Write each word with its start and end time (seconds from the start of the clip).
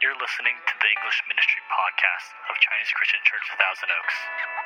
You're 0.00 0.16
listening 0.16 0.56
to 0.56 0.74
the 0.80 0.88
English 0.96 1.20
Ministry 1.28 1.60
Podcast 1.68 2.32
of 2.48 2.56
Chinese 2.56 2.88
Christian 2.96 3.20
Church 3.20 3.44
Thousand 3.60 3.92
Oaks. 4.00 4.16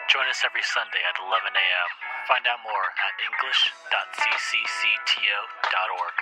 Join 0.06 0.30
us 0.30 0.46
every 0.46 0.62
Sunday 0.62 1.02
at 1.02 1.18
11 1.18 1.50
a.m. 1.50 1.90
Find 2.30 2.46
out 2.46 2.62
more 2.62 2.86
at 3.02 3.18
english.cccto.org. 3.18 6.16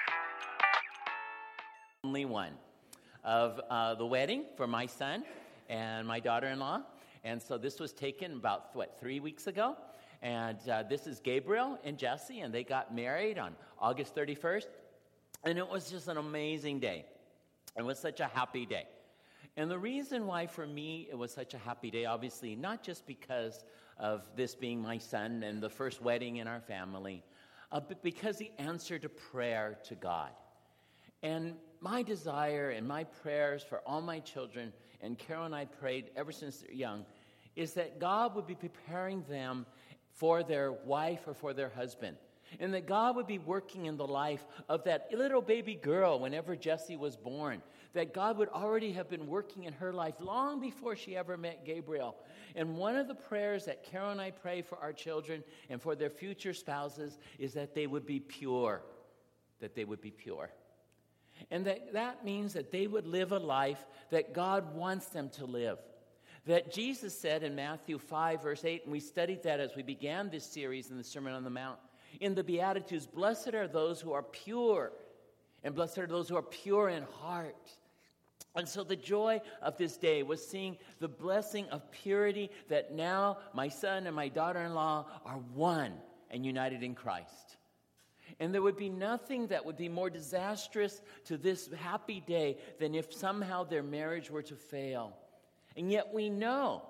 only 2.08 2.24
one 2.24 2.56
of 3.22 3.60
uh, 3.68 3.92
the 3.96 4.06
wedding 4.06 4.46
for 4.56 4.66
my 4.66 4.86
son 4.86 5.24
and 5.68 6.08
my 6.08 6.18
daughter-in-law 6.18 6.80
and 7.22 7.36
so 7.36 7.58
this 7.58 7.78
was 7.78 7.92
taken 7.92 8.32
about 8.32 8.74
what 8.74 8.98
three 8.98 9.20
weeks 9.20 9.46
ago 9.46 9.76
and 10.22 10.56
uh, 10.70 10.82
this 10.88 11.06
is 11.06 11.20
gabriel 11.20 11.78
and 11.84 11.98
jesse 11.98 12.40
and 12.40 12.52
they 12.52 12.64
got 12.64 12.94
married 12.94 13.36
on 13.36 13.54
august 13.78 14.16
31st 14.16 14.68
and 15.44 15.58
it 15.58 15.68
was 15.68 15.90
just 15.90 16.08
an 16.08 16.16
amazing 16.16 16.80
day 16.80 17.04
it 17.76 17.84
was 17.84 17.98
such 17.98 18.20
a 18.20 18.26
happy 18.26 18.64
day 18.64 18.86
and 19.56 19.70
the 19.70 19.78
reason 19.78 20.26
why 20.26 20.46
for 20.46 20.66
me 20.66 21.08
it 21.10 21.16
was 21.16 21.32
such 21.32 21.54
a 21.54 21.58
happy 21.58 21.90
day 21.90 22.04
obviously 22.04 22.56
not 22.56 22.82
just 22.82 23.06
because 23.06 23.64
of 23.98 24.22
this 24.36 24.54
being 24.54 24.80
my 24.80 24.98
son 24.98 25.42
and 25.42 25.62
the 25.62 25.70
first 25.70 26.02
wedding 26.02 26.36
in 26.36 26.46
our 26.46 26.60
family 26.60 27.22
uh, 27.70 27.80
but 27.80 28.02
because 28.02 28.38
he 28.38 28.50
answered 28.58 29.04
a 29.04 29.08
prayer 29.08 29.78
to 29.84 29.94
god 29.94 30.30
and 31.22 31.54
my 31.80 32.02
desire 32.02 32.70
and 32.70 32.86
my 32.86 33.04
prayers 33.04 33.62
for 33.62 33.80
all 33.86 34.00
my 34.00 34.20
children, 34.20 34.72
and 35.00 35.18
Carol 35.18 35.46
and 35.46 35.54
I 35.54 35.64
prayed 35.64 36.10
ever 36.16 36.32
since 36.32 36.58
they're 36.58 36.72
young, 36.72 37.04
is 37.56 37.74
that 37.74 37.98
God 37.98 38.34
would 38.34 38.46
be 38.46 38.54
preparing 38.54 39.22
them 39.28 39.66
for 40.10 40.42
their 40.42 40.72
wife 40.72 41.26
or 41.26 41.34
for 41.34 41.52
their 41.52 41.68
husband. 41.68 42.16
And 42.60 42.74
that 42.74 42.86
God 42.86 43.16
would 43.16 43.26
be 43.26 43.38
working 43.38 43.86
in 43.86 43.96
the 43.96 44.06
life 44.06 44.46
of 44.68 44.84
that 44.84 45.08
little 45.12 45.42
baby 45.42 45.74
girl 45.74 46.18
whenever 46.18 46.56
Jesse 46.56 46.96
was 46.96 47.16
born. 47.16 47.62
That 47.94 48.14
God 48.14 48.38
would 48.38 48.48
already 48.48 48.92
have 48.92 49.10
been 49.10 49.26
working 49.26 49.64
in 49.64 49.72
her 49.74 49.92
life 49.92 50.14
long 50.20 50.60
before 50.60 50.96
she 50.96 51.16
ever 51.16 51.36
met 51.36 51.64
Gabriel. 51.64 52.16
And 52.54 52.76
one 52.76 52.96
of 52.96 53.08
the 53.08 53.14
prayers 53.14 53.64
that 53.66 53.84
Carol 53.84 54.10
and 54.10 54.20
I 54.20 54.30
pray 54.30 54.62
for 54.62 54.78
our 54.78 54.92
children 54.92 55.42
and 55.68 55.80
for 55.80 55.94
their 55.94 56.10
future 56.10 56.54
spouses 56.54 57.18
is 57.38 57.54
that 57.54 57.74
they 57.74 57.86
would 57.86 58.06
be 58.06 58.20
pure. 58.20 58.82
That 59.60 59.74
they 59.74 59.84
would 59.84 60.00
be 60.00 60.10
pure. 60.10 60.50
And 61.50 61.66
that, 61.66 61.92
that 61.92 62.24
means 62.24 62.52
that 62.52 62.70
they 62.70 62.86
would 62.86 63.06
live 63.06 63.32
a 63.32 63.38
life 63.38 63.84
that 64.10 64.34
God 64.34 64.74
wants 64.74 65.06
them 65.06 65.28
to 65.30 65.44
live. 65.44 65.78
That 66.46 66.72
Jesus 66.72 67.18
said 67.18 67.42
in 67.42 67.54
Matthew 67.54 67.98
5, 67.98 68.42
verse 68.42 68.64
8, 68.64 68.84
and 68.84 68.92
we 68.92 69.00
studied 69.00 69.44
that 69.44 69.60
as 69.60 69.76
we 69.76 69.82
began 69.82 70.28
this 70.28 70.44
series 70.44 70.90
in 70.90 70.98
the 70.98 71.04
Sermon 71.04 71.34
on 71.34 71.44
the 71.44 71.50
Mount, 71.50 71.78
in 72.20 72.34
the 72.34 72.44
Beatitudes, 72.44 73.06
blessed 73.06 73.54
are 73.54 73.68
those 73.68 74.00
who 74.00 74.12
are 74.12 74.22
pure, 74.22 74.92
and 75.64 75.74
blessed 75.74 75.98
are 75.98 76.06
those 76.06 76.28
who 76.28 76.36
are 76.36 76.42
pure 76.42 76.88
in 76.88 77.02
heart. 77.04 77.70
And 78.54 78.68
so 78.68 78.84
the 78.84 78.96
joy 78.96 79.40
of 79.62 79.78
this 79.78 79.96
day 79.96 80.22
was 80.22 80.46
seeing 80.46 80.76
the 81.00 81.08
blessing 81.08 81.66
of 81.70 81.90
purity 81.90 82.50
that 82.68 82.92
now 82.92 83.38
my 83.54 83.68
son 83.68 84.06
and 84.06 84.14
my 84.14 84.28
daughter 84.28 84.60
in 84.60 84.74
law 84.74 85.06
are 85.24 85.38
one 85.54 85.94
and 86.30 86.44
united 86.44 86.82
in 86.82 86.94
Christ. 86.94 87.56
And 88.40 88.52
there 88.52 88.62
would 88.62 88.76
be 88.76 88.88
nothing 88.88 89.46
that 89.48 89.64
would 89.64 89.76
be 89.76 89.88
more 89.88 90.10
disastrous 90.10 91.02
to 91.24 91.36
this 91.36 91.70
happy 91.78 92.20
day 92.20 92.58
than 92.78 92.94
if 92.94 93.12
somehow 93.12 93.64
their 93.64 93.82
marriage 93.82 94.30
were 94.30 94.42
to 94.42 94.56
fail. 94.56 95.16
And 95.76 95.90
yet 95.90 96.12
we 96.12 96.28
know 96.28 96.82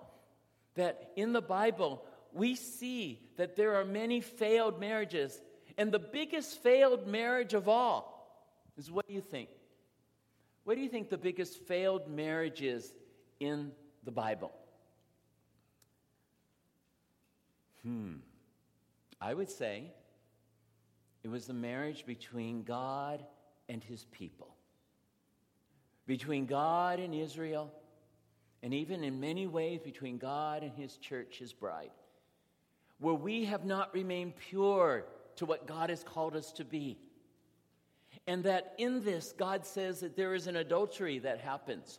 that 0.74 1.12
in 1.16 1.32
the 1.32 1.42
Bible, 1.42 2.04
we 2.34 2.54
see 2.54 3.20
that 3.36 3.56
there 3.56 3.76
are 3.76 3.84
many 3.84 4.20
failed 4.20 4.80
marriages. 4.80 5.40
And 5.76 5.92
the 5.92 5.98
biggest 5.98 6.62
failed 6.62 7.06
marriage 7.06 7.54
of 7.54 7.68
all 7.68 8.12
is 8.76 8.90
what 8.90 9.06
do 9.06 9.14
you 9.14 9.20
think? 9.20 9.48
What 10.64 10.76
do 10.76 10.80
you 10.80 10.88
think 10.88 11.10
the 11.10 11.18
biggest 11.18 11.66
failed 11.66 12.08
marriage 12.08 12.62
is 12.62 12.92
in 13.40 13.72
the 14.04 14.12
Bible? 14.12 14.52
Hmm. 17.82 18.14
I 19.20 19.34
would 19.34 19.50
say 19.50 19.92
it 21.22 21.28
was 21.28 21.46
the 21.46 21.54
marriage 21.54 22.06
between 22.06 22.62
God 22.62 23.24
and 23.68 23.82
his 23.82 24.04
people, 24.12 24.54
between 26.06 26.46
God 26.46 26.98
and 26.98 27.14
Israel, 27.14 27.72
and 28.62 28.72
even 28.72 29.02
in 29.02 29.20
many 29.20 29.46
ways 29.46 29.80
between 29.80 30.18
God 30.18 30.62
and 30.62 30.72
his 30.72 30.96
church, 30.96 31.38
his 31.38 31.52
bride, 31.52 31.90
where 33.02 33.14
we 33.14 33.46
have 33.46 33.64
not 33.64 33.92
remained 33.92 34.36
pure 34.36 35.04
to 35.34 35.44
what 35.44 35.66
God 35.66 35.90
has 35.90 36.04
called 36.04 36.36
us 36.36 36.52
to 36.52 36.64
be. 36.64 36.96
And 38.28 38.44
that 38.44 38.74
in 38.78 39.04
this, 39.04 39.32
God 39.36 39.66
says 39.66 40.00
that 40.00 40.16
there 40.16 40.34
is 40.34 40.46
an 40.46 40.54
adultery 40.54 41.18
that 41.18 41.40
happens. 41.40 41.98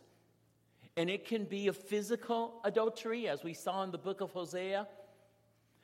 And 0.96 1.10
it 1.10 1.26
can 1.26 1.44
be 1.44 1.68
a 1.68 1.74
physical 1.74 2.58
adultery, 2.64 3.28
as 3.28 3.44
we 3.44 3.52
saw 3.52 3.82
in 3.82 3.90
the 3.90 3.98
book 3.98 4.22
of 4.22 4.30
Hosea, 4.30 4.88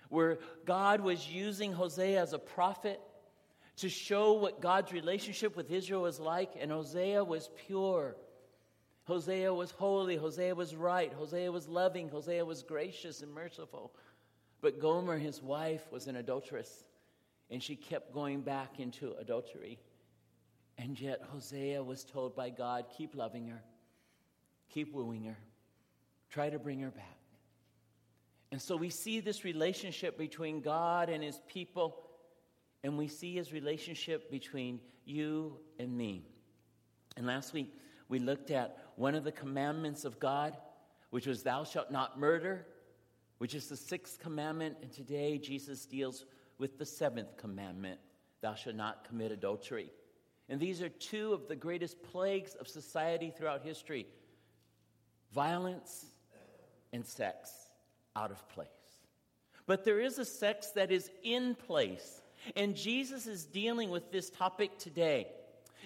where 0.09 0.39
God 0.65 1.03
was 1.03 1.29
using 1.29 1.75
Hosea 1.75 2.23
as 2.23 2.33
a 2.33 2.39
prophet 2.39 2.99
to 3.77 3.91
show 3.91 4.33
what 4.33 4.63
God's 4.63 4.91
relationship 4.91 5.55
with 5.55 5.71
Israel 5.71 6.03
was 6.03 6.19
like, 6.19 6.53
and 6.59 6.71
Hosea 6.71 7.23
was 7.23 7.51
pure. 7.67 8.17
Hosea 9.05 9.53
was 9.53 9.71
holy. 9.73 10.17
Hosea 10.17 10.55
was 10.55 10.75
right. 10.75 11.13
Hosea 11.13 11.53
was 11.53 11.69
loving. 11.69 12.09
Hosea 12.09 12.45
was 12.45 12.63
gracious 12.63 13.21
and 13.21 13.35
merciful. 13.35 13.93
But 14.61 14.79
Gomer, 14.79 15.19
his 15.19 15.43
wife, 15.43 15.91
was 15.91 16.07
an 16.07 16.17
adulteress, 16.17 16.85
and 17.51 17.63
she 17.63 17.77
kept 17.77 18.13
going 18.13 18.43
back 18.43 18.79
into 18.79 19.15
adultery. 19.19 19.79
And 20.77 21.01
yet, 21.01 21.23
Hosea 21.33 21.83
was 21.83 22.05
told 22.05 22.37
by 22.37 22.51
God, 22.51 22.87
keep 22.97 23.15
loving 23.15 23.49
her, 23.49 23.63
keep 24.69 24.93
wooing 24.93 25.25
her, 25.25 25.39
try 26.31 26.51
to 26.51 26.59
bring 26.59 26.81
her 26.81 26.91
back. 26.91 27.19
And 28.53 28.61
so 28.61 28.77
we 28.77 28.91
see 28.91 29.21
this 29.21 29.45
relationship 29.45 30.19
between 30.19 30.61
God 30.61 31.09
and 31.09 31.23
his 31.23 31.41
people, 31.47 32.03
and 32.83 32.99
we 32.99 33.09
see 33.09 33.35
his 33.35 33.53
relationship 33.53 34.31
between 34.31 34.81
you 35.05 35.57
and 35.79 35.97
me. 35.97 36.27
And 37.17 37.27
last 37.27 37.53
week, 37.53 37.75
we 38.09 38.19
looked 38.19 38.51
at 38.51 38.77
one 38.97 39.15
of 39.15 39.25
the 39.25 39.33
commandments 39.33 40.05
of 40.05 40.19
God, 40.19 40.57
which 41.11 41.27
was, 41.27 41.43
Thou 41.43 41.65
shalt 41.65 41.91
not 41.91 42.19
murder, 42.19 42.67
which 43.41 43.55
is 43.55 43.69
the 43.69 43.77
sixth 43.77 44.19
commandment. 44.19 44.77
And 44.83 44.93
today, 44.93 45.39
Jesus 45.39 45.87
deals 45.87 46.27
with 46.59 46.79
the 46.79 46.85
seventh 46.85 47.39
commandment, 47.39 47.99
Thou 48.43 48.55
shalt 48.55 48.77
not 48.77 49.09
commit 49.09 49.33
adultery. 49.33 49.91
And 50.51 50.61
these 50.61 50.83
are 50.83 50.91
two 50.91 51.33
of 51.33 51.49
the 51.49 51.57
greatest 51.57 52.03
plagues 52.03 52.55
of 52.55 52.69
society 52.69 53.33
throughout 53.35 53.63
history 53.63 54.07
violence 55.33 56.05
and 56.93 57.07
sex 57.07 57.51
out 58.15 58.31
of 58.31 58.47
place. 58.51 58.69
But 59.67 59.85
there 59.85 60.01
is 60.01 60.19
a 60.19 60.25
sex 60.25 60.73
that 60.73 60.91
is 60.91 61.11
in 61.23 61.55
place. 61.55 62.21
And 62.57 62.77
Jesus 62.77 63.27
is 63.27 63.47
dealing 63.47 63.89
with 63.89 64.11
this 64.13 64.29
topic 64.29 64.77
today. 64.77 65.29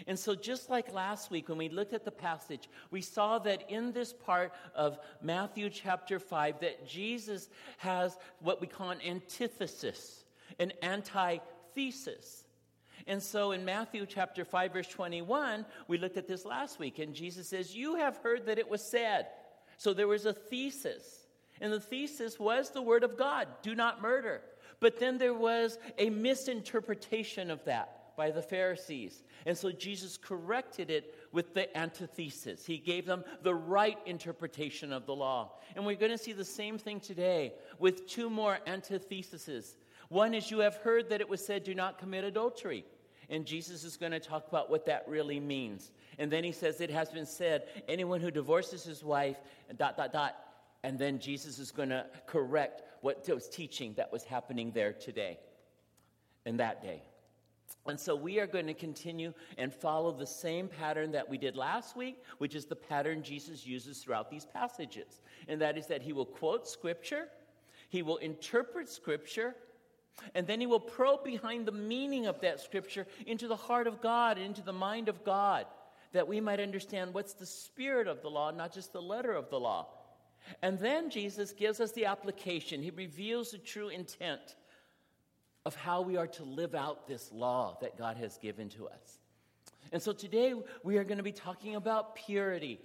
And 0.06 0.18
so, 0.18 0.34
just 0.34 0.70
like 0.70 0.92
last 0.92 1.30
week 1.30 1.48
when 1.48 1.58
we 1.58 1.68
looked 1.68 1.94
at 1.94 2.04
the 2.04 2.10
passage, 2.10 2.68
we 2.90 3.00
saw 3.00 3.38
that 3.40 3.70
in 3.70 3.92
this 3.92 4.12
part 4.12 4.52
of 4.74 4.98
Matthew 5.22 5.70
chapter 5.70 6.18
5, 6.18 6.60
that 6.60 6.86
Jesus 6.86 7.48
has 7.78 8.16
what 8.40 8.60
we 8.60 8.66
call 8.66 8.90
an 8.90 9.00
antithesis, 9.02 10.24
an 10.58 10.72
antithesis. 10.82 12.44
And 13.06 13.22
so 13.22 13.52
in 13.52 13.64
Matthew 13.64 14.06
chapter 14.06 14.44
5, 14.44 14.72
verse 14.72 14.88
21, 14.88 15.66
we 15.88 15.98
looked 15.98 16.16
at 16.16 16.26
this 16.26 16.44
last 16.44 16.78
week, 16.78 16.98
and 16.98 17.14
Jesus 17.14 17.48
says, 17.48 17.76
You 17.76 17.96
have 17.96 18.16
heard 18.18 18.46
that 18.46 18.58
it 18.58 18.68
was 18.68 18.82
said. 18.82 19.26
So 19.76 19.92
there 19.92 20.08
was 20.08 20.24
a 20.26 20.32
thesis. 20.32 21.26
And 21.60 21.72
the 21.72 21.80
thesis 21.80 22.38
was 22.38 22.70
the 22.70 22.82
word 22.82 23.04
of 23.04 23.16
God 23.16 23.48
do 23.62 23.74
not 23.74 24.02
murder. 24.02 24.40
But 24.80 24.98
then 24.98 25.18
there 25.18 25.34
was 25.34 25.78
a 25.98 26.10
misinterpretation 26.10 27.50
of 27.50 27.64
that 27.64 28.03
by 28.16 28.30
the 28.30 28.42
Pharisees. 28.42 29.22
And 29.46 29.56
so 29.56 29.70
Jesus 29.70 30.16
corrected 30.16 30.90
it 30.90 31.14
with 31.32 31.54
the 31.54 31.76
antithesis. 31.76 32.64
He 32.64 32.78
gave 32.78 33.06
them 33.06 33.24
the 33.42 33.54
right 33.54 33.98
interpretation 34.06 34.92
of 34.92 35.06
the 35.06 35.14
law. 35.14 35.52
And 35.74 35.84
we're 35.84 35.96
going 35.96 36.12
to 36.12 36.18
see 36.18 36.32
the 36.32 36.44
same 36.44 36.78
thing 36.78 37.00
today 37.00 37.54
with 37.78 38.06
two 38.06 38.30
more 38.30 38.58
antitheses. 38.66 39.76
One 40.08 40.34
is 40.34 40.50
you 40.50 40.60
have 40.60 40.76
heard 40.76 41.10
that 41.10 41.20
it 41.20 41.28
was 41.28 41.44
said, 41.44 41.64
do 41.64 41.74
not 41.74 41.98
commit 41.98 42.24
adultery. 42.24 42.84
And 43.30 43.46
Jesus 43.46 43.84
is 43.84 43.96
going 43.96 44.12
to 44.12 44.20
talk 44.20 44.48
about 44.48 44.70
what 44.70 44.84
that 44.86 45.04
really 45.08 45.40
means. 45.40 45.90
And 46.18 46.30
then 46.30 46.44
he 46.44 46.52
says, 46.52 46.80
it 46.80 46.90
has 46.90 47.08
been 47.08 47.26
said, 47.26 47.64
anyone 47.88 48.20
who 48.20 48.30
divorces 48.30 48.84
his 48.84 49.02
wife, 49.02 49.38
dot, 49.76 49.96
dot, 49.96 50.12
dot. 50.12 50.36
And 50.82 50.98
then 50.98 51.18
Jesus 51.18 51.58
is 51.58 51.70
going 51.70 51.88
to 51.88 52.04
correct 52.26 52.82
what 53.00 53.26
was 53.28 53.48
teaching 53.48 53.94
that 53.94 54.12
was 54.12 54.24
happening 54.24 54.70
there 54.72 54.92
today, 54.92 55.38
in 56.44 56.58
that 56.58 56.82
day. 56.82 57.02
And 57.86 58.00
so 58.00 58.16
we 58.16 58.40
are 58.40 58.46
going 58.46 58.66
to 58.66 58.74
continue 58.74 59.34
and 59.58 59.72
follow 59.72 60.10
the 60.10 60.26
same 60.26 60.68
pattern 60.68 61.12
that 61.12 61.28
we 61.28 61.36
did 61.36 61.54
last 61.54 61.96
week, 61.96 62.22
which 62.38 62.54
is 62.54 62.64
the 62.64 62.76
pattern 62.76 63.22
Jesus 63.22 63.66
uses 63.66 63.98
throughout 63.98 64.30
these 64.30 64.46
passages. 64.46 65.20
And 65.48 65.60
that 65.60 65.76
is 65.76 65.86
that 65.88 66.00
he 66.00 66.12
will 66.12 66.24
quote 66.24 66.66
scripture, 66.66 67.28
he 67.90 68.02
will 68.02 68.16
interpret 68.18 68.88
scripture, 68.88 69.54
and 70.34 70.46
then 70.46 70.60
he 70.60 70.66
will 70.66 70.80
probe 70.80 71.24
behind 71.24 71.66
the 71.66 71.72
meaning 71.72 72.26
of 72.26 72.40
that 72.40 72.60
scripture 72.60 73.06
into 73.26 73.48
the 73.48 73.56
heart 73.56 73.86
of 73.86 74.00
God 74.00 74.38
into 74.38 74.62
the 74.62 74.72
mind 74.72 75.08
of 75.08 75.24
God. 75.24 75.66
that 76.14 76.28
we 76.28 76.40
might 76.40 76.60
understand 76.60 77.12
what's 77.12 77.34
the 77.34 77.44
spirit 77.44 78.06
of 78.06 78.22
the 78.22 78.30
law, 78.30 78.50
not 78.52 78.72
just 78.72 78.92
the 78.92 79.02
letter 79.02 79.32
of 79.32 79.50
the 79.50 79.58
law. 79.58 79.88
And 80.62 80.78
then 80.78 81.10
Jesus 81.10 81.52
gives 81.52 81.80
us 81.80 81.92
the 81.92 82.04
application. 82.06 82.82
He 82.82 82.90
reveals 82.90 83.50
the 83.50 83.58
true 83.58 83.88
intent 83.88 84.54
of 85.64 85.74
how 85.74 86.02
we 86.02 86.16
are 86.16 86.26
to 86.26 86.44
live 86.44 86.74
out 86.74 87.06
this 87.06 87.32
law 87.32 87.78
that 87.80 87.96
God 87.96 88.16
has 88.16 88.36
given 88.38 88.68
to 88.70 88.86
us. 88.86 89.18
And 89.92 90.02
so 90.02 90.12
today 90.12 90.54
we 90.82 90.98
are 90.98 91.04
going 91.04 91.18
to 91.18 91.24
be 91.24 91.32
talking 91.32 91.76
about 91.76 92.16
purity 92.16 92.80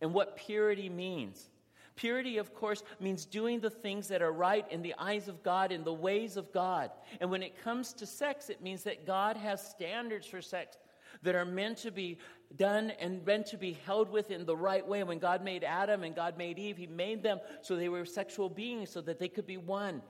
and 0.00 0.12
what 0.12 0.36
purity 0.36 0.88
means. 0.88 1.48
Purity, 1.94 2.38
of 2.38 2.54
course, 2.54 2.82
means 3.00 3.24
doing 3.24 3.60
the 3.60 3.70
things 3.70 4.08
that 4.08 4.22
are 4.22 4.32
right 4.32 4.66
in 4.70 4.82
the 4.82 4.94
eyes 4.98 5.28
of 5.28 5.42
God, 5.42 5.72
in 5.72 5.84
the 5.84 5.92
ways 5.92 6.36
of 6.36 6.52
God. 6.52 6.90
And 7.20 7.30
when 7.30 7.42
it 7.42 7.62
comes 7.62 7.92
to 7.94 8.06
sex, 8.06 8.48
it 8.48 8.62
means 8.62 8.82
that 8.84 9.06
God 9.06 9.36
has 9.36 9.66
standards 9.66 10.26
for 10.26 10.40
sex 10.40 10.78
that 11.22 11.34
are 11.34 11.44
meant 11.44 11.78
to 11.78 11.90
be 11.90 12.18
done 12.56 12.90
and 12.98 13.24
meant 13.24 13.46
to 13.46 13.58
be 13.58 13.78
held 13.84 14.10
with 14.10 14.30
in 14.30 14.46
the 14.46 14.56
right 14.56 14.86
way. 14.86 15.02
When 15.02 15.18
God 15.18 15.44
made 15.44 15.64
Adam 15.64 16.02
and 16.02 16.14
God 16.14 16.38
made 16.38 16.58
Eve, 16.58 16.78
He 16.78 16.86
made 16.86 17.22
them 17.22 17.40
so 17.60 17.76
they 17.76 17.90
were 17.90 18.04
sexual 18.04 18.48
beings 18.48 18.90
so 18.90 19.00
that 19.02 19.18
they 19.18 19.28
could 19.28 19.46
be 19.46 19.58
one. 19.58 20.02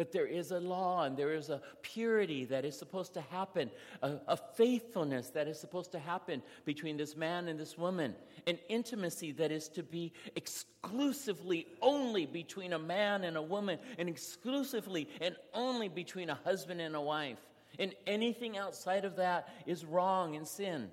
But 0.00 0.12
there 0.12 0.26
is 0.26 0.50
a 0.50 0.58
law 0.58 1.04
and 1.04 1.14
there 1.14 1.34
is 1.34 1.50
a 1.50 1.60
purity 1.82 2.46
that 2.46 2.64
is 2.64 2.74
supposed 2.74 3.12
to 3.12 3.20
happen, 3.20 3.70
a, 4.00 4.12
a, 4.28 4.36
faithfulness 4.38 5.28
that 5.28 5.46
is 5.46 5.60
supposed 5.60 5.92
to 5.92 5.98
happen 5.98 6.40
between 6.64 6.96
this 6.96 7.18
man 7.18 7.48
and 7.48 7.60
this 7.60 7.76
woman, 7.76 8.14
an 8.46 8.58
intimacy 8.70 9.32
that 9.32 9.52
is 9.52 9.68
to 9.68 9.82
be 9.82 10.14
exclusively 10.36 11.66
only 11.82 12.24
between 12.24 12.72
a 12.72 12.78
man 12.78 13.24
and 13.24 13.36
a 13.36 13.42
woman, 13.42 13.78
and 13.98 14.08
exclusively 14.08 15.06
and 15.20 15.36
only 15.52 15.88
between 15.88 16.30
a 16.30 16.40
husband 16.46 16.80
and 16.80 16.96
a 16.96 17.00
wife. 17.02 17.36
And 17.78 17.94
anything 18.06 18.56
outside 18.56 19.04
of 19.04 19.16
that 19.16 19.50
is 19.66 19.84
wrong 19.84 20.34
and 20.34 20.48
sin. 20.48 20.88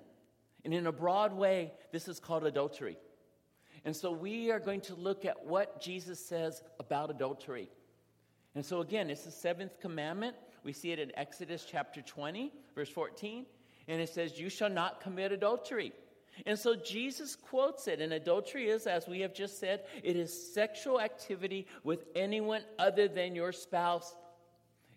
And 0.65 0.74
in 0.74 0.86
a 0.86 0.92
broad 0.92 1.31
way, 1.31 1.71
this 1.94 2.09
is 2.09 2.19
called 2.19 2.45
adultery. 2.45 2.98
And 3.86 3.95
so 3.95 4.12
we 4.12 4.51
are 4.51 4.59
going 4.59 4.81
to 4.81 4.95
look 4.95 5.24
at 5.24 5.45
what 5.45 5.80
Jesus 5.80 6.19
says 6.19 6.62
about 6.77 7.09
adultery. 7.09 7.69
And 8.57 8.65
so, 8.65 8.81
again, 8.81 9.12
it's 9.12 9.21
the 9.21 9.30
seventh 9.30 9.80
commandment. 9.80 10.36
We 10.63 10.74
see 10.74 10.92
it 10.92 10.98
in 10.98 11.12
Exodus 11.15 11.63
chapter 11.69 12.01
20, 12.01 12.51
verse 12.74 12.89
14. 12.89 13.45
And 13.88 14.01
it 14.01 14.09
says, 14.09 14.39
You 14.39 14.50
shall 14.50 14.71
not 14.71 15.00
commit 15.00 15.31
adultery. 15.31 15.94
And 16.48 16.57
so 16.57 16.75
Jesus 16.75 17.36
quotes 17.36 17.88
it. 17.88 18.01
And 18.01 18.13
adultery 18.13 18.68
is, 18.69 18.88
as 18.88 19.07
we 19.07 19.19
have 19.19 19.31
just 19.31 19.59
said, 19.59 19.81
it 20.01 20.15
is 20.15 20.56
sexual 20.56 21.00
activity 21.00 21.68
with 21.83 22.06
anyone 22.15 22.63
other 22.80 23.07
than 23.07 23.36
your 23.36 23.51
spouse. 23.51 24.15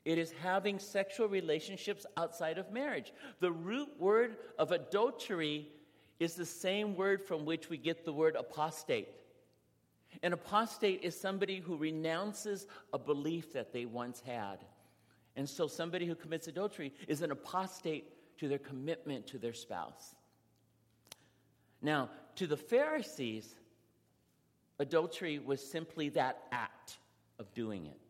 It 0.07 0.17
is 0.17 0.33
having 0.43 0.79
sexual 0.79 1.29
relationships 1.29 2.07
outside 2.17 2.57
of 2.57 2.73
marriage. 2.73 3.13
The 3.41 3.53
root 3.53 3.91
word 3.99 4.39
of 4.59 4.73
adultery 4.73 5.69
is 6.19 6.33
the 6.33 6.47
same 6.47 6.97
word 6.97 7.23
from 7.23 7.45
which 7.45 7.69
we 7.69 7.77
get 7.77 8.07
the 8.07 8.13
word 8.15 8.37
apostate. 8.37 9.09
An 10.23 10.33
apostate 10.33 11.01
is 11.03 11.19
somebody 11.19 11.59
who 11.59 11.77
renounces 11.77 12.67
a 12.93 12.99
belief 12.99 13.53
that 13.53 13.73
they 13.73 13.85
once 13.87 14.21
had. 14.21 14.59
And 15.37 15.49
so 15.49 15.67
somebody 15.67 16.07
who 16.07 16.15
commits 16.15 16.49
adultery 16.49 16.93
is 17.09 17.23
an 17.23 17.31
apostate 17.31 18.39
to 18.39 18.49
their 18.49 18.59
commitment 18.59 19.27
to 19.29 19.39
their 19.39 19.53
spouse. 19.53 20.15
Now, 21.83 22.11
to 22.37 22.47
the 22.47 22.57
Pharisees, 22.57 23.55
adultery 24.79 25.39
was 25.39 25.65
simply 25.65 26.09
that 26.11 26.43
act 26.53 26.99
of 27.39 27.53
doing 27.55 27.87
it, 27.87 28.01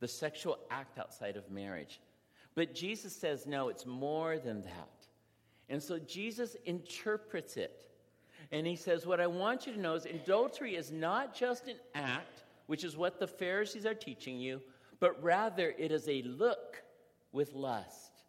the 0.00 0.08
sexual 0.08 0.58
act 0.70 0.98
outside 0.98 1.36
of 1.36 1.50
marriage. 1.50 2.00
But 2.54 2.74
Jesus 2.74 3.14
says, 3.14 3.46
no, 3.46 3.68
it's 3.68 3.86
more 3.86 4.38
than 4.38 4.62
that. 4.62 5.06
And 5.68 5.82
so 5.82 5.98
Jesus 5.98 6.56
interprets 6.66 7.56
it 7.56 7.88
and 8.54 8.68
he 8.68 8.76
says, 8.76 9.04
What 9.04 9.20
I 9.20 9.26
want 9.26 9.66
you 9.66 9.72
to 9.72 9.80
know 9.80 9.94
is 9.94 10.06
adultery 10.06 10.76
is 10.76 10.92
not 10.92 11.34
just 11.34 11.66
an 11.66 11.74
act, 11.96 12.44
which 12.68 12.84
is 12.84 12.96
what 12.96 13.18
the 13.18 13.26
Pharisees 13.26 13.84
are 13.84 13.94
teaching 13.94 14.38
you, 14.38 14.62
but 15.00 15.20
rather 15.20 15.74
it 15.76 15.90
is 15.90 16.08
a 16.08 16.22
look 16.22 16.80
with 17.32 17.52
lust. 17.52 18.22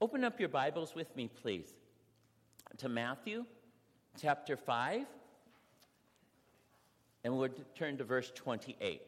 Open 0.00 0.22
up 0.22 0.38
your 0.38 0.48
Bibles 0.48 0.94
with 0.94 1.14
me, 1.16 1.28
please, 1.42 1.66
to 2.78 2.88
Matthew 2.88 3.44
chapter 4.20 4.56
5, 4.56 5.04
and 7.24 7.36
we'll 7.36 7.48
turn 7.74 7.98
to 7.98 8.04
verse 8.04 8.30
28. 8.32 9.02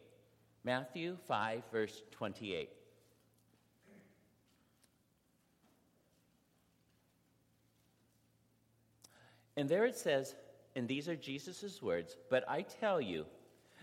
Matthew 0.64 1.16
5, 1.28 1.62
verse 1.70 2.02
28. 2.10 2.70
And 9.58 9.68
there 9.68 9.86
it 9.86 9.96
says, 9.96 10.36
and 10.76 10.86
these 10.86 11.08
are 11.08 11.16
Jesus' 11.16 11.82
words, 11.82 12.16
but 12.30 12.48
I 12.48 12.62
tell 12.62 13.00
you 13.00 13.26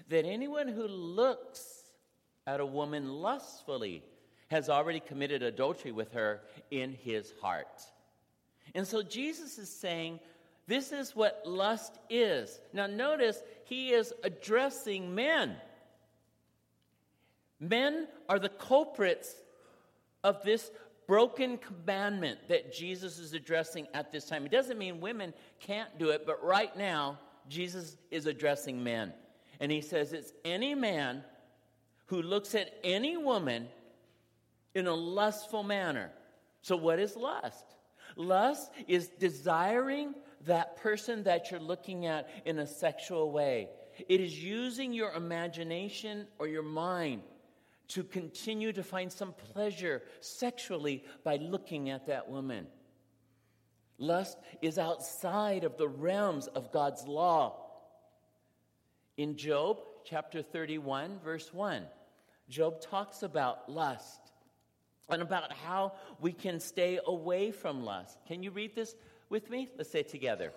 that 0.08 0.26
anyone 0.26 0.70
who 0.70 0.88
looks 0.88 1.92
at 2.48 2.62
a 2.62 2.66
woman 2.66 3.12
lustfully 3.12 4.02
has 4.48 4.70
already 4.70 5.02
committed 5.02 5.44
adultery 5.44 5.92
with 5.92 6.14
her 6.14 6.40
in 6.72 6.94
his 6.94 7.34
heart. 7.42 7.82
And 8.74 8.88
so 8.88 9.04
Jesus 9.04 9.58
is 9.58 9.70
saying, 9.70 10.22
this 10.66 10.94
is 10.94 11.14
what 11.14 11.42
lust 11.46 12.00
is. 12.10 12.58
Now, 12.72 12.88
notice 12.88 13.44
he 13.66 13.90
is 13.90 14.14
addressing 14.24 15.14
men. 15.14 15.58
Men 17.60 18.08
are 18.30 18.40
the 18.40 18.48
culprits 18.48 19.36
of 20.24 20.42
this 20.44 20.72
broken 21.08 21.58
commandment 21.58 22.40
that 22.50 22.74
Jesus 22.74 23.20
is 23.20 23.34
addressing 23.34 23.88
at 23.94 24.12
this 24.12 24.26
time. 24.26 24.46
It 24.46 24.52
doesn't 24.52 24.78
mean 24.78 25.00
women 25.00 25.34
can't 25.60 25.98
do 26.00 26.10
it, 26.10 26.26
but 26.26 26.44
right 26.44 26.76
now, 26.78 27.20
Jesus 27.48 27.98
is 28.12 28.26
addressing 28.26 28.84
men. 28.84 29.14
And 29.60 29.72
he 29.72 29.82
says 29.82 30.14
it's 30.14 30.34
any 30.44 30.76
man 30.76 31.24
who 32.08 32.22
looks 32.22 32.56
at 32.56 32.72
any 32.84 33.18
woman 33.18 33.68
in 34.74 34.88
a 34.88 34.94
lustful 34.94 35.64
manner. 35.64 36.12
So, 36.62 36.76
what 36.76 37.00
is 37.00 37.16
lust? 37.16 37.64
Lust 38.16 38.72
is 38.88 39.08
desiring 39.08 40.14
that 40.46 40.78
person 40.78 41.24
that 41.24 41.52
you're 41.52 41.60
looking 41.60 42.06
at 42.06 42.30
in 42.46 42.60
a 42.60 42.68
sexual 42.68 43.32
way. 43.32 43.70
It 44.10 44.20
is 44.20 44.44
using 44.44 44.94
your 44.94 45.12
imagination 45.14 46.28
or 46.38 46.48
your 46.48 46.64
mind 46.64 47.22
to 47.90 48.04
continue 48.04 48.74
to 48.74 48.84
find 48.84 49.12
some 49.12 49.34
pleasure 49.54 50.02
sexually 50.20 51.04
by 51.24 51.38
looking 51.38 51.90
at 51.90 52.08
that 52.08 52.30
woman. 52.30 52.68
Lust 53.98 54.38
is 54.62 54.78
outside 54.78 55.64
of 55.64 55.78
the 55.78 55.88
realms 55.88 56.48
of 56.48 56.72
God's 56.72 57.08
law. 57.08 57.62
In 59.18 59.38
Job 59.38 59.80
chapter 60.04 60.42
31, 60.42 61.20
verse 61.24 61.54
1, 61.54 61.84
Job 62.50 62.82
talks 62.82 63.24
about 63.24 63.70
lust 63.72 64.20
and 65.10 65.22
about 65.22 65.54
how 65.54 65.94
we 66.20 66.34
can 66.34 66.60
stay 66.60 67.00
away 67.06 67.52
from 67.52 67.86
lust. 67.86 68.18
Can 68.28 68.44
you 68.44 68.52
read 68.52 68.76
this 68.76 68.96
with 69.30 69.50
me? 69.50 69.70
Let's 69.78 69.92
say 69.92 70.02
it 70.02 70.10
together. 70.10 70.52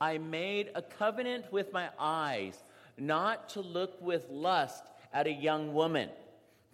I 0.00 0.18
made 0.18 0.70
a 0.74 0.82
covenant 0.82 1.52
with 1.52 1.72
my 1.72 1.90
eyes 1.98 2.62
not 2.98 3.50
to 3.50 3.60
look 3.60 4.00
with 4.00 4.26
lust 4.28 4.84
at 5.12 5.26
a 5.26 5.32
young 5.32 5.74
woman. 5.74 6.08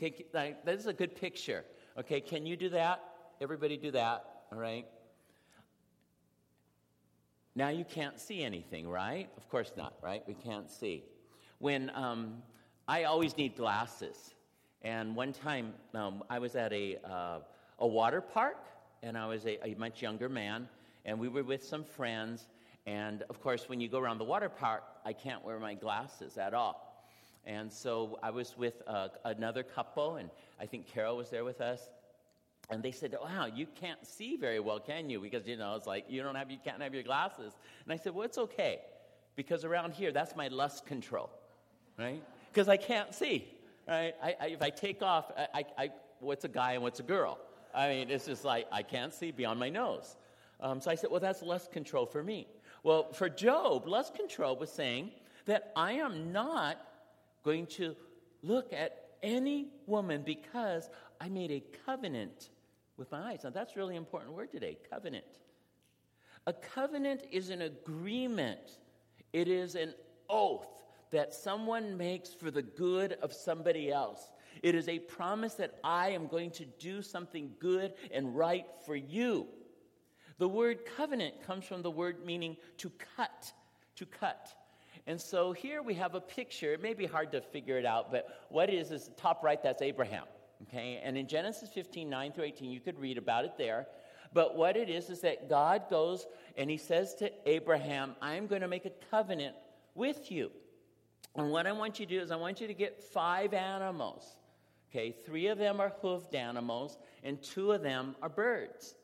Okay, 0.00 0.24
that 0.32 0.62
is 0.68 0.86
a 0.86 0.92
good 0.92 1.16
picture. 1.16 1.64
Okay, 1.98 2.20
can 2.20 2.46
you 2.46 2.56
do 2.56 2.68
that? 2.68 3.02
Everybody 3.40 3.76
do 3.76 3.90
that, 3.90 4.24
all 4.52 4.58
right? 4.58 4.86
Now 7.56 7.70
you 7.70 7.84
can't 7.84 8.20
see 8.20 8.44
anything, 8.44 8.88
right? 8.88 9.28
Of 9.36 9.48
course 9.48 9.72
not, 9.76 9.94
right? 10.00 10.22
We 10.28 10.34
can't 10.34 10.70
see. 10.70 11.02
When 11.58 11.90
um, 11.96 12.44
I 12.86 13.04
always 13.04 13.36
need 13.36 13.56
glasses, 13.56 14.34
and 14.82 15.16
one 15.16 15.32
time 15.32 15.74
um, 15.94 16.22
I 16.30 16.38
was 16.38 16.54
at 16.54 16.72
a, 16.72 16.98
uh, 17.04 17.40
a 17.80 17.86
water 17.86 18.20
park, 18.20 18.66
and 19.02 19.18
I 19.18 19.26
was 19.26 19.46
a, 19.46 19.58
a 19.68 19.74
much 19.74 20.00
younger 20.00 20.28
man, 20.28 20.68
and 21.06 21.18
we 21.18 21.26
were 21.26 21.42
with 21.42 21.64
some 21.64 21.82
friends, 21.82 22.46
and 22.86 23.22
of 23.22 23.40
course, 23.42 23.68
when 23.68 23.80
you 23.80 23.88
go 23.88 23.98
around 23.98 24.18
the 24.18 24.24
water 24.24 24.48
park, 24.48 24.84
I 25.04 25.12
can't 25.12 25.44
wear 25.44 25.58
my 25.58 25.74
glasses 25.74 26.38
at 26.38 26.54
all. 26.54 26.87
And 27.48 27.72
so 27.72 28.18
I 28.22 28.28
was 28.28 28.56
with 28.58 28.82
uh, 28.86 29.08
another 29.24 29.62
couple, 29.62 30.16
and 30.16 30.28
I 30.60 30.66
think 30.66 30.86
Carol 30.86 31.16
was 31.16 31.30
there 31.30 31.44
with 31.44 31.62
us. 31.62 31.80
And 32.68 32.82
they 32.82 32.92
said, 32.92 33.16
"Wow, 33.20 33.46
you 33.46 33.66
can't 33.80 34.06
see 34.06 34.36
very 34.36 34.60
well, 34.60 34.78
can 34.78 35.08
you? 35.08 35.18
Because 35.18 35.48
you 35.48 35.56
know, 35.56 35.74
it's 35.74 35.86
like 35.86 36.04
you 36.10 36.22
don't 36.22 36.34
have, 36.34 36.50
you 36.50 36.58
can't 36.62 36.82
have 36.82 36.92
your 36.92 37.02
glasses." 37.02 37.54
And 37.84 37.92
I 37.92 37.96
said, 37.96 38.14
"Well, 38.14 38.26
it's 38.26 38.36
okay, 38.36 38.80
because 39.34 39.64
around 39.64 39.94
here, 39.94 40.12
that's 40.12 40.36
my 40.36 40.48
lust 40.48 40.84
control, 40.84 41.30
right? 41.98 42.22
Because 42.52 42.68
I 42.68 42.76
can't 42.76 43.14
see, 43.14 43.48
right? 43.88 44.14
I, 44.22 44.36
I, 44.38 44.46
if 44.48 44.60
I 44.60 44.68
take 44.68 45.00
off, 45.00 45.32
I, 45.54 45.64
I, 45.78 45.90
what's 46.20 46.44
a 46.44 46.48
guy 46.48 46.72
and 46.72 46.82
what's 46.82 47.00
a 47.00 47.04
girl? 47.04 47.38
I 47.74 47.88
mean, 47.88 48.10
it's 48.10 48.26
just 48.26 48.44
like 48.44 48.66
I 48.70 48.82
can't 48.82 49.14
see 49.14 49.30
beyond 49.30 49.58
my 49.58 49.70
nose. 49.70 50.16
Um, 50.60 50.82
so 50.82 50.90
I 50.90 50.96
said, 50.96 51.10
well, 51.10 51.20
that's 51.20 51.40
lust 51.40 51.72
control 51.72 52.04
for 52.04 52.22
me. 52.22 52.46
Well, 52.82 53.10
for 53.12 53.30
Job, 53.30 53.86
lust 53.86 54.14
control 54.14 54.56
was 54.56 54.70
saying 54.70 55.12
that 55.46 55.72
I 55.74 55.92
am 55.92 56.32
not 56.32 56.76
going 57.44 57.66
to 57.66 57.94
look 58.42 58.72
at 58.72 59.08
any 59.22 59.68
woman 59.86 60.22
because 60.24 60.88
I 61.20 61.28
made 61.28 61.50
a 61.50 61.62
covenant 61.84 62.50
with 62.96 63.10
my 63.10 63.32
eyes. 63.32 63.40
Now, 63.44 63.50
that's 63.50 63.76
really 63.76 63.96
important 63.96 64.34
word 64.34 64.50
today 64.50 64.78
covenant. 64.90 65.24
A 66.46 66.52
covenant 66.52 67.22
is 67.30 67.50
an 67.50 67.62
agreement, 67.62 68.78
it 69.32 69.48
is 69.48 69.74
an 69.74 69.94
oath 70.30 70.68
that 71.10 71.32
someone 71.32 71.96
makes 71.96 72.34
for 72.34 72.50
the 72.50 72.62
good 72.62 73.16
of 73.22 73.32
somebody 73.32 73.90
else. 73.90 74.32
It 74.62 74.74
is 74.74 74.88
a 74.88 74.98
promise 74.98 75.54
that 75.54 75.78
I 75.84 76.10
am 76.10 76.26
going 76.26 76.50
to 76.52 76.64
do 76.64 77.02
something 77.02 77.52
good 77.58 77.94
and 78.12 78.36
right 78.36 78.66
for 78.84 78.96
you. 78.96 79.46
The 80.38 80.48
word 80.48 80.80
covenant 80.96 81.42
comes 81.46 81.64
from 81.64 81.82
the 81.82 81.90
word 81.90 82.24
meaning 82.24 82.56
to 82.78 82.90
cut, 83.16 83.52
to 83.96 84.06
cut. 84.06 84.54
And 85.08 85.18
so 85.18 85.52
here 85.52 85.82
we 85.82 85.94
have 85.94 86.14
a 86.14 86.20
picture. 86.20 86.74
It 86.74 86.82
may 86.82 86.92
be 86.92 87.06
hard 87.06 87.32
to 87.32 87.40
figure 87.40 87.78
it 87.78 87.86
out, 87.86 88.12
but 88.12 88.28
what 88.50 88.68
it 88.68 88.74
is 88.74 88.90
is 88.90 89.10
top 89.16 89.42
right, 89.42 89.60
that's 89.62 89.80
Abraham. 89.80 90.24
Okay, 90.64 91.00
and 91.02 91.16
in 91.16 91.26
Genesis 91.26 91.70
15, 91.72 92.10
9 92.10 92.32
through 92.32 92.44
18, 92.44 92.70
you 92.70 92.78
could 92.78 92.98
read 92.98 93.16
about 93.16 93.46
it 93.46 93.52
there. 93.56 93.86
But 94.34 94.54
what 94.54 94.76
it 94.76 94.90
is 94.90 95.08
is 95.08 95.22
that 95.22 95.48
God 95.48 95.88
goes 95.88 96.26
and 96.58 96.68
he 96.68 96.76
says 96.76 97.14
to 97.16 97.32
Abraham, 97.48 98.16
I'm 98.20 98.46
going 98.46 98.60
to 98.60 98.68
make 98.68 98.84
a 98.84 98.92
covenant 99.10 99.56
with 99.94 100.30
you. 100.30 100.50
And 101.36 101.50
what 101.50 101.66
I 101.66 101.72
want 101.72 101.98
you 101.98 102.04
to 102.04 102.14
do 102.14 102.20
is 102.20 102.30
I 102.30 102.36
want 102.36 102.60
you 102.60 102.66
to 102.66 102.74
get 102.74 103.02
five 103.02 103.54
animals. 103.54 104.36
Okay, 104.90 105.14
three 105.24 105.46
of 105.46 105.56
them 105.56 105.80
are 105.80 105.92
hoofed 106.02 106.34
animals, 106.34 106.98
and 107.24 107.42
two 107.42 107.72
of 107.72 107.82
them 107.82 108.14
are 108.20 108.28
birds. 108.28 108.94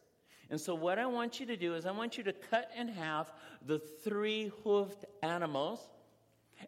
And 0.50 0.60
so, 0.60 0.74
what 0.74 0.98
I 0.98 1.06
want 1.06 1.40
you 1.40 1.46
to 1.46 1.56
do 1.56 1.74
is 1.74 1.86
I 1.86 1.90
want 1.90 2.18
you 2.18 2.24
to 2.24 2.32
cut 2.32 2.70
in 2.76 2.88
half 2.88 3.32
the 3.66 3.78
three 3.78 4.52
hoofed 4.62 5.04
animals, 5.22 5.88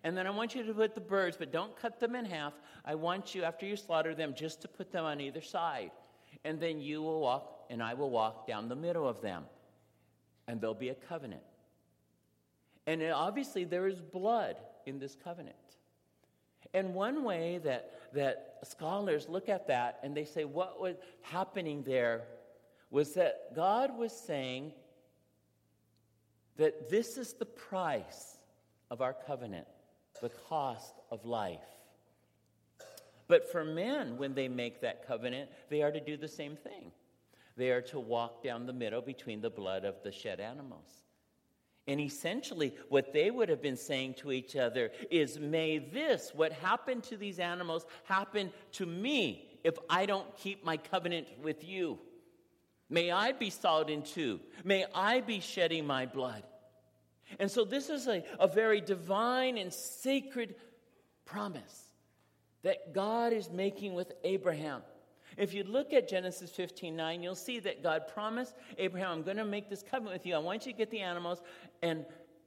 and 0.04 0.16
then 0.16 0.26
I 0.26 0.30
want 0.30 0.54
you 0.54 0.62
to 0.64 0.74
put 0.74 0.94
the 0.94 1.00
birds, 1.00 1.36
but 1.36 1.52
don't 1.52 1.76
cut 1.76 2.00
them 2.00 2.14
in 2.14 2.24
half. 2.24 2.52
I 2.84 2.94
want 2.94 3.34
you, 3.34 3.44
after 3.44 3.66
you 3.66 3.76
slaughter 3.76 4.14
them, 4.14 4.34
just 4.36 4.62
to 4.62 4.68
put 4.68 4.92
them 4.92 5.04
on 5.04 5.20
either 5.20 5.40
side. 5.40 5.90
And 6.44 6.60
then 6.60 6.80
you 6.80 7.02
will 7.02 7.20
walk, 7.20 7.66
and 7.70 7.82
I 7.82 7.94
will 7.94 8.10
walk 8.10 8.46
down 8.46 8.68
the 8.68 8.76
middle 8.76 9.08
of 9.08 9.20
them. 9.20 9.44
And 10.48 10.60
there'll 10.60 10.74
be 10.74 10.90
a 10.90 10.94
covenant. 10.94 11.42
And 12.86 13.02
obviously, 13.02 13.64
there 13.64 13.86
is 13.88 14.00
blood 14.00 14.56
in 14.86 14.98
this 14.98 15.16
covenant. 15.22 15.56
And 16.72 16.94
one 16.94 17.24
way 17.24 17.58
that, 17.64 18.12
that 18.12 18.58
scholars 18.64 19.28
look 19.28 19.48
at 19.48 19.66
that 19.68 19.98
and 20.02 20.16
they 20.16 20.24
say 20.24 20.44
what 20.44 20.80
was 20.80 20.96
happening 21.22 21.82
there 21.82 22.24
was 22.90 23.14
that 23.14 23.54
God 23.54 23.96
was 23.96 24.12
saying 24.12 24.72
that 26.56 26.88
this 26.90 27.16
is 27.16 27.34
the 27.34 27.46
price 27.46 28.36
of 28.90 29.00
our 29.00 29.14
covenant 29.26 29.66
the 30.20 30.28
cost 30.28 30.94
of 31.10 31.24
life. 31.24 31.60
But 33.28 33.50
for 33.50 33.64
men, 33.64 34.18
when 34.18 34.34
they 34.34 34.48
make 34.48 34.80
that 34.82 35.06
covenant, 35.06 35.50
they 35.68 35.82
are 35.82 35.90
to 35.90 36.00
do 36.00 36.16
the 36.16 36.28
same 36.28 36.56
thing. 36.56 36.92
They 37.56 37.70
are 37.70 37.82
to 37.82 37.98
walk 37.98 38.42
down 38.42 38.66
the 38.66 38.72
middle 38.72 39.00
between 39.00 39.40
the 39.40 39.50
blood 39.50 39.84
of 39.84 40.02
the 40.02 40.12
shed 40.12 40.40
animals. 40.40 41.02
And 41.88 42.00
essentially, 42.00 42.74
what 42.88 43.12
they 43.12 43.30
would 43.30 43.48
have 43.48 43.62
been 43.62 43.76
saying 43.76 44.14
to 44.14 44.32
each 44.32 44.56
other 44.56 44.90
is, 45.10 45.38
May 45.38 45.78
this, 45.78 46.32
what 46.34 46.52
happened 46.52 47.04
to 47.04 47.16
these 47.16 47.38
animals, 47.38 47.86
happen 48.04 48.52
to 48.72 48.86
me 48.86 49.48
if 49.62 49.76
I 49.88 50.06
don't 50.06 50.36
keep 50.36 50.64
my 50.64 50.76
covenant 50.76 51.28
with 51.42 51.64
you. 51.64 51.98
May 52.90 53.10
I 53.10 53.32
be 53.32 53.50
sawed 53.50 53.90
in 53.90 54.02
two. 54.02 54.40
May 54.64 54.84
I 54.94 55.20
be 55.20 55.40
shedding 55.40 55.86
my 55.86 56.06
blood. 56.06 56.44
And 57.38 57.50
so, 57.50 57.64
this 57.64 57.90
is 57.90 58.06
a, 58.06 58.22
a 58.38 58.46
very 58.46 58.80
divine 58.80 59.58
and 59.58 59.72
sacred 59.72 60.54
promise 61.24 61.84
that 62.62 62.92
God 62.92 63.32
is 63.32 63.50
making 63.50 63.94
with 63.94 64.12
Abraham. 64.24 64.82
If 65.36 65.52
you 65.52 65.64
look 65.64 65.92
at 65.92 66.08
Genesis 66.08 66.50
15 66.50 66.96
9, 66.96 67.22
you'll 67.22 67.34
see 67.34 67.58
that 67.60 67.82
God 67.82 68.08
promised 68.08 68.54
Abraham, 68.78 69.10
I'm 69.10 69.22
going 69.22 69.36
to 69.36 69.44
make 69.44 69.68
this 69.68 69.82
covenant 69.82 70.14
with 70.14 70.26
you. 70.26 70.34
I 70.34 70.38
want 70.38 70.66
you 70.66 70.72
to 70.72 70.78
get 70.78 70.90
the 70.90 71.00
animals. 71.00 71.42
And 71.82 72.06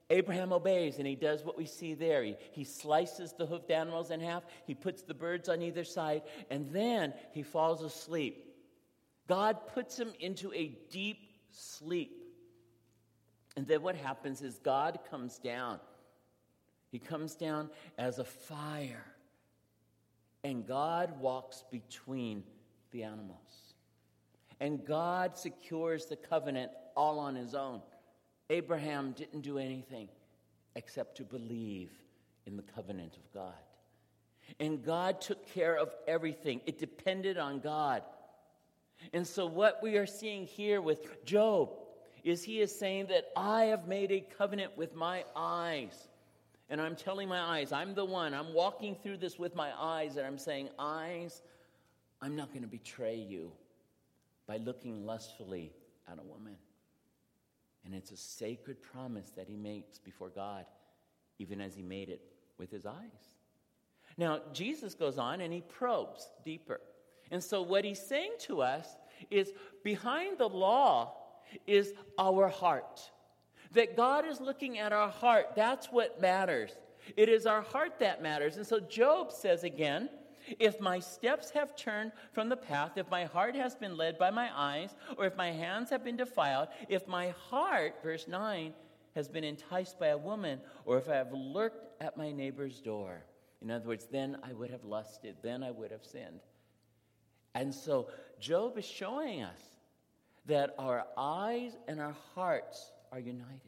Abraham 0.09 0.51
obeys 0.51 0.97
and 0.97 1.05
he 1.05 1.15
does 1.15 1.43
what 1.43 1.57
we 1.57 1.65
see 1.65 1.93
there. 1.93 2.23
He, 2.23 2.35
he 2.51 2.63
slices 2.63 3.33
the 3.37 3.45
hoofed 3.45 3.69
animals 3.69 4.09
in 4.09 4.19
half, 4.19 4.43
he 4.65 4.73
puts 4.73 5.03
the 5.03 5.13
birds 5.13 5.49
on 5.49 5.61
either 5.61 5.83
side, 5.83 6.23
and 6.49 6.71
then 6.71 7.13
he 7.31 7.43
falls 7.43 7.83
asleep. 7.83 8.45
God 9.27 9.67
puts 9.67 9.99
him 9.99 10.11
into 10.19 10.51
a 10.53 10.75
deep 10.89 11.19
sleep. 11.51 12.18
And 13.59 13.67
then 13.67 13.81
what 13.81 13.97
happens 13.97 14.41
is 14.41 14.57
God 14.57 14.99
comes 15.11 15.37
down. 15.37 15.81
He 16.93 16.97
comes 16.97 17.35
down 17.35 17.69
as 17.97 18.17
a 18.17 18.23
fire. 18.23 19.03
And 20.45 20.65
God 20.65 21.19
walks 21.19 21.65
between 21.69 22.45
the 22.91 23.03
animals. 23.03 23.73
And 24.61 24.85
God 24.85 25.35
secures 25.35 26.05
the 26.05 26.15
covenant 26.15 26.71
all 26.95 27.19
on 27.19 27.35
his 27.35 27.53
own. 27.53 27.81
Abraham 28.49 29.11
didn't 29.11 29.41
do 29.41 29.57
anything 29.57 30.07
except 30.77 31.17
to 31.17 31.23
believe 31.25 31.91
in 32.45 32.55
the 32.55 32.63
covenant 32.63 33.17
of 33.17 33.33
God. 33.33 33.61
And 34.61 34.81
God 34.85 35.19
took 35.19 35.45
care 35.53 35.75
of 35.75 35.93
everything, 36.07 36.61
it 36.65 36.79
depended 36.79 37.37
on 37.37 37.59
God. 37.59 38.03
And 39.11 39.27
so, 39.27 39.45
what 39.45 39.83
we 39.83 39.97
are 39.97 40.05
seeing 40.05 40.45
here 40.47 40.81
with 40.81 41.25
Job 41.25 41.71
is 42.23 42.43
he 42.43 42.61
is 42.61 42.77
saying 42.77 43.07
that 43.07 43.25
I 43.35 43.65
have 43.65 43.87
made 43.87 44.11
a 44.11 44.25
covenant 44.37 44.77
with 44.77 44.95
my 44.95 45.23
eyes. 45.35 46.07
And 46.69 46.79
I'm 46.79 46.95
telling 46.95 47.27
my 47.27 47.39
eyes, 47.39 47.71
I'm 47.71 47.95
the 47.95 48.05
one, 48.05 48.33
I'm 48.33 48.53
walking 48.53 48.95
through 49.01 49.17
this 49.17 49.39
with 49.39 49.55
my 49.55 49.71
eyes, 49.77 50.17
and 50.17 50.25
I'm 50.25 50.37
saying, 50.37 50.69
Eyes, 50.77 51.41
I'm 52.21 52.35
not 52.35 52.49
going 52.49 52.61
to 52.61 52.67
betray 52.67 53.15
you 53.15 53.51
by 54.45 54.57
looking 54.57 55.05
lustfully 55.05 55.71
at 56.11 56.19
a 56.19 56.23
woman. 56.23 56.55
And 57.85 57.95
it's 57.95 58.11
a 58.11 58.17
sacred 58.17 58.81
promise 58.81 59.31
that 59.35 59.47
he 59.47 59.55
makes 59.55 59.97
before 59.97 60.29
God, 60.29 60.65
even 61.39 61.59
as 61.61 61.73
he 61.75 61.81
made 61.81 62.09
it 62.09 62.21
with 62.57 62.69
his 62.69 62.85
eyes. 62.85 63.37
Now, 64.17 64.41
Jesus 64.53 64.93
goes 64.93 65.17
on 65.17 65.41
and 65.41 65.53
he 65.53 65.61
probes 65.61 66.29
deeper. 66.43 66.81
And 67.31 67.43
so, 67.43 67.61
what 67.61 67.85
he's 67.85 68.01
saying 68.01 68.33
to 68.41 68.61
us 68.61 68.87
is 69.31 69.53
behind 69.83 70.37
the 70.37 70.49
law 70.49 71.13
is 71.67 71.93
our 72.17 72.47
heart. 72.47 73.01
That 73.73 73.95
God 73.95 74.25
is 74.25 74.39
looking 74.41 74.79
at 74.79 74.93
our 74.93 75.09
heart. 75.09 75.49
That's 75.55 75.87
what 75.87 76.21
matters. 76.21 76.75
It 77.15 77.29
is 77.29 77.45
our 77.45 77.61
heart 77.61 77.99
that 77.99 78.21
matters. 78.21 78.57
And 78.57 78.65
so 78.65 78.79
Job 78.79 79.31
says 79.31 79.63
again, 79.63 80.09
if 80.59 80.79
my 80.79 80.99
steps 80.99 81.51
have 81.51 81.75
turned 81.75 82.11
from 82.31 82.49
the 82.49 82.57
path, 82.57 82.93
if 82.97 83.09
my 83.09 83.25
heart 83.25 83.55
has 83.55 83.75
been 83.75 83.97
led 83.97 84.17
by 84.17 84.31
my 84.31 84.49
eyes, 84.55 84.95
or 85.17 85.25
if 85.25 85.35
my 85.35 85.51
hands 85.51 85.89
have 85.91 86.03
been 86.03 86.17
defiled, 86.17 86.69
if 86.87 87.07
my 87.07 87.29
heart, 87.49 87.95
verse 88.01 88.27
9, 88.27 88.73
has 89.15 89.27
been 89.27 89.43
enticed 89.43 89.99
by 89.99 90.07
a 90.07 90.17
woman, 90.17 90.59
or 90.85 90.97
if 90.97 91.09
I 91.09 91.15
have 91.15 91.31
lurked 91.33 92.01
at 92.01 92.17
my 92.17 92.31
neighbor's 92.31 92.79
door. 92.79 93.23
In 93.61 93.69
other 93.69 93.87
words, 93.87 94.07
then 94.11 94.37
I 94.43 94.53
would 94.53 94.71
have 94.71 94.85
lusted, 94.85 95.35
then 95.43 95.63
I 95.63 95.71
would 95.71 95.91
have 95.91 96.05
sinned. 96.05 96.39
And 97.53 97.73
so 97.73 98.07
Job 98.39 98.77
is 98.77 98.85
showing 98.85 99.43
us 99.43 99.59
that 100.45 100.75
our 100.79 101.05
eyes 101.17 101.77
and 101.87 101.99
our 101.99 102.15
hearts 102.35 102.91
are 103.11 103.19
united. 103.19 103.61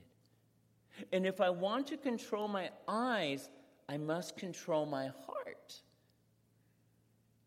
And 1.11 1.25
if 1.25 1.41
I 1.41 1.49
want 1.49 1.87
to 1.87 1.97
control 1.97 2.47
my 2.47 2.69
eyes, 2.87 3.49
I 3.87 3.97
must 3.97 4.37
control 4.37 4.85
my 4.85 5.07
heart. 5.25 5.81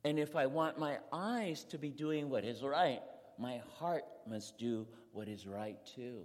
And 0.04 0.18
if 0.18 0.36
I 0.36 0.46
want 0.46 0.78
my 0.78 0.98
eyes 1.12 1.64
to 1.64 1.78
be 1.78 1.90
doing 1.90 2.28
what 2.28 2.44
is 2.44 2.62
right, 2.62 3.00
my 3.38 3.60
heart 3.78 4.04
must 4.28 4.58
do 4.58 4.86
what 5.12 5.28
is 5.28 5.46
right 5.46 5.78
too. 5.86 6.24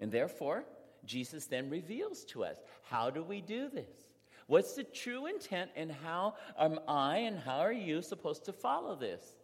And 0.00 0.12
therefore, 0.12 0.64
Jesus 1.04 1.46
then 1.46 1.70
reveals 1.70 2.24
to 2.26 2.44
us 2.44 2.58
how 2.82 3.10
do 3.10 3.22
we 3.22 3.40
do 3.40 3.68
this? 3.68 4.06
What's 4.46 4.74
the 4.74 4.84
true 4.84 5.26
intent, 5.26 5.70
and 5.74 5.90
how 5.90 6.34
am 6.58 6.78
I 6.86 7.18
and 7.18 7.36
how 7.36 7.58
are 7.58 7.72
you 7.72 8.00
supposed 8.00 8.44
to 8.44 8.52
follow 8.52 8.94
this? 8.94 9.36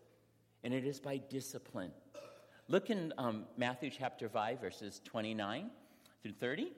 And 0.63 0.73
it 0.73 0.87
is 0.87 1.01
by 1.01 1.17
discipline. 1.29 1.91
Look 2.73 2.89
in 2.89 3.13
um, 3.19 3.45
Matthew 3.59 3.91
chapter 3.91 4.31
5, 4.31 4.59
verses 4.59 5.03
29 5.05 5.69
through 6.23 6.33
30, 6.33 6.73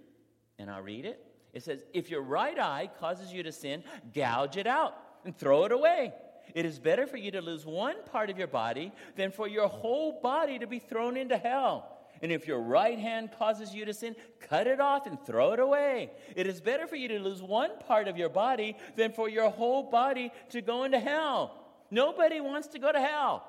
and 0.58 0.68
I'll 0.68 0.82
read 0.82 1.04
it. 1.04 1.24
It 1.52 1.62
says, 1.62 1.84
If 1.92 2.10
your 2.10 2.22
right 2.22 2.58
eye 2.58 2.90
causes 2.98 3.32
you 3.32 3.44
to 3.44 3.52
sin, 3.52 3.84
gouge 4.12 4.56
it 4.56 4.66
out 4.66 4.96
and 5.24 5.38
throw 5.38 5.62
it 5.66 5.70
away. 5.70 6.12
It 6.52 6.64
is 6.66 6.80
better 6.80 7.06
for 7.06 7.16
you 7.16 7.30
to 7.30 7.40
lose 7.40 7.64
one 7.64 7.94
part 8.10 8.28
of 8.28 8.36
your 8.36 8.48
body 8.48 8.90
than 9.14 9.30
for 9.30 9.46
your 9.46 9.68
whole 9.68 10.20
body 10.20 10.58
to 10.58 10.66
be 10.66 10.80
thrown 10.80 11.16
into 11.16 11.36
hell. 11.36 11.96
And 12.22 12.32
if 12.32 12.48
your 12.48 12.58
right 12.58 12.98
hand 12.98 13.30
causes 13.38 13.72
you 13.72 13.84
to 13.84 13.94
sin, 13.94 14.16
cut 14.40 14.66
it 14.66 14.80
off 14.80 15.06
and 15.06 15.24
throw 15.24 15.52
it 15.52 15.60
away. 15.60 16.10
It 16.34 16.48
is 16.48 16.60
better 16.60 16.88
for 16.88 16.96
you 16.96 17.06
to 17.06 17.20
lose 17.20 17.40
one 17.40 17.70
part 17.86 18.08
of 18.08 18.18
your 18.18 18.30
body 18.30 18.76
than 18.96 19.12
for 19.12 19.28
your 19.28 19.48
whole 19.48 19.84
body 19.84 20.32
to 20.50 20.60
go 20.60 20.82
into 20.82 20.98
hell. 20.98 21.54
Nobody 21.88 22.40
wants 22.40 22.66
to 22.68 22.80
go 22.80 22.90
to 22.90 23.00
hell. 23.00 23.46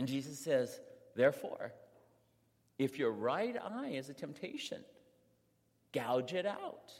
And 0.00 0.08
Jesus 0.08 0.38
says, 0.38 0.80
therefore, 1.14 1.74
if 2.78 2.98
your 2.98 3.10
right 3.10 3.54
eye 3.62 3.88
is 3.88 4.08
a 4.08 4.14
temptation, 4.14 4.82
gouge 5.92 6.32
it 6.32 6.46
out. 6.46 6.94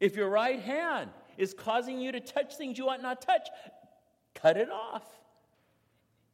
If 0.00 0.16
your 0.16 0.28
right 0.28 0.58
hand 0.58 1.10
is 1.38 1.54
causing 1.54 2.00
you 2.00 2.10
to 2.10 2.18
touch 2.18 2.56
things 2.56 2.76
you 2.76 2.88
ought 2.88 3.02
not 3.02 3.22
touch, 3.22 3.46
cut 4.34 4.56
it 4.56 4.68
off. 4.68 5.04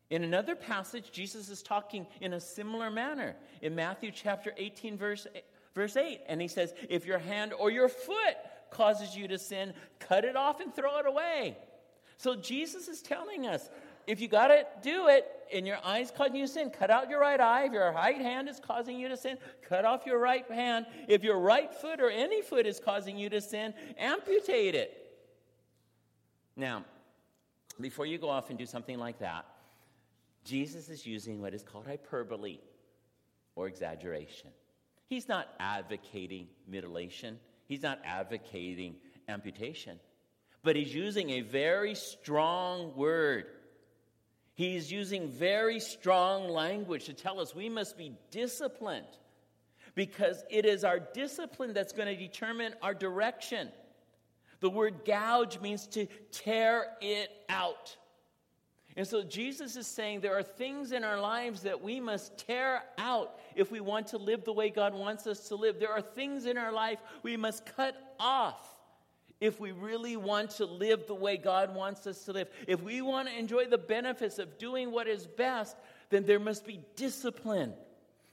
In 0.08 0.24
another 0.24 0.56
passage, 0.56 1.12
Jesus 1.12 1.50
is 1.50 1.62
talking 1.62 2.06
in 2.22 2.32
a 2.32 2.40
similar 2.40 2.90
manner 2.90 3.36
in 3.60 3.74
Matthew 3.74 4.10
chapter 4.10 4.54
18, 4.56 4.96
verse, 4.96 5.26
verse 5.74 5.98
8. 5.98 6.20
And 6.28 6.40
he 6.40 6.48
says, 6.48 6.72
If 6.88 7.04
your 7.04 7.18
hand 7.18 7.52
or 7.52 7.70
your 7.70 7.90
foot 7.90 8.36
causes 8.70 9.14
you 9.14 9.28
to 9.28 9.38
sin, 9.38 9.74
cut 9.98 10.24
it 10.24 10.34
off 10.34 10.60
and 10.60 10.74
throw 10.74 10.98
it 10.98 11.06
away. 11.06 11.58
So 12.16 12.36
Jesus 12.36 12.86
is 12.88 13.02
telling 13.02 13.46
us 13.46 13.68
if 14.06 14.20
you 14.20 14.28
got 14.28 14.48
to 14.48 14.66
do 14.82 15.08
it 15.08 15.26
and 15.52 15.66
your 15.66 15.78
eye's 15.84 16.10
causing 16.10 16.36
you 16.36 16.46
sin, 16.46 16.70
cut 16.70 16.90
out 16.90 17.08
your 17.08 17.20
right 17.20 17.40
eye. 17.40 17.64
If 17.64 17.72
your 17.72 17.92
right 17.92 18.20
hand 18.20 18.48
is 18.48 18.60
causing 18.60 18.98
you 18.98 19.08
to 19.08 19.16
sin, 19.16 19.38
cut 19.68 19.84
off 19.84 20.06
your 20.06 20.18
right 20.18 20.50
hand. 20.50 20.86
If 21.08 21.22
your 21.22 21.38
right 21.38 21.72
foot 21.74 22.00
or 22.00 22.10
any 22.10 22.42
foot 22.42 22.66
is 22.66 22.80
causing 22.80 23.16
you 23.16 23.28
to 23.30 23.40
sin, 23.40 23.74
amputate 23.98 24.74
it. 24.74 24.98
Now, 26.56 26.84
before 27.80 28.06
you 28.06 28.18
go 28.18 28.28
off 28.28 28.50
and 28.50 28.58
do 28.58 28.66
something 28.66 28.98
like 28.98 29.18
that, 29.20 29.46
Jesus 30.44 30.88
is 30.88 31.06
using 31.06 31.40
what 31.40 31.54
is 31.54 31.62
called 31.62 31.86
hyperbole 31.86 32.58
or 33.54 33.68
exaggeration. 33.68 34.50
He's 35.08 35.28
not 35.28 35.48
advocating 35.60 36.48
mutilation, 36.66 37.38
he's 37.66 37.82
not 37.82 38.00
advocating 38.04 38.96
amputation, 39.28 40.00
but 40.62 40.74
he's 40.74 40.94
using 40.94 41.30
a 41.30 41.40
very 41.42 41.94
strong 41.94 42.96
word. 42.96 43.46
He's 44.54 44.92
using 44.92 45.28
very 45.30 45.80
strong 45.80 46.48
language 46.48 47.06
to 47.06 47.14
tell 47.14 47.40
us 47.40 47.54
we 47.54 47.68
must 47.68 47.96
be 47.96 48.12
disciplined 48.30 49.06
because 49.94 50.44
it 50.50 50.66
is 50.66 50.84
our 50.84 50.98
discipline 50.98 51.72
that's 51.72 51.92
going 51.92 52.08
to 52.08 52.16
determine 52.16 52.74
our 52.82 52.94
direction. 52.94 53.70
The 54.60 54.70
word 54.70 55.04
gouge 55.04 55.60
means 55.60 55.86
to 55.88 56.06
tear 56.30 56.86
it 57.00 57.30
out. 57.48 57.96
And 58.94 59.06
so 59.06 59.22
Jesus 59.22 59.76
is 59.76 59.86
saying 59.86 60.20
there 60.20 60.38
are 60.38 60.42
things 60.42 60.92
in 60.92 61.02
our 61.02 61.18
lives 61.18 61.62
that 61.62 61.82
we 61.82 61.98
must 61.98 62.36
tear 62.36 62.82
out 62.98 63.38
if 63.56 63.70
we 63.70 63.80
want 63.80 64.08
to 64.08 64.18
live 64.18 64.44
the 64.44 64.52
way 64.52 64.68
God 64.68 64.94
wants 64.94 65.26
us 65.26 65.48
to 65.48 65.56
live. 65.56 65.80
There 65.80 65.90
are 65.90 66.02
things 66.02 66.44
in 66.44 66.58
our 66.58 66.72
life 66.72 66.98
we 67.22 67.38
must 67.38 67.64
cut 67.74 67.96
off 68.20 68.71
if 69.42 69.58
we 69.58 69.72
really 69.72 70.16
want 70.16 70.50
to 70.50 70.64
live 70.64 71.08
the 71.08 71.14
way 71.16 71.36
God 71.36 71.74
wants 71.74 72.06
us 72.06 72.26
to 72.26 72.32
live. 72.32 72.48
If 72.68 72.80
we 72.80 73.02
want 73.02 73.26
to 73.26 73.36
enjoy 73.36 73.66
the 73.66 73.76
benefits 73.76 74.38
of 74.38 74.56
doing 74.56 74.92
what 74.92 75.08
is 75.08 75.26
best, 75.26 75.76
then 76.10 76.24
there 76.26 76.38
must 76.38 76.64
be 76.64 76.78
discipline. 76.94 77.72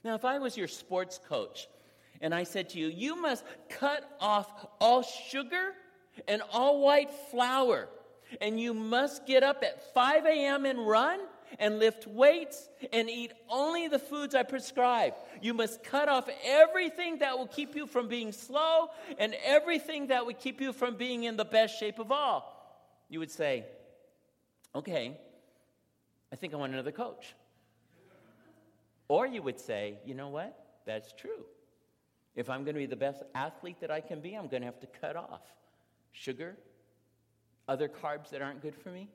Now, 0.04 0.14
if 0.14 0.24
I 0.24 0.38
was 0.38 0.56
your 0.56 0.68
sports 0.68 1.18
coach 1.28 1.66
and 2.20 2.32
I 2.32 2.44
said 2.44 2.68
to 2.70 2.78
you, 2.78 2.86
you 2.86 3.20
must 3.20 3.42
cut 3.68 4.08
off 4.20 4.68
all 4.80 5.02
sugar 5.02 5.72
and 6.28 6.42
all 6.52 6.80
white 6.80 7.10
flour 7.32 7.88
and 8.40 8.60
you 8.60 8.72
must 8.72 9.26
get 9.26 9.42
up 9.42 9.64
at 9.64 9.92
5 9.92 10.26
a.m. 10.26 10.64
and 10.64 10.86
run 10.86 11.18
and 11.58 11.78
lift 11.78 12.06
weights 12.06 12.68
and 12.92 13.10
eat 13.10 13.32
only 13.48 13.88
the 13.88 13.98
foods 13.98 14.34
I 14.34 14.42
prescribe. 14.42 15.14
You 15.42 15.54
must 15.54 15.82
cut 15.82 16.08
off 16.08 16.28
everything 16.44 17.18
that 17.18 17.36
will 17.38 17.46
keep 17.46 17.74
you 17.74 17.86
from 17.86 18.08
being 18.08 18.32
slow 18.32 18.88
and 19.18 19.34
everything 19.44 20.08
that 20.08 20.26
would 20.26 20.38
keep 20.38 20.60
you 20.60 20.72
from 20.72 20.96
being 20.96 21.24
in 21.24 21.36
the 21.36 21.44
best 21.44 21.78
shape 21.78 21.98
of 21.98 22.12
all. 22.12 22.56
You 23.08 23.18
would 23.18 23.30
say, 23.30 23.64
okay, 24.74 25.18
I 26.32 26.36
think 26.36 26.54
I 26.54 26.56
want 26.56 26.72
another 26.72 26.92
coach. 26.92 27.34
Or 29.08 29.26
you 29.26 29.42
would 29.42 29.58
say, 29.58 29.98
you 30.04 30.14
know 30.14 30.28
what? 30.28 30.56
That's 30.86 31.12
true. 31.12 31.44
If 32.36 32.48
I'm 32.48 32.62
going 32.62 32.74
to 32.74 32.80
be 32.80 32.86
the 32.86 32.96
best 32.96 33.22
athlete 33.34 33.80
that 33.80 33.90
I 33.90 34.00
can 34.00 34.20
be, 34.20 34.34
I'm 34.34 34.46
going 34.46 34.62
to 34.62 34.66
have 34.66 34.80
to 34.80 34.86
cut 34.86 35.16
off 35.16 35.42
sugar, 36.12 36.56
other 37.66 37.88
carbs 37.88 38.30
that 38.30 38.40
aren't 38.40 38.62
good 38.62 38.76
for 38.76 38.90
me. 38.90 39.08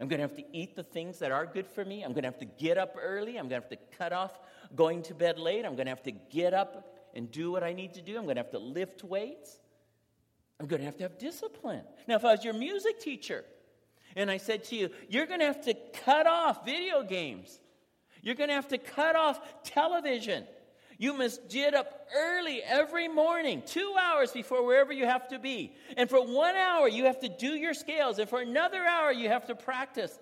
I'm 0.00 0.08
going 0.08 0.18
to 0.18 0.24
have 0.24 0.36
to 0.36 0.44
eat 0.56 0.74
the 0.74 0.82
things 0.82 1.18
that 1.18 1.30
are 1.30 1.44
good 1.44 1.66
for 1.66 1.84
me. 1.84 2.02
I'm 2.02 2.12
going 2.12 2.22
to 2.22 2.28
have 2.28 2.38
to 2.38 2.46
get 2.46 2.78
up 2.78 2.96
early. 3.00 3.36
I'm 3.36 3.48
going 3.48 3.60
to 3.60 3.68
have 3.68 3.68
to 3.68 3.96
cut 3.98 4.12
off 4.12 4.38
going 4.74 5.02
to 5.02 5.14
bed 5.14 5.38
late. 5.38 5.66
I'm 5.66 5.74
going 5.74 5.86
to 5.86 5.90
have 5.90 6.02
to 6.04 6.12
get 6.12 6.54
up 6.54 6.96
and 7.14 7.30
do 7.30 7.52
what 7.52 7.62
I 7.62 7.74
need 7.74 7.94
to 7.94 8.02
do. 8.02 8.16
I'm 8.16 8.24
going 8.24 8.36
to 8.36 8.42
have 8.42 8.52
to 8.52 8.58
lift 8.58 9.04
weights. 9.04 9.58
I'm 10.58 10.66
going 10.66 10.80
to 10.80 10.86
have 10.86 10.96
to 10.98 11.02
have 11.04 11.18
discipline. 11.18 11.82
Now, 12.06 12.16
if 12.16 12.24
I 12.24 12.32
was 12.32 12.44
your 12.44 12.54
music 12.54 13.00
teacher 13.00 13.44
and 14.16 14.30
I 14.30 14.38
said 14.38 14.64
to 14.64 14.76
you, 14.76 14.90
you're 15.08 15.26
going 15.26 15.40
to 15.40 15.46
have 15.46 15.64
to 15.64 15.74
cut 16.04 16.26
off 16.26 16.64
video 16.64 17.02
games, 17.02 17.60
you're 18.22 18.34
going 18.34 18.48
to 18.48 18.54
have 18.54 18.68
to 18.68 18.78
cut 18.78 19.16
off 19.16 19.40
television, 19.64 20.44
you 21.00 21.14
must 21.14 21.48
get 21.48 21.72
up 21.72 22.06
early 22.14 22.62
every 22.62 23.08
morning, 23.08 23.62
two 23.64 23.94
hours 23.98 24.32
before 24.32 24.62
wherever 24.66 24.92
you 24.92 25.06
have 25.06 25.28
to 25.28 25.38
be. 25.38 25.72
And 25.96 26.10
for 26.10 26.20
one 26.20 26.54
hour, 26.54 26.88
you 26.88 27.06
have 27.06 27.20
to 27.20 27.28
do 27.30 27.54
your 27.54 27.72
scales. 27.72 28.18
And 28.18 28.28
for 28.28 28.42
another 28.42 28.84
hour, 28.84 29.10
you 29.10 29.30
have 29.30 29.46
to 29.46 29.54
practice. 29.54 30.20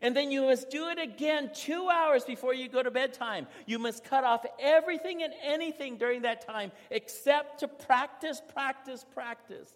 And 0.00 0.16
then 0.16 0.30
you 0.30 0.44
must 0.44 0.70
do 0.70 0.88
it 0.88 0.98
again 0.98 1.50
two 1.54 1.90
hours 1.90 2.24
before 2.24 2.54
you 2.54 2.66
go 2.66 2.82
to 2.82 2.90
bedtime. 2.90 3.46
You 3.66 3.78
must 3.78 4.04
cut 4.04 4.24
off 4.24 4.46
everything 4.58 5.22
and 5.22 5.34
anything 5.44 5.98
during 5.98 6.22
that 6.22 6.46
time 6.46 6.72
except 6.90 7.60
to 7.60 7.68
practice, 7.68 8.40
practice, 8.54 9.04
practice. 9.12 9.68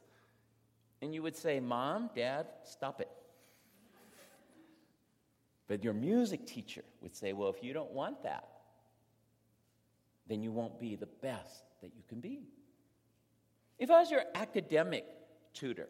And 1.03 1.15
you 1.15 1.23
would 1.23 1.37
say, 1.37 1.61
Mom, 1.61 2.09
Dad, 2.15 2.47
stop 2.65 3.03
it. 3.03 3.11
But 5.69 5.85
your 5.85 5.93
music 5.93 6.47
teacher 6.47 6.85
would 7.03 7.15
say, 7.15 7.35
Well, 7.35 7.51
if 7.51 7.63
you 7.63 7.75
don't 7.75 7.93
want 7.93 8.23
that, 8.23 8.60
then 10.31 10.45
you 10.45 10.53
won't 10.53 10.79
be 10.79 10.95
the 10.95 11.09
best 11.21 11.65
that 11.83 11.91
you 11.97 12.05
can 12.09 12.21
be. 12.21 12.45
If 13.81 13.91
I 13.91 13.99
was 13.99 14.13
your 14.13 14.23
academic 14.37 15.05
tutor, 15.53 15.89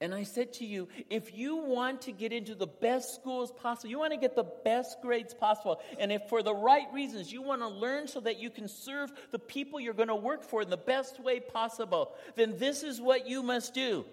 and 0.00 0.14
I 0.14 0.22
said 0.22 0.52
to 0.54 0.64
you, 0.64 0.86
if 1.10 1.34
you 1.34 1.56
want 1.56 2.02
to 2.02 2.12
get 2.12 2.32
into 2.32 2.54
the 2.54 2.66
best 2.66 3.14
schools 3.14 3.50
possible, 3.50 3.90
you 3.90 3.98
want 3.98 4.12
to 4.12 4.18
get 4.18 4.36
the 4.36 4.46
best 4.64 5.02
grades 5.02 5.34
possible, 5.34 5.80
and 5.98 6.12
if 6.12 6.28
for 6.28 6.44
the 6.44 6.54
right 6.54 6.86
reasons 6.92 7.32
you 7.32 7.42
want 7.42 7.60
to 7.60 7.68
learn 7.68 8.06
so 8.06 8.20
that 8.20 8.38
you 8.38 8.50
can 8.50 8.68
serve 8.68 9.10
the 9.32 9.38
people 9.38 9.80
you're 9.80 9.92
going 9.92 10.06
to 10.06 10.14
work 10.14 10.44
for 10.44 10.62
in 10.62 10.70
the 10.70 10.76
best 10.76 11.18
way 11.18 11.40
possible, 11.40 12.12
then 12.36 12.56
this 12.56 12.84
is 12.84 13.00
what 13.00 13.26
you 13.26 13.42
must 13.42 13.74
do. 13.74 14.04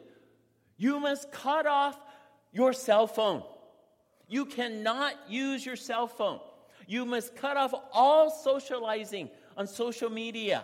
You 0.78 1.00
must 1.00 1.32
cut 1.32 1.68
off 1.68 2.00
your 2.52 2.74
cell 2.74 3.06
phone. 3.06 3.44
You 4.28 4.46
cannot 4.46 5.14
use 5.30 5.64
your 5.64 5.76
cell 5.76 6.08
phone. 6.08 6.40
You 6.88 7.06
must 7.06 7.36
cut 7.36 7.58
off 7.58 7.74
all 7.92 8.30
socializing 8.30 9.30
on 9.58 9.68
social 9.68 10.10
media. 10.10 10.64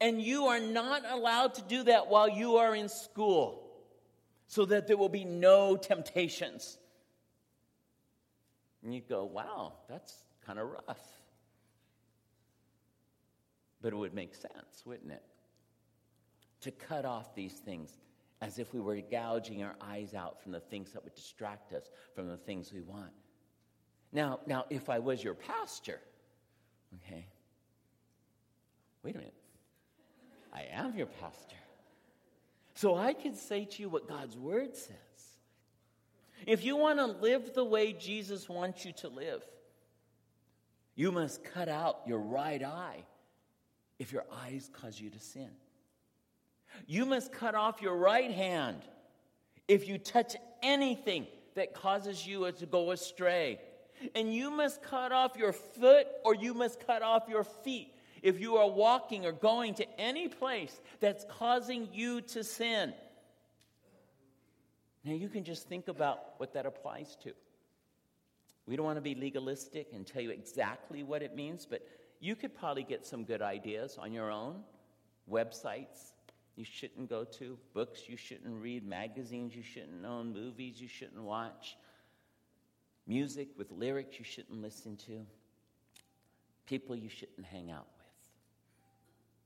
And 0.00 0.22
you 0.22 0.46
are 0.46 0.60
not 0.60 1.02
allowed 1.08 1.54
to 1.54 1.62
do 1.62 1.82
that 1.84 2.08
while 2.08 2.28
you 2.28 2.56
are 2.56 2.74
in 2.74 2.88
school 2.88 3.64
so 4.46 4.64
that 4.66 4.86
there 4.86 4.96
will 4.96 5.08
be 5.08 5.24
no 5.24 5.76
temptations. 5.76 6.78
And 8.82 8.94
you 8.94 9.00
go, 9.00 9.24
wow, 9.24 9.74
that's 9.88 10.14
kind 10.46 10.58
of 10.58 10.68
rough. 10.68 11.06
But 13.80 13.92
it 13.92 13.96
would 13.96 14.14
make 14.14 14.34
sense, 14.34 14.84
wouldn't 14.84 15.12
it? 15.12 15.22
To 16.62 16.70
cut 16.70 17.04
off 17.04 17.34
these 17.34 17.52
things 17.52 17.98
as 18.40 18.58
if 18.58 18.72
we 18.72 18.80
were 18.80 19.00
gouging 19.00 19.62
our 19.62 19.74
eyes 19.80 20.14
out 20.14 20.40
from 20.42 20.52
the 20.52 20.60
things 20.60 20.92
that 20.92 21.02
would 21.02 21.14
distract 21.14 21.72
us 21.72 21.90
from 22.14 22.28
the 22.28 22.36
things 22.36 22.72
we 22.72 22.80
want. 22.80 23.10
Now, 24.12 24.40
now, 24.46 24.64
if 24.70 24.88
I 24.88 24.98
was 24.98 25.22
your 25.22 25.34
pastor, 25.34 26.00
okay, 27.04 27.26
wait 29.02 29.14
a 29.14 29.18
minute. 29.18 29.34
I 30.52 30.66
am 30.72 30.96
your 30.96 31.06
pastor. 31.06 31.56
So 32.74 32.94
I 32.94 33.12
could 33.12 33.36
say 33.36 33.64
to 33.64 33.82
you 33.82 33.88
what 33.88 34.08
God's 34.08 34.36
word 34.36 34.76
says. 34.76 34.96
If 36.46 36.64
you 36.64 36.76
want 36.76 36.98
to 36.98 37.06
live 37.06 37.52
the 37.54 37.64
way 37.64 37.92
Jesus 37.92 38.48
wants 38.48 38.84
you 38.84 38.92
to 38.98 39.08
live, 39.08 39.42
you 40.94 41.12
must 41.12 41.44
cut 41.44 41.68
out 41.68 42.00
your 42.06 42.20
right 42.20 42.62
eye 42.62 43.04
if 43.98 44.12
your 44.12 44.24
eyes 44.44 44.70
cause 44.72 45.00
you 45.00 45.10
to 45.10 45.18
sin. 45.18 45.50
You 46.86 47.04
must 47.04 47.32
cut 47.32 47.54
off 47.54 47.82
your 47.82 47.96
right 47.96 48.30
hand 48.30 48.82
if 49.66 49.88
you 49.88 49.98
touch 49.98 50.36
anything 50.62 51.26
that 51.54 51.74
causes 51.74 52.26
you 52.26 52.50
to 52.52 52.66
go 52.66 52.92
astray 52.92 53.58
and 54.14 54.32
you 54.32 54.50
must 54.50 54.82
cut 54.82 55.12
off 55.12 55.36
your 55.36 55.52
foot 55.52 56.06
or 56.24 56.34
you 56.34 56.54
must 56.54 56.84
cut 56.86 57.02
off 57.02 57.24
your 57.28 57.44
feet 57.44 57.94
if 58.22 58.40
you 58.40 58.56
are 58.56 58.68
walking 58.68 59.26
or 59.26 59.32
going 59.32 59.74
to 59.74 60.00
any 60.00 60.28
place 60.28 60.80
that's 61.00 61.24
causing 61.28 61.88
you 61.92 62.20
to 62.20 62.42
sin. 62.42 62.92
Now, 65.04 65.12
you 65.12 65.28
can 65.28 65.44
just 65.44 65.68
think 65.68 65.88
about 65.88 66.38
what 66.38 66.52
that 66.54 66.66
applies 66.66 67.16
to. 67.22 67.32
We 68.66 68.76
don't 68.76 68.84
want 68.84 68.96
to 68.96 69.02
be 69.02 69.14
legalistic 69.14 69.88
and 69.94 70.06
tell 70.06 70.20
you 70.20 70.30
exactly 70.30 71.02
what 71.02 71.22
it 71.22 71.34
means, 71.34 71.64
but 71.64 71.86
you 72.20 72.34
could 72.34 72.54
probably 72.54 72.82
get 72.82 73.06
some 73.06 73.24
good 73.24 73.40
ideas 73.40 73.96
on 73.98 74.12
your 74.12 74.30
own. 74.30 74.62
Websites 75.30 76.12
you 76.56 76.64
shouldn't 76.64 77.08
go 77.08 77.22
to, 77.22 77.56
books 77.72 78.08
you 78.08 78.16
shouldn't 78.16 78.60
read, 78.60 78.84
magazines 78.84 79.54
you 79.54 79.62
shouldn't 79.62 80.04
own, 80.04 80.32
movies 80.32 80.80
you 80.80 80.88
shouldn't 80.88 81.22
watch 81.22 81.76
music 83.08 83.48
with 83.56 83.72
lyrics 83.72 84.18
you 84.18 84.24
shouldn't 84.24 84.60
listen 84.60 84.96
to, 84.96 85.24
people 86.66 86.94
you 86.94 87.08
shouldn't 87.08 87.46
hang 87.46 87.70
out 87.70 87.86
with. 87.96 88.06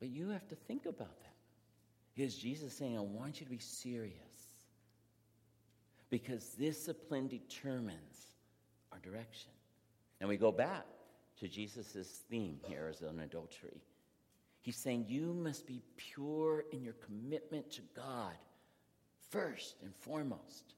But 0.00 0.08
you 0.08 0.30
have 0.30 0.46
to 0.48 0.56
think 0.56 0.84
about 0.84 1.20
that. 1.20 1.32
Here's 2.14 2.34
Jesus 2.34 2.74
saying, 2.74 2.98
I 2.98 3.00
want 3.00 3.40
you 3.40 3.46
to 3.46 3.50
be 3.50 3.58
serious. 3.58 4.16
Because 6.10 6.44
discipline 6.58 7.28
determines 7.28 8.34
our 8.92 8.98
direction. 8.98 9.52
And 10.20 10.28
we 10.28 10.36
go 10.36 10.52
back 10.52 10.84
to 11.40 11.48
Jesus' 11.48 12.20
theme 12.28 12.58
here 12.66 12.88
as 12.90 13.00
an 13.00 13.20
adultery. 13.20 13.80
He's 14.60 14.76
saying 14.76 15.06
you 15.08 15.34
must 15.34 15.66
be 15.66 15.82
pure 15.96 16.64
in 16.70 16.82
your 16.82 16.94
commitment 16.94 17.70
to 17.72 17.80
God 17.96 18.34
first 19.30 19.76
and 19.82 19.94
foremost. 19.94 20.74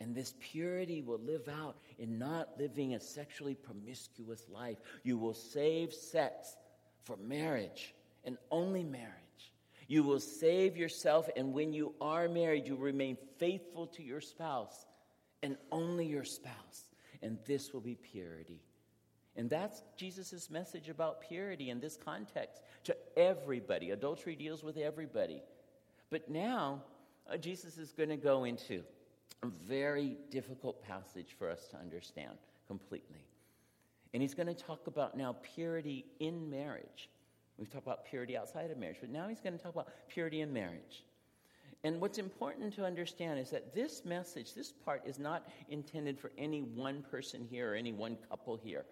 And 0.00 0.14
this 0.14 0.34
purity 0.38 1.02
will 1.02 1.18
live 1.18 1.48
out 1.48 1.76
in 1.98 2.18
not 2.18 2.50
living 2.58 2.94
a 2.94 3.00
sexually 3.00 3.54
promiscuous 3.54 4.44
life. 4.48 4.78
You 5.02 5.18
will 5.18 5.34
save 5.34 5.92
sex 5.92 6.56
for 7.02 7.16
marriage 7.16 7.94
and 8.24 8.38
only 8.50 8.84
marriage. 8.84 9.14
You 9.88 10.04
will 10.04 10.20
save 10.20 10.76
yourself, 10.76 11.28
and 11.34 11.54
when 11.54 11.72
you 11.72 11.94
are 12.00 12.28
married, 12.28 12.66
you 12.66 12.76
remain 12.76 13.16
faithful 13.38 13.86
to 13.88 14.02
your 14.02 14.20
spouse 14.20 14.86
and 15.42 15.56
only 15.72 16.06
your 16.06 16.24
spouse. 16.24 16.90
And 17.22 17.38
this 17.46 17.72
will 17.72 17.80
be 17.80 17.96
purity. 17.96 18.60
And 19.34 19.48
that's 19.48 19.82
Jesus' 19.96 20.50
message 20.50 20.88
about 20.88 21.22
purity 21.22 21.70
in 21.70 21.80
this 21.80 21.96
context 21.96 22.60
to 22.84 22.96
everybody. 23.16 23.90
Adultery 23.90 24.36
deals 24.36 24.62
with 24.62 24.76
everybody. 24.76 25.42
But 26.10 26.28
now, 26.28 26.82
uh, 27.32 27.36
Jesus 27.36 27.78
is 27.78 27.92
going 27.92 28.08
to 28.08 28.16
go 28.16 28.44
into 28.44 28.82
a 29.42 29.46
very 29.46 30.16
difficult 30.30 30.82
passage 30.82 31.34
for 31.38 31.50
us 31.50 31.68
to 31.68 31.76
understand 31.76 32.38
completely. 32.66 33.24
And 34.14 34.22
he's 34.22 34.34
going 34.34 34.46
to 34.46 34.54
talk 34.54 34.86
about 34.86 35.16
now 35.16 35.36
purity 35.54 36.06
in 36.18 36.50
marriage. 36.50 37.08
We've 37.58 37.70
talked 37.70 37.86
about 37.86 38.06
purity 38.06 38.36
outside 38.36 38.70
of 38.70 38.78
marriage, 38.78 38.98
but 39.00 39.10
now 39.10 39.28
he's 39.28 39.40
going 39.40 39.56
to 39.56 39.62
talk 39.62 39.72
about 39.72 39.88
purity 40.08 40.40
in 40.40 40.52
marriage. 40.52 41.04
And 41.84 42.00
what's 42.00 42.18
important 42.18 42.74
to 42.74 42.84
understand 42.84 43.38
is 43.38 43.50
that 43.50 43.74
this 43.74 44.04
message, 44.04 44.54
this 44.54 44.72
part, 44.72 45.02
is 45.06 45.18
not 45.18 45.48
intended 45.68 46.18
for 46.18 46.32
any 46.36 46.62
one 46.62 47.02
person 47.10 47.46
here 47.48 47.72
or 47.72 47.74
any 47.76 47.92
one 47.92 48.16
couple 48.28 48.56
here. 48.56 48.84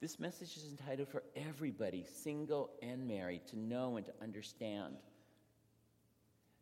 This 0.00 0.18
message 0.18 0.56
is 0.56 0.66
entitled 0.70 1.08
for 1.08 1.22
everybody, 1.34 2.04
single 2.06 2.70
and 2.82 3.06
married, 3.06 3.46
to 3.48 3.58
know 3.58 3.96
and 3.96 4.06
to 4.06 4.12
understand. 4.22 4.96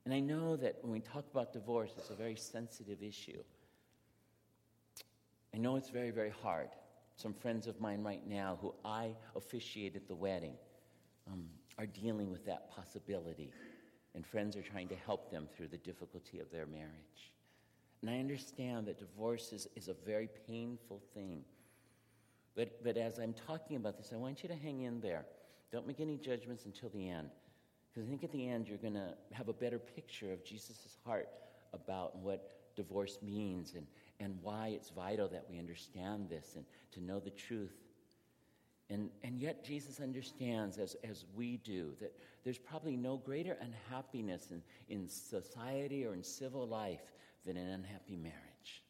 And 0.04 0.12
I 0.12 0.20
know 0.20 0.56
that 0.56 0.76
when 0.82 0.92
we 0.92 1.00
talk 1.00 1.24
about 1.30 1.52
divorce, 1.52 1.92
it's 1.96 2.10
a 2.10 2.14
very 2.14 2.36
sensitive 2.36 3.02
issue. 3.02 3.42
I 5.54 5.58
know 5.58 5.76
it's 5.76 5.88
very, 5.88 6.10
very 6.10 6.32
hard. 6.42 6.68
Some 7.16 7.32
friends 7.32 7.66
of 7.66 7.80
mine 7.80 8.02
right 8.02 8.26
now 8.26 8.58
who 8.60 8.74
I 8.84 9.14
officiated 9.36 10.02
the 10.08 10.14
wedding 10.14 10.54
um, 11.32 11.46
are 11.78 11.86
dealing 11.86 12.30
with 12.30 12.44
that 12.46 12.70
possibility. 12.70 13.50
And 14.14 14.26
friends 14.26 14.56
are 14.56 14.62
trying 14.62 14.88
to 14.88 14.96
help 14.96 15.30
them 15.30 15.48
through 15.56 15.68
the 15.68 15.78
difficulty 15.78 16.38
of 16.38 16.50
their 16.50 16.66
marriage. 16.66 17.32
And 18.02 18.10
I 18.10 18.18
understand 18.18 18.86
that 18.86 18.98
divorce 18.98 19.52
is, 19.52 19.66
is 19.74 19.88
a 19.88 19.94
very 19.94 20.28
painful 20.46 21.00
thing. 21.14 21.44
But, 22.54 22.84
but 22.84 22.96
as 22.96 23.18
I'm 23.18 23.32
talking 23.32 23.76
about 23.76 23.96
this, 23.96 24.10
I 24.12 24.16
want 24.16 24.42
you 24.42 24.48
to 24.50 24.54
hang 24.54 24.82
in 24.82 25.00
there. 25.00 25.24
Don't 25.72 25.86
make 25.86 26.00
any 26.00 26.18
judgments 26.18 26.66
until 26.66 26.90
the 26.90 27.08
end. 27.08 27.30
Because 27.94 28.08
I 28.08 28.10
think 28.10 28.24
at 28.24 28.32
the 28.32 28.48
end, 28.48 28.66
you're 28.66 28.78
going 28.78 28.94
to 28.94 29.14
have 29.32 29.48
a 29.48 29.52
better 29.52 29.78
picture 29.78 30.32
of 30.32 30.44
Jesus' 30.44 30.98
heart 31.04 31.28
about 31.72 32.16
what 32.16 32.50
divorce 32.74 33.18
means 33.22 33.74
and, 33.76 33.86
and 34.18 34.36
why 34.42 34.68
it's 34.68 34.90
vital 34.90 35.28
that 35.28 35.44
we 35.48 35.58
understand 35.58 36.28
this 36.28 36.54
and 36.56 36.64
to 36.92 37.00
know 37.00 37.20
the 37.20 37.30
truth. 37.30 37.76
And, 38.90 39.10
and 39.22 39.40
yet, 39.40 39.64
Jesus 39.64 40.00
understands, 40.00 40.78
as, 40.78 40.96
as 41.08 41.24
we 41.36 41.58
do, 41.58 41.92
that 42.00 42.12
there's 42.42 42.58
probably 42.58 42.96
no 42.96 43.16
greater 43.16 43.56
unhappiness 43.60 44.48
in, 44.50 44.62
in 44.88 45.08
society 45.08 46.04
or 46.04 46.14
in 46.14 46.22
civil 46.22 46.66
life 46.66 47.00
than 47.46 47.56
an 47.56 47.68
unhappy 47.68 48.16
marriage. 48.16 48.82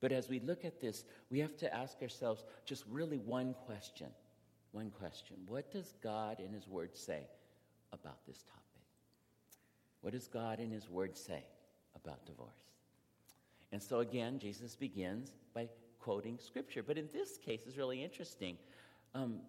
But 0.00 0.12
as 0.12 0.28
we 0.28 0.40
look 0.40 0.64
at 0.64 0.80
this, 0.80 1.04
we 1.28 1.40
have 1.40 1.56
to 1.58 1.74
ask 1.74 2.00
ourselves 2.00 2.44
just 2.64 2.84
really 2.88 3.18
one 3.18 3.54
question. 3.66 4.08
One 4.72 4.90
question. 4.90 5.36
What 5.46 5.70
does 5.72 5.92
God 6.02 6.40
in 6.40 6.52
His 6.52 6.68
Word 6.68 6.96
say 6.96 7.26
about 7.92 8.24
this 8.26 8.42
topic. 8.42 8.60
What 10.00 10.12
does 10.12 10.28
God 10.28 10.60
in 10.60 10.70
His 10.70 10.88
Word 10.88 11.16
say 11.16 11.44
about 11.94 12.24
divorce? 12.26 12.50
And 13.72 13.82
so 13.82 14.00
again, 14.00 14.38
Jesus 14.38 14.74
begins 14.74 15.32
by 15.54 15.68
quoting 16.00 16.38
Scripture. 16.38 16.82
But 16.82 16.98
in 16.98 17.08
this 17.12 17.36
case, 17.38 17.62
it's 17.66 17.76
really 17.76 18.02
interesting. 18.02 18.56
Um, 19.14 19.40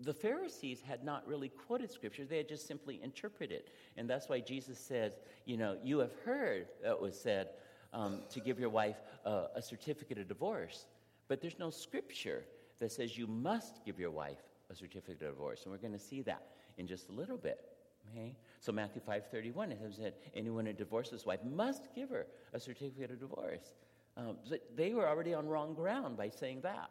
the 0.00 0.14
Pharisees 0.14 0.80
had 0.80 1.04
not 1.04 1.26
really 1.26 1.48
quoted 1.48 1.90
Scripture, 1.90 2.24
they 2.24 2.38
had 2.38 2.48
just 2.48 2.66
simply 2.66 3.00
interpreted. 3.02 3.64
And 3.96 4.08
that's 4.08 4.28
why 4.28 4.40
Jesus 4.40 4.78
says, 4.78 5.12
You 5.44 5.56
know, 5.56 5.76
you 5.82 5.98
have 5.98 6.12
heard 6.24 6.66
that 6.82 7.00
was 7.00 7.18
said 7.18 7.50
um, 7.92 8.20
to 8.30 8.40
give 8.40 8.58
your 8.58 8.70
wife 8.70 8.96
uh, 9.24 9.46
a 9.54 9.62
certificate 9.62 10.18
of 10.18 10.28
divorce, 10.28 10.86
but 11.28 11.40
there's 11.40 11.58
no 11.58 11.70
Scripture 11.70 12.44
that 12.80 12.90
says 12.90 13.16
you 13.16 13.26
must 13.26 13.84
give 13.84 14.00
your 14.00 14.10
wife 14.10 14.40
a 14.70 14.74
certificate 14.74 15.22
of 15.22 15.36
divorce. 15.36 15.62
And 15.62 15.72
we're 15.72 15.78
going 15.78 15.92
to 15.92 15.98
see 15.98 16.22
that 16.22 16.48
in 16.78 16.86
just 16.86 17.10
a 17.10 17.12
little 17.12 17.36
bit. 17.36 17.71
Okay? 18.10 18.36
So 18.60 18.72
Matthew 18.72 19.02
5.31, 19.06 19.72
it 19.72 19.78
says 19.94 20.12
anyone 20.34 20.66
who 20.66 20.72
divorces 20.72 21.12
his 21.12 21.26
wife 21.26 21.40
must 21.44 21.88
give 21.94 22.10
her 22.10 22.26
a 22.52 22.60
certificate 22.60 23.10
of 23.10 23.20
divorce. 23.20 23.74
Um, 24.16 24.36
they 24.76 24.94
were 24.94 25.08
already 25.08 25.34
on 25.34 25.48
wrong 25.48 25.74
ground 25.74 26.16
by 26.16 26.28
saying 26.28 26.60
that. 26.62 26.90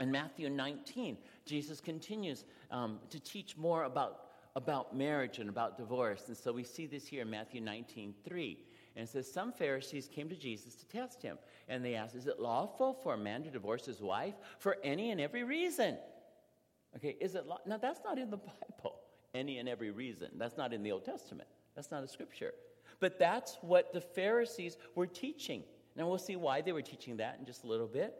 In 0.00 0.10
Matthew 0.10 0.48
19, 0.48 1.18
Jesus 1.44 1.80
continues 1.80 2.44
um, 2.70 2.98
to 3.10 3.20
teach 3.20 3.56
more 3.56 3.84
about, 3.84 4.26
about 4.56 4.96
marriage 4.96 5.38
and 5.38 5.48
about 5.48 5.76
divorce. 5.76 6.28
And 6.28 6.36
so 6.36 6.52
we 6.52 6.64
see 6.64 6.86
this 6.86 7.06
here 7.06 7.22
in 7.22 7.30
Matthew 7.30 7.60
19, 7.60 8.14
3. 8.24 8.58
And 8.96 9.04
it 9.04 9.10
says, 9.10 9.30
Some 9.30 9.52
Pharisees 9.52 10.08
came 10.08 10.28
to 10.28 10.36
Jesus 10.36 10.74
to 10.76 10.86
test 10.86 11.22
him. 11.22 11.38
And 11.68 11.84
they 11.84 11.94
asked, 11.94 12.14
Is 12.14 12.26
it 12.26 12.40
lawful 12.40 12.94
for 13.02 13.14
a 13.14 13.18
man 13.18 13.42
to 13.42 13.50
divorce 13.50 13.84
his 13.84 14.00
wife 14.00 14.34
for 14.58 14.78
any 14.82 15.10
and 15.10 15.20
every 15.20 15.44
reason? 15.44 15.98
Okay, 16.96 17.16
is 17.20 17.34
it 17.34 17.46
law? 17.46 17.58
Now, 17.66 17.78
that's 17.78 18.00
not 18.04 18.18
in 18.18 18.30
the 18.30 18.36
Bible 18.82 19.01
any 19.34 19.58
and 19.58 19.68
every 19.68 19.90
reason. 19.90 20.28
That's 20.36 20.56
not 20.56 20.72
in 20.72 20.82
the 20.82 20.92
Old 20.92 21.04
Testament. 21.04 21.48
That's 21.74 21.90
not 21.90 22.02
a 22.02 22.08
scripture. 22.08 22.52
But 23.00 23.18
that's 23.18 23.58
what 23.62 23.92
the 23.92 24.00
Pharisees 24.00 24.76
were 24.94 25.06
teaching. 25.06 25.62
Now 25.96 26.08
we'll 26.08 26.18
see 26.18 26.36
why 26.36 26.60
they 26.60 26.72
were 26.72 26.82
teaching 26.82 27.16
that 27.18 27.36
in 27.38 27.46
just 27.46 27.64
a 27.64 27.66
little 27.66 27.86
bit. 27.86 28.14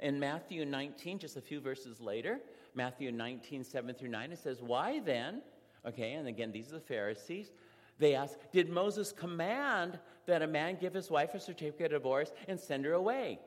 In 0.00 0.20
Matthew 0.20 0.64
19, 0.64 1.18
just 1.18 1.36
a 1.36 1.40
few 1.40 1.60
verses 1.60 2.00
later, 2.00 2.40
Matthew 2.74 3.10
19, 3.10 3.64
7 3.64 3.94
through 3.94 4.08
9, 4.08 4.32
it 4.32 4.38
says, 4.38 4.60
Why 4.60 5.00
then? 5.00 5.42
Okay, 5.86 6.12
and 6.12 6.28
again, 6.28 6.52
these 6.52 6.68
are 6.68 6.74
the 6.74 6.80
Pharisees. 6.80 7.52
They 7.98 8.14
ask, 8.14 8.36
Did 8.52 8.68
Moses 8.68 9.12
command 9.12 9.98
that 10.26 10.42
a 10.42 10.46
man 10.46 10.76
give 10.78 10.92
his 10.92 11.10
wife 11.10 11.34
a 11.34 11.40
certificate 11.40 11.92
of 11.92 12.02
divorce 12.02 12.32
and 12.48 12.60
send 12.60 12.84
her 12.84 12.92
away? 12.92 13.38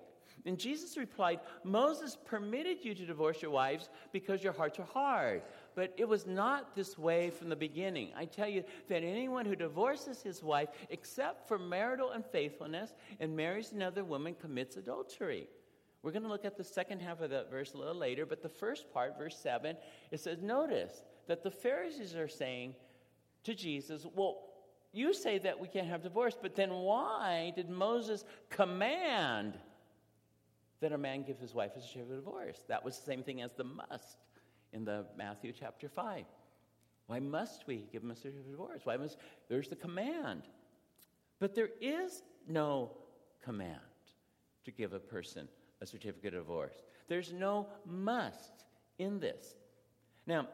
And 0.46 0.58
Jesus 0.58 0.98
replied, 0.98 1.40
Moses 1.64 2.18
permitted 2.26 2.84
you 2.84 2.94
to 2.96 3.06
divorce 3.06 3.42
your 3.42 3.52
wives 3.52 3.90
because 4.12 4.44
your 4.44 4.54
hearts 4.54 4.80
are 4.80 4.86
hard. 4.86 5.42
But 5.76 5.94
it 5.98 6.08
was 6.08 6.26
not 6.26 6.76
this 6.76 6.98
way 6.98 7.30
from 7.30 7.50
the 7.50 7.56
beginning. 7.56 8.12
I 8.16 8.26
tell 8.26 8.48
you 8.48 8.64
that 8.88 9.04
anyone 9.04 9.46
who 9.46 9.56
divorces 9.56 10.22
his 10.22 10.42
wife, 10.42 10.70
except 10.90 11.48
for 11.48 11.60
marital 11.60 12.12
unfaithfulness, 12.12 12.94
and 13.20 13.36
marries 13.36 13.72
another 13.72 14.04
woman, 14.04 14.36
commits 14.40 14.78
adultery. 14.78 15.48
We're 16.02 16.12
going 16.12 16.24
to 16.24 16.30
look 16.30 16.46
at 16.46 16.58
the 16.58 16.64
second 16.64 17.02
half 17.02 17.22
of 17.22 17.30
that 17.32 17.50
verse 17.52 17.74
a 17.74 17.78
little 17.78 17.96
later, 17.96 18.26
but 18.26 18.42
the 18.42 18.50
first 18.50 18.92
part, 18.94 19.18
verse 19.18 19.38
7, 19.38 19.76
it 20.12 20.20
says, 20.20 20.42
Notice 20.42 21.04
that 21.28 21.44
the 21.44 21.52
Pharisees 21.52 22.16
are 22.16 22.30
saying 22.30 22.76
to 23.44 23.54
Jesus, 23.54 24.06
Well, 24.16 24.46
you 24.92 25.14
say 25.14 25.38
that 25.40 25.60
we 25.60 25.68
can't 25.68 25.88
have 25.88 26.02
divorce, 26.02 26.38
but 26.42 26.56
then 26.56 26.72
why 26.72 27.52
did 27.56 27.70
Moses 27.70 28.24
command 28.50 29.58
that 30.82 30.92
a 30.92 30.98
man 30.98 31.24
give 31.24 31.40
his 31.40 31.54
wife 31.54 31.72
a 31.76 31.82
certificate 31.82 32.12
of 32.12 32.26
divorce? 32.26 32.64
That 32.68 32.84
was 32.84 32.98
the 32.98 33.06
same 33.06 33.24
thing 33.24 33.42
as 33.42 33.54
the 33.54 33.64
must 33.64 34.18
in 34.74 34.86
the 34.86 35.06
Matthew 35.18 35.52
chapter 35.58 35.90
5. 35.90 36.26
Why 37.08 37.20
must 37.20 37.66
we 37.66 37.88
give 37.92 38.04
him 38.04 38.12
a 38.12 38.16
certificate 38.16 38.46
of 38.46 38.52
divorce? 38.52 38.82
Why 38.84 38.98
must 38.98 39.18
there's 39.48 39.68
the 39.68 39.76
command. 39.76 40.44
But 41.40 41.56
there 41.56 41.70
is 41.82 42.22
no 42.48 42.92
command 43.44 43.80
to 44.66 44.72
give 44.72 44.94
a 44.94 45.00
person 45.00 45.48
a 45.82 45.86
certificate 45.86 46.34
of 46.34 46.42
divorce. 46.42 46.76
There's 47.08 47.34
no 47.34 47.68
must 47.86 48.66
in 49.00 49.20
this. 49.20 49.56
Now, 50.28 50.48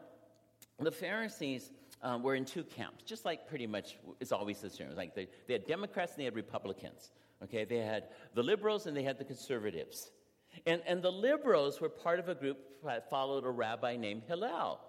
the 0.78 0.92
Pharisees 0.92 1.70
um, 2.02 2.22
were 2.22 2.34
in 2.34 2.44
two 2.44 2.64
camps, 2.64 3.02
just 3.04 3.24
like 3.24 3.48
pretty 3.48 3.66
much 3.66 3.98
it's 4.20 4.32
always 4.32 4.60
the 4.60 4.70
same. 4.70 4.94
Like 4.94 5.14
they, 5.14 5.28
they 5.46 5.54
had 5.54 5.66
Democrats 5.66 6.12
and 6.12 6.20
they 6.20 6.24
had 6.24 6.36
Republicans. 6.36 7.10
Okay, 7.42 7.64
they 7.64 7.78
had 7.78 8.04
the 8.34 8.42
liberals 8.42 8.86
and 8.86 8.96
they 8.96 9.02
had 9.02 9.18
the 9.18 9.24
conservatives. 9.24 10.10
And, 10.64 10.80
and 10.86 11.02
the 11.02 11.12
liberals 11.12 11.80
were 11.80 11.88
part 11.88 12.18
of 12.18 12.28
a 12.28 12.34
group 12.34 12.58
that 12.84 13.10
followed 13.10 13.44
a 13.44 13.50
rabbi 13.50 13.96
named 13.96 14.22
Hillel. 14.26 14.80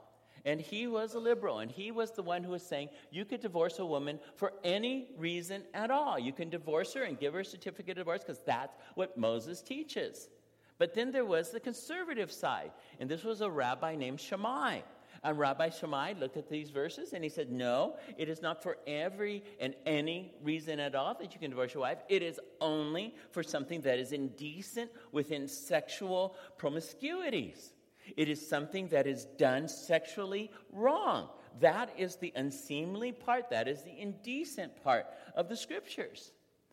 And 0.45 0.62
he 0.62 0.88
was 0.88 1.13
a 1.13 1.19
liberal, 1.19 1.60
and 1.60 1.69
he 1.69 1.91
was 1.91 2.12
the 2.12 2.23
one 2.23 2.43
who 2.43 2.51
was 2.51 2.63
saying 2.63 2.89
you 3.12 3.25
could 3.25 3.41
divorce 3.41 3.80
a 3.80 3.86
woman 3.86 4.19
for 4.36 4.53
any 4.63 5.10
reason 5.17 5.63
at 5.73 5.91
all. 5.91 6.17
You 6.17 6.32
can 6.32 6.49
divorce 6.49 6.93
her 6.93 7.03
and 7.03 7.19
give 7.19 7.34
her 7.34 7.41
a 7.41 7.45
certificate 7.45 7.97
of 7.97 8.06
divorce 8.06 8.21
because 8.21 8.41
that's 8.45 8.77
what 8.95 9.17
Moses 9.17 9.62
teaches. 9.62 10.30
But 10.77 10.93
then 10.93 11.12
there 11.12 11.25
was 11.25 11.51
the 11.51 11.60
conservative 11.60 12.32
side, 12.32 12.71
and 12.99 13.10
this 13.10 13.23
was 13.23 13.41
a 13.41 13.49
rabbi 13.49 13.95
named 13.95 14.21
Shammai. 14.21 14.82
And 15.23 15.38
Rabbi 15.38 15.69
Shammai 15.69 16.13
looked 16.19 16.38
at 16.38 16.49
these 16.49 16.69
verses 16.69 17.13
and 17.13 17.23
he 17.23 17.30
said, 17.30 17.51
No, 17.51 17.97
it 18.17 18.30
is 18.30 18.41
not 18.41 18.62
for 18.62 18.77
every 18.86 19.43
and 19.60 19.75
any 19.86 20.34
reason 20.43 20.80
at 20.80 20.95
all 20.95 21.15
that 21.15 21.34
you 21.34 21.39
can 21.39 21.49
divorce 21.49 21.73
your 21.73 21.82
wife. 21.82 21.99
It 22.10 22.21
is 22.21 22.39
only 22.62 23.15
for 23.32 23.43
something 23.43 23.82
that 23.82 23.99
is 23.99 24.12
indecent 24.12 24.91
within 25.12 25.47
sexual 25.47 26.36
promiscuities. 26.58 27.71
It 28.15 28.30
is 28.30 28.47
something 28.47 28.88
that 28.89 29.08
is 29.08 29.25
done 29.38 29.67
sexually 29.67 30.51
wrong. 30.71 31.30
That 31.60 31.89
is 31.97 32.15
the 32.15 32.32
unseemly 32.36 33.12
part, 33.12 33.49
that 33.49 33.67
is 33.67 33.84
the 33.84 33.99
indecent 33.99 34.82
part 34.84 35.08
of 35.36 35.49
the 35.49 35.58
scriptures. 35.58 36.32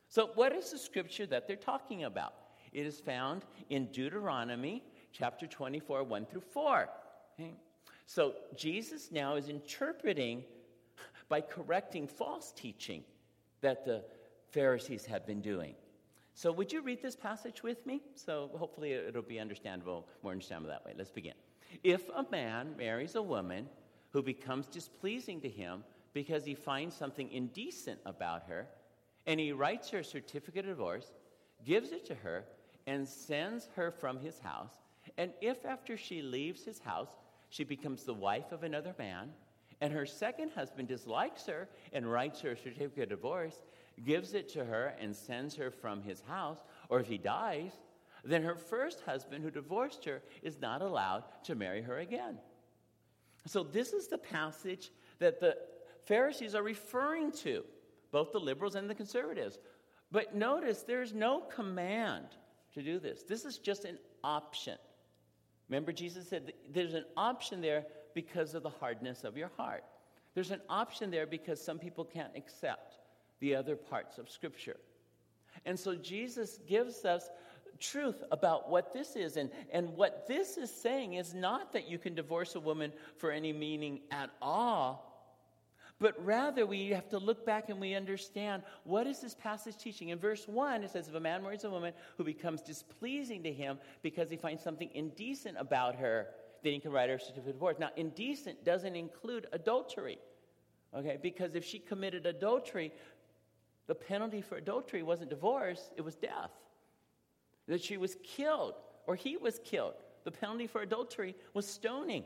So, 0.08 0.30
what 0.34 0.52
is 0.52 0.70
the 0.70 0.78
scripture 0.78 1.26
that 1.26 1.48
they're 1.48 1.56
talking 1.56 2.04
about? 2.04 2.34
It 2.72 2.86
is 2.86 3.00
found 3.00 3.44
in 3.70 3.86
Deuteronomy 3.86 4.84
chapter 5.12 5.46
24, 5.46 6.04
1 6.04 6.26
through 6.26 6.42
4. 6.52 6.88
Okay? 7.40 7.54
So, 8.06 8.34
Jesus 8.56 9.10
now 9.10 9.36
is 9.36 9.48
interpreting 9.48 10.44
by 11.28 11.40
correcting 11.40 12.06
false 12.06 12.52
teaching 12.52 13.02
that 13.60 13.84
the 13.84 14.04
Pharisees 14.50 15.06
have 15.06 15.26
been 15.26 15.40
doing. 15.40 15.74
So, 16.34 16.52
would 16.52 16.72
you 16.72 16.82
read 16.82 17.00
this 17.00 17.16
passage 17.16 17.62
with 17.62 17.84
me? 17.86 18.02
So, 18.14 18.50
hopefully, 18.58 18.92
it'll 18.92 19.22
be 19.22 19.40
understandable, 19.40 20.06
more 20.22 20.32
understandable 20.32 20.70
that 20.70 20.84
way. 20.84 20.92
Let's 20.96 21.10
begin. 21.10 21.34
If 21.82 22.08
a 22.10 22.26
man 22.30 22.74
marries 22.76 23.14
a 23.14 23.22
woman 23.22 23.68
who 24.10 24.22
becomes 24.22 24.66
displeasing 24.66 25.40
to 25.40 25.48
him 25.48 25.82
because 26.12 26.44
he 26.44 26.54
finds 26.54 26.94
something 26.94 27.30
indecent 27.32 27.98
about 28.06 28.44
her, 28.48 28.66
and 29.26 29.40
he 29.40 29.52
writes 29.52 29.90
her 29.90 30.00
a 30.00 30.04
certificate 30.04 30.66
of 30.66 30.76
divorce, 30.76 31.12
gives 31.64 31.90
it 31.90 32.04
to 32.06 32.14
her, 32.14 32.44
and 32.86 33.08
sends 33.08 33.68
her 33.74 33.90
from 33.90 34.18
his 34.18 34.38
house, 34.38 34.74
and 35.16 35.32
if 35.40 35.64
after 35.64 35.96
she 35.96 36.22
leaves 36.22 36.64
his 36.64 36.78
house, 36.78 37.08
she 37.54 37.62
becomes 37.62 38.02
the 38.02 38.12
wife 38.12 38.50
of 38.50 38.64
another 38.64 38.96
man, 38.98 39.30
and 39.80 39.92
her 39.92 40.06
second 40.06 40.50
husband 40.56 40.88
dislikes 40.88 41.46
her 41.46 41.68
and 41.92 42.10
writes 42.10 42.40
her 42.40 42.50
a 42.50 42.56
certificate 42.56 43.04
of 43.04 43.08
divorce, 43.10 43.62
gives 44.04 44.34
it 44.34 44.48
to 44.48 44.64
her 44.64 44.92
and 45.00 45.14
sends 45.14 45.54
her 45.54 45.70
from 45.70 46.02
his 46.02 46.20
house, 46.22 46.58
or 46.88 46.98
if 46.98 47.06
he 47.06 47.16
dies, 47.16 47.70
then 48.24 48.42
her 48.42 48.56
first 48.56 49.02
husband 49.02 49.44
who 49.44 49.52
divorced 49.52 50.04
her 50.04 50.20
is 50.42 50.60
not 50.60 50.82
allowed 50.82 51.22
to 51.44 51.54
marry 51.54 51.80
her 51.80 51.98
again. 51.98 52.38
So, 53.46 53.62
this 53.62 53.92
is 53.92 54.08
the 54.08 54.18
passage 54.18 54.90
that 55.20 55.38
the 55.38 55.56
Pharisees 56.06 56.56
are 56.56 56.62
referring 56.62 57.30
to, 57.42 57.62
both 58.10 58.32
the 58.32 58.40
liberals 58.40 58.74
and 58.74 58.90
the 58.90 58.96
conservatives. 58.96 59.60
But 60.10 60.34
notice 60.34 60.82
there's 60.82 61.14
no 61.14 61.42
command 61.42 62.26
to 62.72 62.82
do 62.82 62.98
this, 62.98 63.22
this 63.22 63.44
is 63.44 63.58
just 63.58 63.84
an 63.84 63.98
option. 64.24 64.76
Remember, 65.68 65.92
Jesus 65.92 66.28
said 66.28 66.52
there's 66.70 66.94
an 66.94 67.04
option 67.16 67.60
there 67.60 67.84
because 68.14 68.54
of 68.54 68.62
the 68.62 68.70
hardness 68.70 69.24
of 69.24 69.36
your 69.36 69.50
heart. 69.56 69.84
There's 70.34 70.50
an 70.50 70.60
option 70.68 71.10
there 71.10 71.26
because 71.26 71.60
some 71.60 71.78
people 71.78 72.04
can't 72.04 72.36
accept 72.36 72.94
the 73.40 73.54
other 73.54 73.76
parts 73.76 74.18
of 74.18 74.30
Scripture. 74.30 74.76
And 75.64 75.78
so 75.78 75.94
Jesus 75.94 76.58
gives 76.66 77.04
us 77.04 77.28
truth 77.78 78.22
about 78.30 78.70
what 78.70 78.92
this 78.92 79.16
is. 79.16 79.36
And, 79.36 79.50
and 79.72 79.90
what 79.96 80.26
this 80.26 80.56
is 80.56 80.70
saying 80.70 81.14
is 81.14 81.34
not 81.34 81.72
that 81.72 81.88
you 81.88 81.98
can 81.98 82.14
divorce 82.14 82.54
a 82.54 82.60
woman 82.60 82.92
for 83.16 83.30
any 83.30 83.52
meaning 83.52 84.00
at 84.10 84.30
all, 84.40 85.13
but 86.00 86.14
rather 86.24 86.66
we 86.66 86.88
have 86.88 87.08
to 87.10 87.18
look 87.18 87.46
back 87.46 87.68
and 87.68 87.80
we 87.80 87.94
understand 87.94 88.62
what 88.84 89.06
is 89.06 89.20
this 89.20 89.34
passage 89.34 89.76
teaching. 89.76 90.08
In 90.08 90.18
verse 90.18 90.48
1, 90.48 90.82
it 90.82 90.90
says, 90.90 91.08
If 91.08 91.14
a 91.14 91.20
man 91.20 91.42
marries 91.42 91.64
a 91.64 91.70
woman 91.70 91.94
who 92.16 92.24
becomes 92.24 92.62
displeasing 92.62 93.42
to 93.44 93.52
him 93.52 93.78
because 94.02 94.28
he 94.28 94.36
finds 94.36 94.62
something 94.62 94.90
indecent 94.94 95.56
about 95.58 95.94
her, 95.96 96.28
then 96.62 96.72
he 96.72 96.80
can 96.80 96.90
write 96.90 97.10
her 97.10 97.16
a 97.16 97.20
certificate 97.20 97.50
of 97.50 97.54
divorce. 97.54 97.76
Now, 97.78 97.90
indecent 97.96 98.64
doesn't 98.64 98.96
include 98.96 99.46
adultery. 99.52 100.18
Okay, 100.96 101.18
because 101.20 101.54
if 101.54 101.64
she 101.64 101.78
committed 101.78 102.26
adultery, 102.26 102.92
the 103.86 103.94
penalty 103.94 104.40
for 104.40 104.56
adultery 104.56 105.02
wasn't 105.02 105.30
divorce, 105.30 105.90
it 105.96 106.02
was 106.02 106.14
death. 106.14 106.50
That 107.68 107.82
she 107.82 107.96
was 107.96 108.16
killed 108.22 108.74
or 109.06 109.14
he 109.14 109.36
was 109.36 109.60
killed. 109.64 109.94
The 110.24 110.30
penalty 110.30 110.66
for 110.66 110.80
adultery 110.80 111.34
was 111.52 111.66
stoning. 111.66 112.24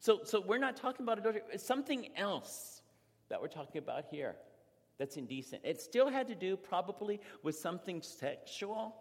So, 0.00 0.20
so 0.24 0.40
we're 0.40 0.58
not 0.58 0.76
talking 0.76 1.04
about 1.04 1.18
adultery, 1.18 1.42
it's 1.52 1.64
something 1.64 2.08
else 2.16 2.82
that 3.28 3.40
we're 3.40 3.48
talking 3.48 3.78
about 3.78 4.06
here 4.10 4.34
that's 4.98 5.16
indecent. 5.16 5.62
It 5.64 5.80
still 5.80 6.08
had 6.08 6.26
to 6.28 6.34
do 6.34 6.56
probably 6.56 7.20
with 7.42 7.56
something 7.56 8.00
sexual, 8.00 8.96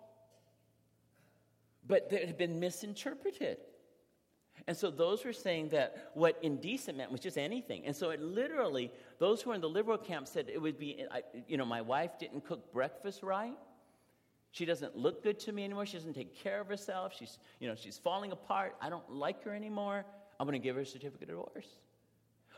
but 1.87 2.09
that 2.09 2.25
had 2.25 2.37
been 2.37 2.59
misinterpreted. 2.59 3.57
And 4.67 4.75
so 4.75 4.91
those 4.91 5.23
were 5.23 5.33
saying 5.33 5.69
that 5.69 6.11
what 6.15 6.37
indecent 6.41 6.97
meant 6.97 7.11
was 7.11 7.21
just 7.21 7.37
anything. 7.37 7.85
And 7.85 7.95
so 7.95 8.09
it 8.09 8.21
literally, 8.21 8.91
those 9.17 9.41
who 9.41 9.51
were 9.51 9.55
in 9.55 9.61
the 9.61 9.69
liberal 9.69 9.97
camp 9.97 10.27
said 10.27 10.49
it 10.49 10.61
would 10.61 10.77
be, 10.77 11.05
you 11.47 11.55
know, 11.55 11.65
my 11.65 11.81
wife 11.81 12.19
didn't 12.19 12.43
cook 12.43 12.73
breakfast 12.73 13.23
right. 13.23 13.55
She 14.51 14.65
doesn't 14.65 14.97
look 14.97 15.23
good 15.23 15.39
to 15.41 15.53
me 15.53 15.63
anymore. 15.63 15.85
She 15.85 15.95
doesn't 15.95 16.13
take 16.13 16.35
care 16.35 16.59
of 16.59 16.67
herself. 16.67 17.13
She's, 17.17 17.39
you 17.59 17.69
know, 17.69 17.75
she's 17.75 17.97
falling 17.97 18.33
apart. 18.33 18.75
I 18.81 18.89
don't 18.89 19.09
like 19.09 19.43
her 19.43 19.55
anymore. 19.55 20.05
I'm 20.39 20.47
going 20.47 20.59
to 20.59 20.63
give 20.63 20.75
her 20.75 20.81
a 20.81 20.85
certificate 20.85 21.29
of 21.29 21.35
divorce. 21.35 21.67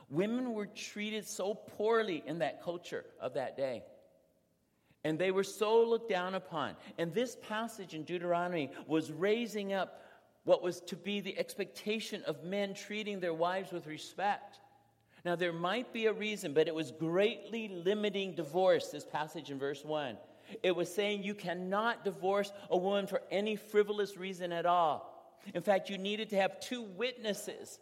Women 0.10 0.54
were 0.54 0.68
treated 0.68 1.28
so 1.28 1.54
poorly 1.54 2.24
in 2.26 2.40
that 2.40 2.62
culture 2.64 3.06
of 3.20 3.34
that 3.36 3.58
day. 3.58 3.84
And 5.04 5.18
they 5.18 5.32
were 5.32 5.44
so 5.44 5.84
looked 5.84 6.10
down 6.10 6.36
upon. 6.36 6.76
And 6.98 7.14
this 7.14 7.38
passage 7.48 7.96
in 7.96 8.04
Deuteronomy 8.04 8.72
was 8.88 9.12
raising 9.12 9.74
up 9.74 10.04
what 10.44 10.62
was 10.62 10.82
to 10.82 10.96
be 10.96 11.22
the 11.22 11.38
expectation 11.40 12.24
of 12.24 12.44
men 12.44 12.74
treating 12.74 13.20
their 13.20 13.34
wives 13.34 13.72
with 13.72 13.88
respect. 13.88 14.60
Now, 15.24 15.36
there 15.36 15.54
might 15.54 15.94
be 15.94 16.08
a 16.08 16.14
reason, 16.14 16.54
but 16.54 16.68
it 16.68 16.74
was 16.76 16.92
greatly 16.92 17.68
limiting 17.68 18.34
divorce, 18.34 18.88
this 18.88 19.06
passage 19.06 19.52
in 19.52 19.60
verse 19.60 19.86
1. 19.86 20.18
It 20.64 20.76
was 20.76 20.94
saying 20.94 21.24
you 21.24 21.36
cannot 21.36 22.04
divorce 22.04 22.52
a 22.70 22.78
woman 22.78 23.08
for 23.08 23.22
any 23.32 23.56
frivolous 23.56 24.18
reason 24.18 24.52
at 24.52 24.66
all. 24.66 25.11
In 25.54 25.62
fact, 25.62 25.90
you 25.90 25.98
needed 25.98 26.30
to 26.30 26.38
have 26.38 26.60
two 26.60 26.82
witnesses 26.82 27.80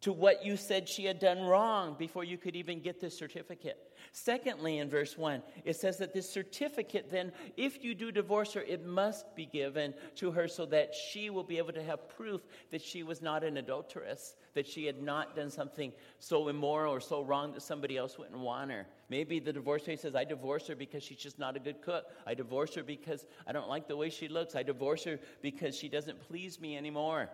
to 0.00 0.12
what 0.12 0.44
you 0.44 0.56
said 0.56 0.88
she 0.88 1.04
had 1.04 1.18
done 1.18 1.42
wrong 1.42 1.94
before 1.98 2.24
you 2.24 2.38
could 2.38 2.56
even 2.56 2.80
get 2.80 3.00
this 3.00 3.16
certificate. 3.16 3.78
Secondly, 4.12 4.78
in 4.78 4.88
verse 4.88 5.16
1, 5.16 5.42
it 5.64 5.76
says 5.76 5.98
that 5.98 6.14
this 6.14 6.28
certificate, 6.28 7.10
then, 7.10 7.32
if 7.56 7.84
you 7.84 7.94
do 7.94 8.10
divorce 8.10 8.54
her, 8.54 8.62
it 8.62 8.84
must 8.86 9.36
be 9.36 9.44
given 9.44 9.92
to 10.16 10.30
her 10.30 10.48
so 10.48 10.64
that 10.66 10.94
she 10.94 11.28
will 11.28 11.44
be 11.44 11.58
able 11.58 11.72
to 11.72 11.82
have 11.82 12.08
proof 12.08 12.40
that 12.70 12.80
she 12.80 13.02
was 13.02 13.20
not 13.20 13.44
an 13.44 13.58
adulteress, 13.58 14.36
that 14.54 14.66
she 14.66 14.86
had 14.86 15.02
not 15.02 15.36
done 15.36 15.50
something 15.50 15.92
so 16.18 16.48
immoral 16.48 16.92
or 16.92 17.00
so 17.00 17.22
wrong 17.22 17.52
that 17.52 17.62
somebody 17.62 17.96
else 17.96 18.18
wouldn't 18.18 18.38
want 18.38 18.70
her. 18.70 18.86
Maybe 19.08 19.40
the 19.40 19.52
divorcee 19.52 19.96
says, 19.96 20.14
I 20.14 20.24
divorce 20.24 20.66
her 20.68 20.74
because 20.74 21.02
she's 21.02 21.18
just 21.18 21.38
not 21.38 21.56
a 21.56 21.60
good 21.60 21.82
cook. 21.82 22.04
I 22.26 22.34
divorce 22.34 22.74
her 22.74 22.82
because 22.82 23.24
I 23.46 23.52
don't 23.52 23.68
like 23.68 23.88
the 23.88 23.96
way 23.96 24.10
she 24.10 24.28
looks. 24.28 24.56
I 24.56 24.62
divorce 24.62 25.04
her 25.04 25.18
because 25.42 25.76
she 25.76 25.88
doesn't 25.88 26.20
please 26.28 26.60
me 26.60 26.76
anymore 26.76 27.30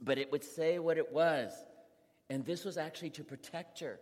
but 0.00 0.18
it 0.18 0.30
would 0.32 0.44
say 0.44 0.78
what 0.78 0.98
it 0.98 1.12
was. 1.12 1.52
And 2.28 2.44
this 2.44 2.64
was 2.64 2.76
actually 2.76 3.10
to 3.10 3.24
protect 3.24 3.80
her. 3.80 3.98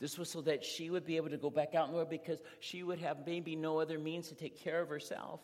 This 0.00 0.18
was 0.18 0.30
so 0.30 0.40
that 0.42 0.64
she 0.64 0.90
would 0.90 1.06
be 1.06 1.16
able 1.16 1.30
to 1.30 1.36
go 1.36 1.50
back 1.50 1.74
out 1.74 1.86
in 1.86 1.92
the 1.92 1.96
world 1.96 2.10
because 2.10 2.40
she 2.60 2.82
would 2.82 2.98
have 2.98 3.18
maybe 3.26 3.54
no 3.54 3.78
other 3.78 3.98
means 3.98 4.28
to 4.28 4.34
take 4.34 4.58
care 4.58 4.80
of 4.80 4.88
herself. 4.88 5.40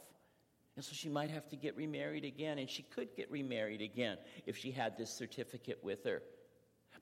And 0.78 0.84
so 0.84 0.92
she 0.92 1.08
might 1.08 1.32
have 1.32 1.48
to 1.48 1.56
get 1.56 1.76
remarried 1.76 2.24
again, 2.24 2.58
and 2.60 2.70
she 2.70 2.84
could 2.84 3.08
get 3.16 3.28
remarried 3.32 3.82
again 3.82 4.16
if 4.46 4.56
she 4.56 4.70
had 4.70 4.96
this 4.96 5.10
certificate 5.10 5.80
with 5.82 6.04
her. 6.04 6.22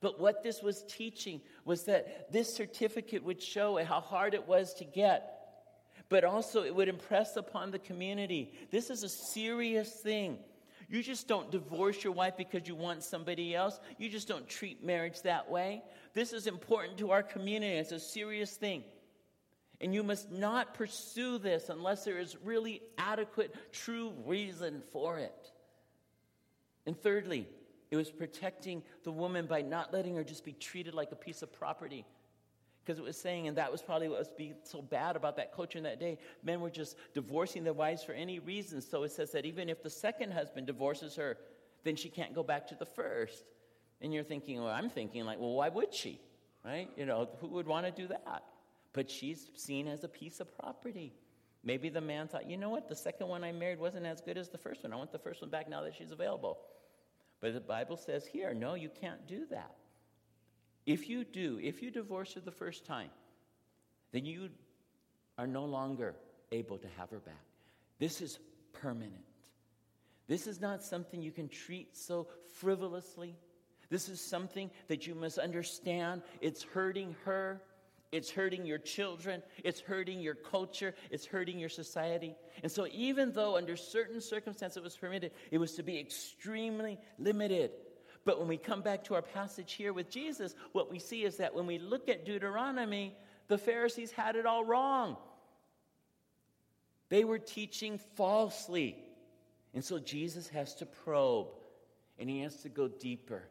But 0.00 0.18
what 0.18 0.42
this 0.42 0.62
was 0.62 0.82
teaching 0.88 1.42
was 1.66 1.84
that 1.84 2.32
this 2.32 2.50
certificate 2.54 3.22
would 3.22 3.42
show 3.42 3.76
how 3.84 4.00
hard 4.00 4.32
it 4.32 4.48
was 4.48 4.72
to 4.76 4.86
get, 4.86 5.30
but 6.08 6.24
also 6.24 6.62
it 6.62 6.74
would 6.74 6.88
impress 6.88 7.36
upon 7.36 7.70
the 7.70 7.78
community 7.78 8.54
this 8.70 8.88
is 8.88 9.02
a 9.02 9.10
serious 9.10 9.92
thing. 9.92 10.38
You 10.88 11.02
just 11.02 11.28
don't 11.28 11.50
divorce 11.50 12.02
your 12.02 12.14
wife 12.14 12.38
because 12.38 12.66
you 12.66 12.76
want 12.76 13.02
somebody 13.02 13.54
else. 13.54 13.78
You 13.98 14.08
just 14.08 14.26
don't 14.26 14.48
treat 14.48 14.82
marriage 14.82 15.20
that 15.20 15.50
way. 15.50 15.82
This 16.14 16.32
is 16.32 16.46
important 16.46 16.96
to 16.96 17.10
our 17.10 17.22
community. 17.22 17.74
It's 17.74 17.92
a 17.92 18.00
serious 18.00 18.56
thing. 18.56 18.84
And 19.80 19.94
you 19.94 20.02
must 20.02 20.30
not 20.30 20.74
pursue 20.74 21.38
this 21.38 21.68
unless 21.68 22.04
there 22.04 22.18
is 22.18 22.36
really 22.42 22.80
adequate, 22.96 23.54
true 23.72 24.12
reason 24.24 24.82
for 24.92 25.18
it. 25.18 25.52
And 26.86 26.96
thirdly, 26.96 27.46
it 27.90 27.96
was 27.96 28.10
protecting 28.10 28.82
the 29.04 29.12
woman 29.12 29.46
by 29.46 29.62
not 29.62 29.92
letting 29.92 30.16
her 30.16 30.24
just 30.24 30.44
be 30.44 30.52
treated 30.52 30.94
like 30.94 31.12
a 31.12 31.16
piece 31.16 31.42
of 31.42 31.52
property 31.52 32.06
because 32.86 32.98
it 33.00 33.04
was 33.04 33.16
saying, 33.16 33.48
and 33.48 33.56
that 33.56 33.72
was 33.72 33.82
probably 33.82 34.08
what 34.08 34.20
was 34.20 34.28
being 34.28 34.54
so 34.62 34.80
bad 34.80 35.16
about 35.16 35.36
that 35.36 35.52
culture 35.52 35.76
in 35.76 35.84
that 35.84 35.98
day. 35.98 36.18
Men 36.44 36.60
were 36.60 36.70
just 36.70 36.96
divorcing 37.14 37.64
their 37.64 37.72
wives 37.72 38.04
for 38.04 38.12
any 38.12 38.38
reason. 38.38 38.80
So 38.80 39.02
it 39.02 39.10
says 39.10 39.32
that 39.32 39.44
even 39.44 39.68
if 39.68 39.82
the 39.82 39.90
second 39.90 40.32
husband 40.32 40.68
divorces 40.68 41.16
her, 41.16 41.36
then 41.82 41.96
she 41.96 42.08
can't 42.08 42.32
go 42.32 42.44
back 42.44 42.68
to 42.68 42.76
the 42.76 42.86
first. 42.86 43.44
And 44.00 44.14
you're 44.14 44.22
thinking, 44.22 44.62
well, 44.62 44.72
I'm 44.72 44.88
thinking, 44.88 45.24
like, 45.24 45.40
well, 45.40 45.54
why 45.54 45.68
would 45.68 45.92
she? 45.92 46.20
Right? 46.64 46.88
You 46.96 47.06
know, 47.06 47.28
who 47.40 47.48
would 47.48 47.66
want 47.66 47.86
to 47.86 47.92
do 47.92 48.08
that? 48.08 48.44
But 48.96 49.10
she's 49.10 49.50
seen 49.54 49.86
as 49.88 50.04
a 50.04 50.08
piece 50.08 50.40
of 50.40 50.56
property. 50.58 51.12
Maybe 51.62 51.90
the 51.90 52.00
man 52.00 52.28
thought, 52.28 52.48
you 52.48 52.56
know 52.56 52.70
what, 52.70 52.88
the 52.88 52.96
second 52.96 53.28
one 53.28 53.44
I 53.44 53.52
married 53.52 53.78
wasn't 53.78 54.06
as 54.06 54.22
good 54.22 54.38
as 54.38 54.48
the 54.48 54.56
first 54.56 54.84
one. 54.84 54.92
I 54.94 54.96
want 54.96 55.12
the 55.12 55.18
first 55.18 55.42
one 55.42 55.50
back 55.50 55.68
now 55.68 55.82
that 55.82 55.94
she's 55.94 56.12
available. 56.12 56.56
But 57.42 57.52
the 57.52 57.60
Bible 57.60 57.98
says 57.98 58.26
here, 58.26 58.54
no, 58.54 58.72
you 58.72 58.88
can't 58.88 59.28
do 59.28 59.44
that. 59.50 59.74
If 60.86 61.10
you 61.10 61.24
do, 61.24 61.60
if 61.62 61.82
you 61.82 61.90
divorce 61.90 62.32
her 62.32 62.40
the 62.40 62.50
first 62.50 62.86
time, 62.86 63.10
then 64.12 64.24
you 64.24 64.48
are 65.36 65.46
no 65.46 65.66
longer 65.66 66.14
able 66.50 66.78
to 66.78 66.88
have 66.96 67.10
her 67.10 67.18
back. 67.18 67.44
This 67.98 68.22
is 68.22 68.38
permanent. 68.72 69.12
This 70.26 70.46
is 70.46 70.58
not 70.58 70.82
something 70.82 71.20
you 71.20 71.32
can 71.32 71.50
treat 71.50 71.94
so 71.94 72.28
frivolously. 72.54 73.36
This 73.90 74.08
is 74.08 74.22
something 74.22 74.70
that 74.88 75.06
you 75.06 75.14
must 75.14 75.36
understand. 75.36 76.22
It's 76.40 76.62
hurting 76.62 77.14
her. 77.26 77.60
It's 78.12 78.30
hurting 78.30 78.64
your 78.64 78.78
children. 78.78 79.42
It's 79.64 79.80
hurting 79.80 80.20
your 80.20 80.34
culture. 80.34 80.94
It's 81.10 81.26
hurting 81.26 81.58
your 81.58 81.68
society. 81.68 82.36
And 82.62 82.70
so, 82.70 82.86
even 82.92 83.32
though 83.32 83.56
under 83.56 83.76
certain 83.76 84.20
circumstances 84.20 84.76
it 84.76 84.82
was 84.82 84.96
permitted, 84.96 85.32
it 85.50 85.58
was 85.58 85.74
to 85.74 85.82
be 85.82 85.98
extremely 85.98 86.98
limited. 87.18 87.72
But 88.24 88.38
when 88.38 88.48
we 88.48 88.56
come 88.56 88.82
back 88.82 89.04
to 89.04 89.14
our 89.14 89.22
passage 89.22 89.72
here 89.74 89.92
with 89.92 90.10
Jesus, 90.10 90.54
what 90.72 90.90
we 90.90 90.98
see 90.98 91.24
is 91.24 91.36
that 91.36 91.54
when 91.54 91.66
we 91.66 91.78
look 91.78 92.08
at 92.08 92.24
Deuteronomy, 92.24 93.16
the 93.48 93.58
Pharisees 93.58 94.10
had 94.10 94.36
it 94.36 94.46
all 94.46 94.64
wrong. 94.64 95.16
They 97.08 97.24
were 97.24 97.38
teaching 97.38 97.98
falsely. 98.16 98.96
And 99.74 99.84
so 99.84 99.98
Jesus 99.98 100.48
has 100.48 100.74
to 100.76 100.86
probe 100.86 101.48
and 102.18 102.28
he 102.28 102.40
has 102.40 102.56
to 102.62 102.68
go 102.68 102.88
deeper. 102.88 103.44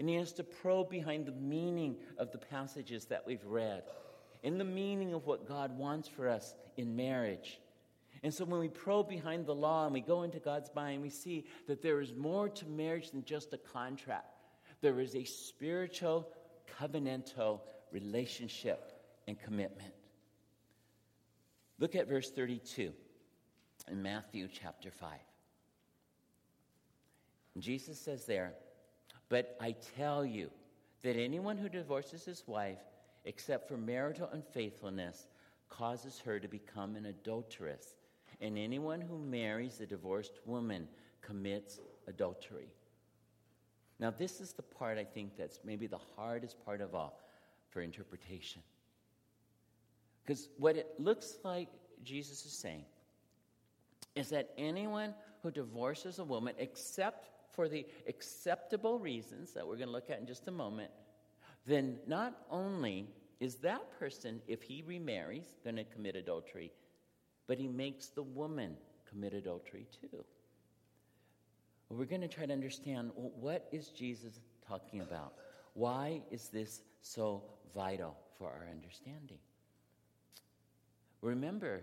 And 0.00 0.08
he 0.08 0.14
has 0.14 0.32
to 0.32 0.44
probe 0.44 0.88
behind 0.88 1.26
the 1.26 1.32
meaning 1.32 1.94
of 2.16 2.32
the 2.32 2.38
passages 2.38 3.04
that 3.04 3.26
we've 3.26 3.44
read 3.44 3.82
and 4.42 4.58
the 4.58 4.64
meaning 4.64 5.12
of 5.12 5.26
what 5.26 5.46
God 5.46 5.76
wants 5.76 6.08
for 6.08 6.26
us 6.26 6.54
in 6.78 6.96
marriage. 6.96 7.60
And 8.22 8.32
so 8.32 8.46
when 8.46 8.60
we 8.60 8.68
probe 8.68 9.10
behind 9.10 9.44
the 9.44 9.54
law 9.54 9.84
and 9.84 9.92
we 9.92 10.00
go 10.00 10.22
into 10.22 10.38
God's 10.38 10.70
mind, 10.74 11.02
we 11.02 11.10
see 11.10 11.44
that 11.66 11.82
there 11.82 12.00
is 12.00 12.14
more 12.14 12.48
to 12.48 12.66
marriage 12.66 13.10
than 13.10 13.26
just 13.26 13.52
a 13.52 13.58
contract. 13.58 14.38
There 14.80 15.00
is 15.00 15.14
a 15.14 15.24
spiritual, 15.24 16.28
covenantal 16.80 17.60
relationship 17.92 19.02
and 19.28 19.38
commitment. 19.38 19.92
Look 21.78 21.94
at 21.94 22.08
verse 22.08 22.30
32 22.30 22.90
in 23.90 24.02
Matthew 24.02 24.48
chapter 24.50 24.90
5. 24.90 25.10
Jesus 27.58 28.00
says 28.00 28.24
there, 28.24 28.54
But 29.30 29.56
I 29.60 29.74
tell 29.96 30.26
you 30.26 30.50
that 31.02 31.16
anyone 31.16 31.56
who 31.56 31.70
divorces 31.70 32.26
his 32.26 32.46
wife, 32.46 32.80
except 33.24 33.68
for 33.68 33.78
marital 33.78 34.28
unfaithfulness, 34.32 35.28
causes 35.70 36.18
her 36.18 36.38
to 36.38 36.48
become 36.48 36.96
an 36.96 37.06
adulteress. 37.06 37.94
And 38.42 38.58
anyone 38.58 39.00
who 39.00 39.18
marries 39.18 39.80
a 39.80 39.86
divorced 39.86 40.40
woman 40.44 40.88
commits 41.22 41.80
adultery. 42.06 42.68
Now, 44.00 44.10
this 44.10 44.40
is 44.40 44.52
the 44.52 44.62
part 44.62 44.98
I 44.98 45.04
think 45.04 45.36
that's 45.36 45.60
maybe 45.64 45.86
the 45.86 46.00
hardest 46.16 46.62
part 46.64 46.80
of 46.80 46.94
all 46.94 47.20
for 47.68 47.82
interpretation. 47.82 48.62
Because 50.24 50.48
what 50.58 50.76
it 50.76 50.88
looks 50.98 51.36
like 51.44 51.68
Jesus 52.02 52.44
is 52.46 52.52
saying 52.52 52.84
is 54.16 54.30
that 54.30 54.50
anyone 54.58 55.14
who 55.42 55.50
divorces 55.50 56.18
a 56.18 56.24
woman, 56.24 56.54
except 56.58 57.28
for 57.52 57.68
the 57.68 57.86
acceptable 58.08 58.98
reasons 58.98 59.52
that 59.52 59.66
we're 59.66 59.76
going 59.76 59.88
to 59.88 59.92
look 59.92 60.10
at 60.10 60.20
in 60.20 60.26
just 60.26 60.48
a 60.48 60.52
moment, 60.52 60.90
then 61.66 61.98
not 62.06 62.42
only 62.50 63.08
is 63.40 63.56
that 63.56 63.82
person, 63.98 64.40
if 64.46 64.62
he 64.62 64.82
remarries, 64.86 65.56
going 65.64 65.76
to 65.76 65.84
commit 65.84 66.16
adultery, 66.16 66.70
but 67.46 67.58
he 67.58 67.68
makes 67.68 68.08
the 68.08 68.22
woman 68.22 68.76
commit 69.08 69.34
adultery 69.34 69.86
too. 70.00 70.24
We're 71.88 72.04
going 72.04 72.20
to 72.20 72.28
try 72.28 72.46
to 72.46 72.52
understand 72.52 73.10
well, 73.16 73.32
what 73.34 73.66
is 73.72 73.88
Jesus 73.88 74.38
talking 74.66 75.00
about? 75.00 75.32
Why 75.74 76.22
is 76.30 76.48
this 76.48 76.82
so 77.02 77.42
vital 77.74 78.16
for 78.38 78.46
our 78.48 78.68
understanding? 78.70 79.38
Remember, 81.20 81.82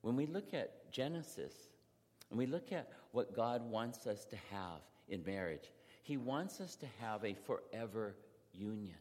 when 0.00 0.16
we 0.16 0.26
look 0.26 0.54
at 0.54 0.90
Genesis 0.90 1.52
and 2.30 2.38
we 2.38 2.46
look 2.46 2.72
at 2.72 2.88
what 3.12 3.36
God 3.36 3.62
wants 3.70 4.06
us 4.06 4.24
to 4.26 4.36
have 4.50 4.80
in 5.08 5.22
marriage, 5.24 5.70
He 6.02 6.16
wants 6.16 6.60
us 6.60 6.76
to 6.76 6.86
have 7.00 7.24
a 7.24 7.34
forever 7.34 8.16
union. 8.52 8.96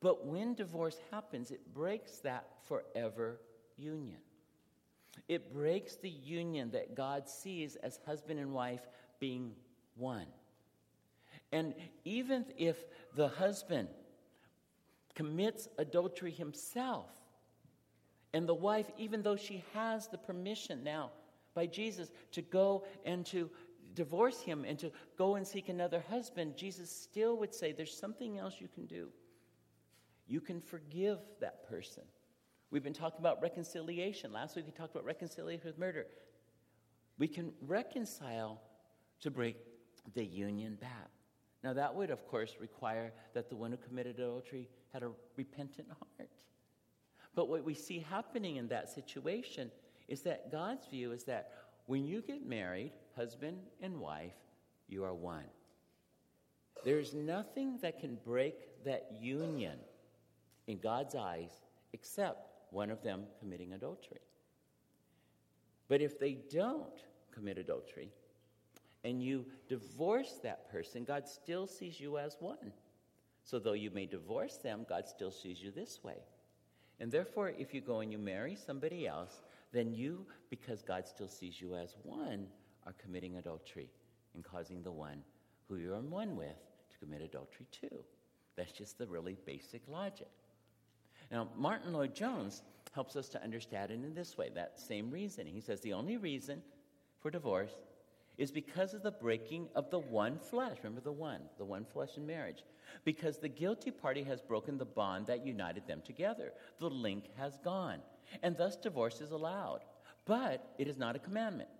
But 0.00 0.26
when 0.26 0.54
divorce 0.54 0.98
happens, 1.10 1.50
it 1.50 1.74
breaks 1.74 2.18
that 2.18 2.46
forever 2.64 3.40
union. 3.76 4.18
It 5.28 5.52
breaks 5.52 5.96
the 5.96 6.10
union 6.10 6.70
that 6.72 6.94
God 6.94 7.28
sees 7.28 7.76
as 7.76 7.98
husband 8.04 8.38
and 8.38 8.52
wife 8.52 8.86
being 9.18 9.52
one. 9.96 10.26
And 11.52 11.74
even 12.04 12.44
if 12.58 12.76
the 13.14 13.28
husband 13.28 13.88
commits 15.14 15.68
adultery 15.78 16.30
himself, 16.30 17.08
and 18.32 18.46
the 18.46 18.54
wife, 18.54 18.90
even 18.98 19.22
though 19.22 19.36
she 19.36 19.64
has 19.72 20.08
the 20.08 20.18
permission 20.18 20.84
now 20.84 21.10
by 21.54 21.64
Jesus 21.64 22.10
to 22.32 22.42
go 22.42 22.84
and 23.06 23.24
to 23.26 23.48
divorce 23.96 24.40
him 24.40 24.64
and 24.64 24.78
to 24.78 24.92
go 25.18 25.34
and 25.34 25.44
seek 25.44 25.68
another 25.68 26.04
husband, 26.08 26.56
Jesus 26.56 26.90
still 26.90 27.36
would 27.38 27.52
say, 27.52 27.72
There's 27.72 27.98
something 27.98 28.38
else 28.38 28.54
you 28.60 28.68
can 28.68 28.86
do. 28.86 29.08
You 30.28 30.40
can 30.40 30.60
forgive 30.60 31.18
that 31.40 31.68
person. 31.68 32.04
We've 32.70 32.84
been 32.84 32.92
talking 32.92 33.20
about 33.20 33.42
reconciliation. 33.42 34.32
Last 34.32 34.54
week 34.54 34.66
we 34.66 34.72
talked 34.72 34.94
about 34.94 35.04
reconciliation 35.04 35.66
with 35.66 35.78
murder. 35.78 36.06
We 37.18 37.26
can 37.26 37.52
reconcile 37.62 38.60
to 39.20 39.30
break 39.30 39.56
the 40.14 40.24
union 40.24 40.76
back. 40.80 41.10
Now, 41.64 41.72
that 41.72 41.94
would, 41.94 42.10
of 42.10 42.26
course, 42.28 42.56
require 42.60 43.12
that 43.34 43.48
the 43.48 43.56
one 43.56 43.70
who 43.70 43.76
committed 43.78 44.20
adultery 44.20 44.68
had 44.92 45.02
a 45.02 45.10
repentant 45.36 45.88
heart. 45.88 46.30
But 47.34 47.48
what 47.48 47.64
we 47.64 47.74
see 47.74 47.98
happening 47.98 48.56
in 48.56 48.68
that 48.68 48.88
situation 48.88 49.70
is 50.08 50.22
that 50.22 50.50
God's 50.52 50.86
view 50.86 51.12
is 51.12 51.24
that 51.24 51.52
when 51.86 52.04
you 52.04 52.22
get 52.22 52.46
married, 52.46 52.92
husband 53.16 53.58
and 53.82 53.98
wife, 53.98 54.34
you 54.88 55.04
are 55.04 55.14
one. 55.14 55.44
There's 56.84 57.14
nothing 57.14 57.78
that 57.82 57.98
can 57.98 58.18
break 58.24 58.84
that 58.84 59.10
union 59.20 59.78
in 60.66 60.78
God's 60.78 61.14
eyes 61.14 61.50
except 61.92 62.52
one 62.70 62.90
of 62.90 63.02
them 63.02 63.24
committing 63.40 63.72
adultery. 63.72 64.20
But 65.88 66.00
if 66.00 66.18
they 66.18 66.38
don't 66.50 67.04
commit 67.32 67.58
adultery 67.58 68.10
and 69.04 69.22
you 69.22 69.46
divorce 69.68 70.38
that 70.42 70.70
person, 70.70 71.04
God 71.04 71.26
still 71.28 71.66
sees 71.66 72.00
you 72.00 72.18
as 72.18 72.36
one. 72.40 72.72
So 73.42 73.58
though 73.58 73.72
you 73.72 73.90
may 73.90 74.06
divorce 74.06 74.56
them, 74.56 74.84
God 74.88 75.06
still 75.08 75.30
sees 75.30 75.62
you 75.62 75.70
this 75.70 76.02
way. 76.02 76.18
And 76.98 77.12
therefore, 77.12 77.50
if 77.50 77.72
you 77.72 77.80
go 77.80 78.00
and 78.00 78.10
you 78.10 78.18
marry 78.18 78.56
somebody 78.56 79.06
else, 79.06 79.42
then 79.72 79.92
you, 79.92 80.26
because 80.50 80.82
God 80.82 81.06
still 81.06 81.28
sees 81.28 81.60
you 81.60 81.76
as 81.76 81.94
one, 82.02 82.46
are 82.86 82.94
committing 83.02 83.36
adultery 83.36 83.90
and 84.34 84.44
causing 84.44 84.82
the 84.82 84.92
one 84.92 85.22
who 85.68 85.76
you're 85.76 85.96
in 85.96 86.10
one 86.10 86.36
with 86.36 86.56
to 86.90 86.98
commit 86.98 87.22
adultery 87.22 87.66
too. 87.72 88.04
That's 88.56 88.72
just 88.72 88.98
the 88.98 89.06
really 89.06 89.36
basic 89.44 89.82
logic. 89.88 90.28
Now, 91.30 91.48
Martyn 91.56 91.92
Lloyd-Jones 91.92 92.62
helps 92.94 93.16
us 93.16 93.28
to 93.30 93.42
understand 93.42 93.90
it 93.90 93.94
in 93.94 94.14
this 94.14 94.38
way 94.38 94.50
that 94.54 94.78
same 94.78 95.10
reasoning. 95.10 95.54
He 95.54 95.60
says 95.60 95.80
the 95.80 95.92
only 95.92 96.16
reason 96.16 96.62
for 97.20 97.30
divorce 97.30 97.72
is 98.38 98.50
because 98.50 98.94
of 98.94 99.02
the 99.02 99.10
breaking 99.10 99.68
of 99.74 99.90
the 99.90 99.98
one 99.98 100.38
flesh. 100.38 100.76
Remember 100.82 101.00
the 101.00 101.12
one, 101.12 101.40
the 101.58 101.64
one 101.64 101.84
flesh 101.84 102.16
in 102.16 102.26
marriage. 102.26 102.64
Because 103.04 103.38
the 103.38 103.48
guilty 103.48 103.90
party 103.90 104.22
has 104.22 104.40
broken 104.40 104.78
the 104.78 104.84
bond 104.84 105.26
that 105.26 105.44
united 105.44 105.86
them 105.86 106.02
together. 106.04 106.52
The 106.78 106.90
link 106.90 107.30
has 107.36 107.58
gone. 107.64 108.00
And 108.42 108.56
thus 108.56 108.76
divorce 108.76 109.20
is 109.20 109.30
allowed. 109.30 109.80
But 110.26 110.74
it 110.78 110.86
is 110.86 110.96
not 110.96 111.16
a 111.16 111.20
commandment. 111.20 111.70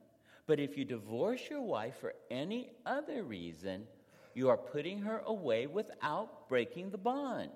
But 0.47 0.61
if 0.61 0.77
you 0.77 0.85
divorce 0.85 1.41
your 1.51 1.63
wife 1.63 1.97
for 2.01 2.15
any 2.31 2.71
other 2.85 3.23
reason, 3.23 3.87
you 4.35 4.49
are 4.49 4.57
putting 4.57 5.01
her 5.01 5.23
away 5.27 5.67
without 5.67 6.49
breaking 6.49 6.91
the 6.91 6.99
bond. 6.99 7.51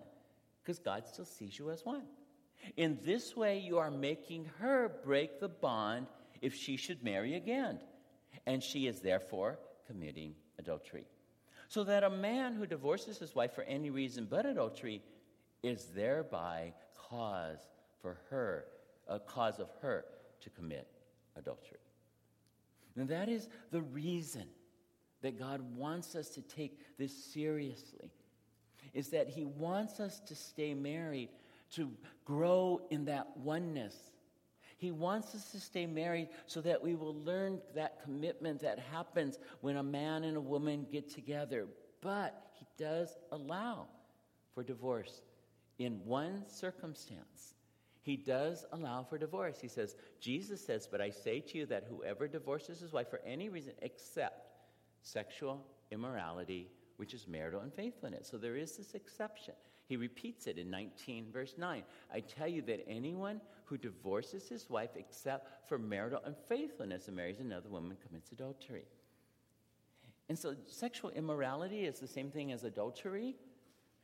Because 0.62 0.78
God 0.78 1.06
still 1.06 1.24
sees 1.24 1.58
you 1.58 1.70
as 1.70 1.84
one. 1.84 2.02
In 2.76 2.98
this 3.04 3.36
way, 3.36 3.58
you 3.58 3.78
are 3.78 3.90
making 3.90 4.46
her 4.58 4.90
break 5.04 5.40
the 5.40 5.48
bond 5.48 6.06
if 6.42 6.54
she 6.54 6.76
should 6.76 7.02
marry 7.02 7.34
again 7.34 7.80
and 8.46 8.62
she 8.62 8.86
is 8.86 9.00
therefore 9.00 9.58
committing 9.86 10.34
adultery. 10.58 11.04
So 11.68 11.84
that 11.84 12.04
a 12.04 12.10
man 12.10 12.54
who 12.54 12.66
divorces 12.66 13.18
his 13.18 13.34
wife 13.34 13.54
for 13.54 13.62
any 13.62 13.90
reason 13.90 14.26
but 14.28 14.46
adultery 14.46 15.02
is 15.62 15.86
thereby 15.94 16.72
cause 17.08 17.60
for 18.00 18.18
her, 18.30 18.64
a 19.08 19.20
cause 19.20 19.60
of 19.60 19.68
her 19.82 20.04
to 20.40 20.50
commit 20.50 20.88
adultery. 21.36 21.78
And 22.96 23.08
that 23.08 23.28
is 23.28 23.48
the 23.70 23.82
reason 23.82 24.44
that 25.22 25.38
God 25.38 25.60
wants 25.76 26.14
us 26.14 26.30
to 26.30 26.42
take 26.42 26.78
this 26.98 27.12
seriously. 27.12 28.10
Is 28.94 29.08
that 29.10 29.28
He 29.28 29.44
wants 29.44 30.00
us 30.00 30.20
to 30.20 30.34
stay 30.34 30.74
married, 30.74 31.28
to 31.72 31.90
grow 32.24 32.80
in 32.90 33.04
that 33.04 33.36
oneness 33.36 34.10
He 34.80 34.90
wants 34.90 35.34
us 35.34 35.50
to 35.52 35.60
stay 35.60 35.84
married 35.84 36.28
so 36.46 36.62
that 36.62 36.82
we 36.82 36.94
will 36.94 37.14
learn 37.14 37.60
that 37.74 38.02
commitment 38.02 38.60
that 38.60 38.78
happens 38.78 39.38
when 39.60 39.76
a 39.76 39.82
man 39.82 40.24
and 40.24 40.38
a 40.38 40.40
woman 40.40 40.86
get 40.90 41.10
together. 41.10 41.66
But 42.00 42.50
He 42.54 42.66
does 42.78 43.14
allow 43.30 43.88
for 44.54 44.64
divorce 44.64 45.20
in 45.78 46.00
one 46.06 46.44
circumstance. 46.48 47.54
He 48.02 48.16
does 48.16 48.64
allow 48.72 49.02
for 49.02 49.18
divorce. 49.18 49.60
He 49.60 49.68
says, 49.68 49.94
Jesus 50.20 50.64
says, 50.64 50.88
But 50.90 51.00
I 51.00 51.10
say 51.10 51.40
to 51.40 51.58
you 51.58 51.66
that 51.66 51.86
whoever 51.88 52.26
divorces 52.28 52.80
his 52.80 52.92
wife 52.92 53.10
for 53.10 53.20
any 53.26 53.48
reason 53.48 53.72
except 53.82 54.48
sexual 55.02 55.66
immorality, 55.90 56.70
which 56.96 57.14
is 57.14 57.28
marital 57.28 57.60
unfaithfulness. 57.60 58.28
So 58.28 58.38
there 58.38 58.56
is 58.56 58.76
this 58.76 58.94
exception. 58.94 59.54
He 59.86 59.96
repeats 59.96 60.46
it 60.46 60.56
in 60.56 60.70
19, 60.70 61.32
verse 61.32 61.56
9. 61.58 61.82
I 62.14 62.20
tell 62.20 62.46
you 62.46 62.62
that 62.62 62.88
anyone 62.88 63.40
who 63.64 63.76
divorces 63.76 64.48
his 64.48 64.70
wife 64.70 64.90
except 64.96 65.68
for 65.68 65.78
marital 65.78 66.20
unfaithfulness 66.24 67.08
and 67.08 67.16
marries 67.16 67.40
another 67.40 67.68
woman 67.68 67.96
commits 68.06 68.32
adultery. 68.32 68.84
And 70.28 70.38
so 70.38 70.54
sexual 70.68 71.10
immorality 71.10 71.86
is 71.86 71.98
the 71.98 72.06
same 72.06 72.30
thing 72.30 72.52
as 72.52 72.62
adultery. 72.62 73.34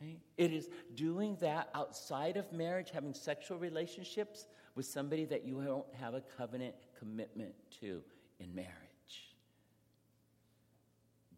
Right? 0.00 0.18
It 0.36 0.52
is 0.52 0.68
doing 0.94 1.36
that 1.40 1.70
outside 1.74 2.36
of 2.36 2.52
marriage, 2.52 2.90
having 2.90 3.14
sexual 3.14 3.58
relationships 3.58 4.46
with 4.74 4.84
somebody 4.84 5.24
that 5.24 5.44
you 5.44 5.62
don't 5.62 5.86
have 5.94 6.14
a 6.14 6.22
covenant 6.36 6.74
commitment 6.98 7.54
to 7.80 8.02
in 8.38 8.54
marriage. 8.54 8.70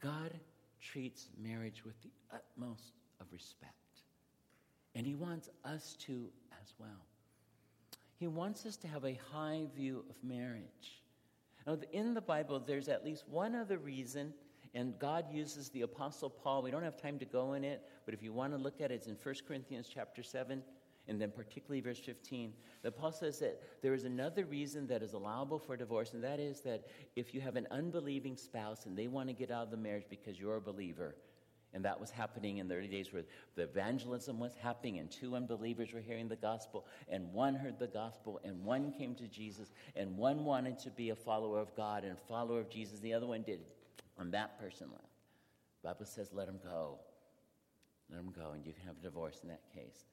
God 0.01 0.33
treats 0.81 1.29
marriage 1.41 1.85
with 1.85 2.01
the 2.03 2.11
utmost 2.33 2.95
of 3.21 3.27
respect. 3.33 3.75
And 4.95 5.07
He 5.07 5.15
wants 5.15 5.49
us 5.65 5.97
to 6.07 6.29
as 6.61 6.75
well. 6.79 7.07
He 8.17 8.27
wants 8.27 8.67
us 8.67 8.77
to 8.79 8.89
have 8.89 9.05
a 9.05 9.19
high 9.33 9.67
view 9.77 10.05
of 10.11 10.17
marriage. 10.25 11.03
Now, 11.67 11.79
in 11.93 12.15
the 12.15 12.21
Bible, 12.21 12.59
there's 12.59 12.89
at 12.89 13.05
least 13.05 13.29
one 13.29 13.55
other 13.55 13.79
reason, 13.79 14.35
and 14.75 14.99
God 14.99 15.27
uses 15.33 15.69
the 15.71 15.83
Apostle 15.83 16.31
Paul. 16.31 16.63
We 16.63 16.71
don't 16.71 16.83
have 16.83 17.01
time 17.01 17.19
to 17.19 17.25
go 17.25 17.55
in 17.55 17.65
it, 17.65 17.83
but 18.05 18.15
if 18.15 18.23
you 18.23 18.33
want 18.33 18.53
to 18.53 18.59
look 18.59 18.81
at 18.81 18.91
it, 18.91 18.95
it's 18.95 19.07
in 19.07 19.17
1 19.23 19.35
Corinthians 19.47 19.89
chapter 19.93 20.23
7, 20.23 20.63
and 21.09 21.21
then 21.21 21.31
particularly 21.31 21.81
verse 21.81 21.99
15. 21.99 22.53
The 22.83 22.89
Apostle 22.89 23.29
says 23.29 23.39
that 23.41 23.63
there 23.83 23.95
is 23.95 24.05
another 24.05 24.45
reason 24.45 24.87
that 24.89 25.03
is 25.03 25.15
allowable 25.15 25.59
for 25.59 25.77
divorce, 25.77 26.13
and 26.13 26.23
that 26.23 26.39
is 26.39 26.61
that 26.63 26.87
if 27.17 27.35
you 27.35 27.41
have 27.41 27.57
an 27.57 27.67
unbelieving 27.71 28.37
spouse 28.37 28.87
and 28.87 28.97
they 28.97 29.09
want 29.09 29.29
to 29.29 29.35
get 29.35 29.51
out 29.51 29.65
of 29.65 29.71
the 29.71 29.77
marriage 29.77 30.05
because 30.09 30.39
you're 30.39 30.57
a 30.57 30.61
believer, 30.61 31.17
and 31.75 31.85
that 31.85 32.01
was 32.01 32.11
happening 32.11 32.59
in 32.59 32.69
the 32.69 32.75
early 32.75 32.89
days 32.89 33.13
where 33.13 33.25
the 33.55 33.63
evangelism 33.63 34.39
was 34.39 34.55
happening, 34.55 34.99
and 34.99 35.11
two 35.11 35.37
unbelievers 35.37 35.93
were 35.93 36.01
hearing 36.01 36.29
the 36.29 36.37
gospel, 36.37 36.87
and 37.09 37.33
one 37.33 37.55
heard 37.55 37.79
the 37.79 37.87
gospel, 37.87 38.41
and 38.45 38.65
one 38.65 38.93
came 38.93 39.15
to 39.15 39.27
Jesus, 39.29 39.73
and 39.95 40.17
one 40.17 40.45
wanted 40.45 40.79
to 40.79 40.91
be 40.91 41.11
a 41.11 41.17
follower 41.17 41.59
of 41.59 41.75
God 41.75 42.05
and 42.05 42.13
a 42.13 42.21
follower 42.21 42.61
of 42.61 42.71
Jesus. 42.71 43.01
The 43.01 43.13
other 43.13 43.27
one 43.27 43.43
did, 43.43 43.61
and 44.19 44.33
that 44.33 44.59
person 44.59 44.89
left. 44.91 45.05
The 45.83 45.89
Bible 45.89 46.07
says, 46.07 46.31
let 46.33 46.49
him 46.49 46.59
go. 46.63 46.99
Let 48.11 48.21
him 48.21 48.33
go, 48.35 48.53
and 48.53 48.65
you 48.65 48.73
can 48.73 48.85
have 48.87 48.97
a 48.99 49.03
divorce 49.03 49.41
in 49.43 49.49
that 49.49 49.63
case. 49.75 50.05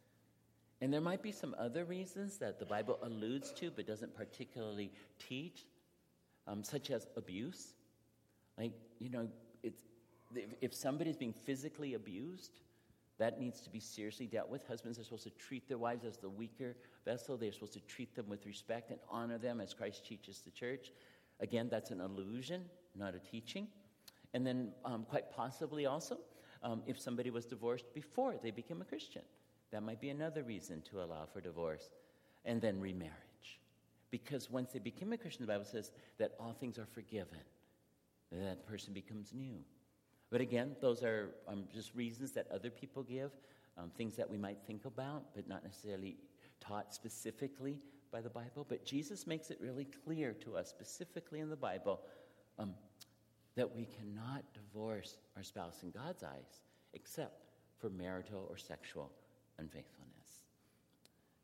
And 0.81 0.93
there 0.93 1.01
might 1.01 1.23
be 1.23 1.31
some 1.31 1.55
other 1.57 1.85
reasons 1.85 2.37
that 2.39 2.59
the 2.59 2.65
Bible 2.65 2.99
alludes 3.01 3.51
to 3.53 3.71
but 3.71 3.87
doesn't 3.87 4.15
particularly 4.15 4.91
teach, 5.17 5.65
um, 6.47 6.63
such 6.63 6.91
as 6.91 7.07
abuse. 7.15 7.73
Like, 8.57 8.73
you 8.99 9.09
know, 9.09 9.27
it's, 9.63 9.83
if 10.61 10.73
somebody's 10.73 11.15
being 11.15 11.33
physically 11.33 11.93
abused, 11.93 12.59
that 13.17 13.39
needs 13.39 13.61
to 13.61 13.69
be 13.69 13.79
seriously 13.79 14.27
dealt 14.27 14.49
with. 14.49 14.67
Husbands 14.67 14.99
are 14.99 15.03
supposed 15.03 15.23
to 15.23 15.29
treat 15.29 15.69
their 15.69 15.77
wives 15.77 16.03
as 16.03 16.17
the 16.17 16.29
weaker 16.29 16.75
vessel. 17.05 17.37
They're 17.37 17.53
supposed 17.53 17.73
to 17.73 17.79
treat 17.79 18.13
them 18.13 18.27
with 18.27 18.45
respect 18.45 18.91
and 18.91 18.99
honor 19.09 19.37
them 19.37 19.61
as 19.61 19.73
Christ 19.73 20.05
teaches 20.05 20.41
the 20.41 20.51
church. 20.51 20.91
Again, 21.39 21.69
that's 21.71 21.91
an 21.91 22.01
allusion, 22.01 22.65
not 22.95 23.15
a 23.15 23.19
teaching. 23.19 23.67
And 24.35 24.45
then, 24.45 24.73
um, 24.83 25.05
quite 25.09 25.31
possibly 25.31 25.85
also, 25.85 26.17
um, 26.61 26.83
if 26.85 26.99
somebody 26.99 27.29
was 27.29 27.45
divorced 27.45 27.85
before 27.93 28.35
they 28.43 28.51
became 28.51 28.81
a 28.81 28.83
Christian. 28.83 29.21
That 29.71 29.81
might 29.81 30.01
be 30.01 30.09
another 30.09 30.43
reason 30.43 30.81
to 30.89 31.01
allow 31.01 31.25
for 31.31 31.39
divorce. 31.39 31.89
And 32.43 32.61
then 32.61 32.81
remarriage. 32.81 33.61
Because 34.11 34.51
once 34.51 34.73
they 34.73 34.79
became 34.79 35.13
a 35.13 35.17
Christian, 35.17 35.45
the 35.45 35.53
Bible 35.53 35.63
says 35.63 35.93
that 36.17 36.33
all 36.37 36.51
things 36.51 36.77
are 36.77 36.85
forgiven, 36.85 37.39
that 38.33 38.67
person 38.67 38.93
becomes 38.93 39.33
new. 39.33 39.59
But 40.29 40.41
again, 40.41 40.75
those 40.81 41.01
are 41.01 41.29
um, 41.47 41.63
just 41.73 41.95
reasons 41.95 42.33
that 42.33 42.47
other 42.51 42.69
people 42.69 43.03
give, 43.03 43.31
um, 43.77 43.89
things 43.97 44.17
that 44.17 44.29
we 44.29 44.37
might 44.37 44.57
think 44.67 44.83
about, 44.83 45.33
but 45.33 45.47
not 45.47 45.63
necessarily 45.63 46.17
taught 46.59 46.93
specifically 46.93 47.79
by 48.11 48.19
the 48.19 48.29
Bible. 48.29 48.65
But 48.67 48.85
Jesus 48.85 49.25
makes 49.25 49.49
it 49.49 49.59
really 49.61 49.87
clear 50.03 50.33
to 50.43 50.57
us, 50.57 50.69
specifically 50.69 51.39
in 51.39 51.49
the 51.49 51.55
Bible, 51.55 52.01
um, 52.59 52.73
that 53.55 53.75
we 53.75 53.85
cannot 53.85 54.43
divorce 54.53 55.17
our 55.35 55.43
spouse 55.43 55.83
in 55.83 55.91
God's 55.91 56.23
eyes 56.23 56.61
except 56.93 57.45
for 57.77 57.89
marital 57.89 58.47
or 58.49 58.57
sexual 58.57 59.11
unfaithfulness. 59.57 60.05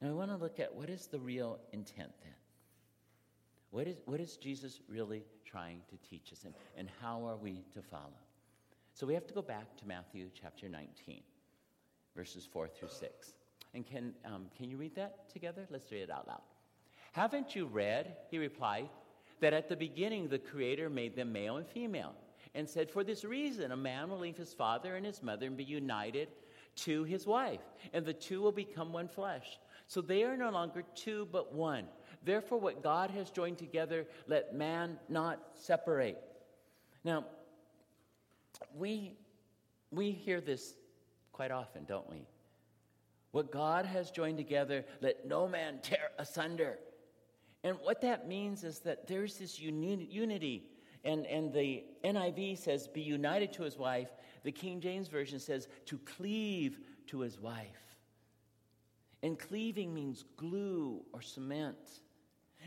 Now, 0.02 0.10
I 0.10 0.14
want 0.14 0.32
to 0.32 0.38
look 0.38 0.60
at 0.60 0.74
what 0.74 0.90
is 0.90 1.08
the 1.08 1.20
real 1.20 1.60
intent 1.72 2.12
then? 2.24 2.34
What 3.70 3.88
is, 3.88 3.98
what 4.06 4.20
is 4.20 4.36
Jesus 4.36 4.82
really 4.90 5.24
trying 5.46 5.80
to 5.90 6.10
teach 6.10 6.34
us, 6.34 6.44
and, 6.44 6.54
and 6.76 6.90
how 7.02 7.26
are 7.26 7.38
we 7.38 7.64
to 7.74 7.82
follow? 7.82 8.20
So 8.94 9.08
we 9.08 9.14
have 9.14 9.28
to 9.28 9.34
go 9.34 9.42
back 9.42 9.78
to 9.78 9.88
Matthew 9.88 10.30
chapter 10.34 10.68
19, 10.68 11.22
verses 12.16 12.46
4 12.52 12.68
through 12.68 12.90
6. 12.90 13.34
And 13.74 13.86
can, 13.86 14.14
um, 14.26 14.48
can 14.58 14.70
you 14.70 14.76
read 14.76 14.96
that 14.96 15.30
together? 15.30 15.66
Let's 15.70 15.90
read 15.92 16.02
it 16.02 16.12
out 16.12 16.28
loud. 16.28 16.42
Haven't 17.14 17.56
you 17.56 17.66
read, 17.66 18.16
he 18.30 18.38
replied, 18.38 18.90
that 19.42 19.54
at 19.54 19.68
the 19.68 19.76
beginning 19.76 20.28
the 20.28 20.40
Creator 20.40 20.90
made 20.90 21.16
them 21.16 21.34
male 21.34 21.58
and 21.58 21.68
female, 21.68 22.14
and 22.56 22.68
said, 22.68 22.90
For 22.90 23.04
this 23.04 23.24
reason, 23.24 23.72
a 23.72 23.78
man 23.78 24.10
will 24.10 24.20
leave 24.20 24.38
his 24.38 24.54
father 24.54 24.96
and 24.96 25.06
his 25.06 25.22
mother 25.22 25.48
and 25.48 25.58
be 25.58 25.64
united 25.64 26.30
to 26.78 27.04
his 27.04 27.28
wife, 27.28 27.62
and 27.94 28.06
the 28.06 28.14
two 28.14 28.42
will 28.42 28.52
become 28.52 28.94
one 28.94 29.08
flesh. 29.08 29.60
So 29.88 30.00
they 30.00 30.24
are 30.24 30.38
no 30.38 30.50
longer 30.50 30.84
two, 30.96 31.28
but 31.32 31.54
one. 31.54 31.86
Therefore, 32.24 32.60
what 32.60 32.84
God 32.84 33.10
has 33.12 33.30
joined 33.30 33.58
together, 33.58 34.06
let 34.28 34.56
man 34.56 34.98
not 35.10 35.40
separate. 35.54 36.18
Now, 37.04 37.26
we, 38.76 39.14
we 39.92 40.12
hear 40.12 40.40
this 40.40 40.76
quite 41.32 41.52
often, 41.52 41.84
don't 41.86 42.10
we? 42.10 42.28
What 43.32 43.52
God 43.52 43.86
has 43.86 44.12
joined 44.12 44.38
together, 44.38 44.86
let 45.02 45.28
no 45.28 45.48
man 45.48 45.80
tear 45.82 46.12
asunder. 46.20 46.78
And 47.64 47.78
what 47.84 48.02
that 48.02 48.28
means 48.28 48.64
is 48.64 48.80
that 48.80 49.08
there's 49.08 49.38
this 49.38 49.60
uni- 49.60 50.08
unity. 50.10 50.64
And, 51.04 51.26
and 51.26 51.54
the 51.54 51.84
NIV 52.04 52.58
says, 52.58 52.88
be 52.88 53.02
united 53.02 53.54
to 53.54 53.64
his 53.64 53.78
wife, 53.78 54.10
the 54.44 54.52
King 54.52 54.80
James 54.80 55.08
Version 55.08 55.40
says 55.40 55.68
to 55.86 55.98
cleave 56.00 56.80
to 57.08 57.20
his 57.20 57.40
wife. 57.40 57.68
And 59.24 59.38
cleaving 59.38 59.94
means 59.94 60.24
glue 60.38 61.04
or 61.14 61.22
cement. 61.22 61.78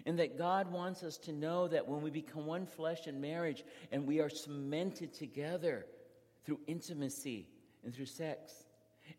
And 0.06 0.18
that 0.18 0.36
God 0.36 0.70
wants 0.70 1.02
us 1.02 1.16
to 1.18 1.32
know 1.32 1.68
that 1.68 1.86
when 1.86 2.02
we 2.02 2.10
become 2.10 2.46
one 2.46 2.66
flesh 2.66 3.06
in 3.06 3.20
marriage 3.20 3.64
and 3.92 4.06
we 4.06 4.20
are 4.20 4.28
cemented 4.28 5.12
together 5.12 5.86
through 6.44 6.60
intimacy 6.66 7.48
and 7.84 7.94
through 7.94 8.06
sex, 8.06 8.64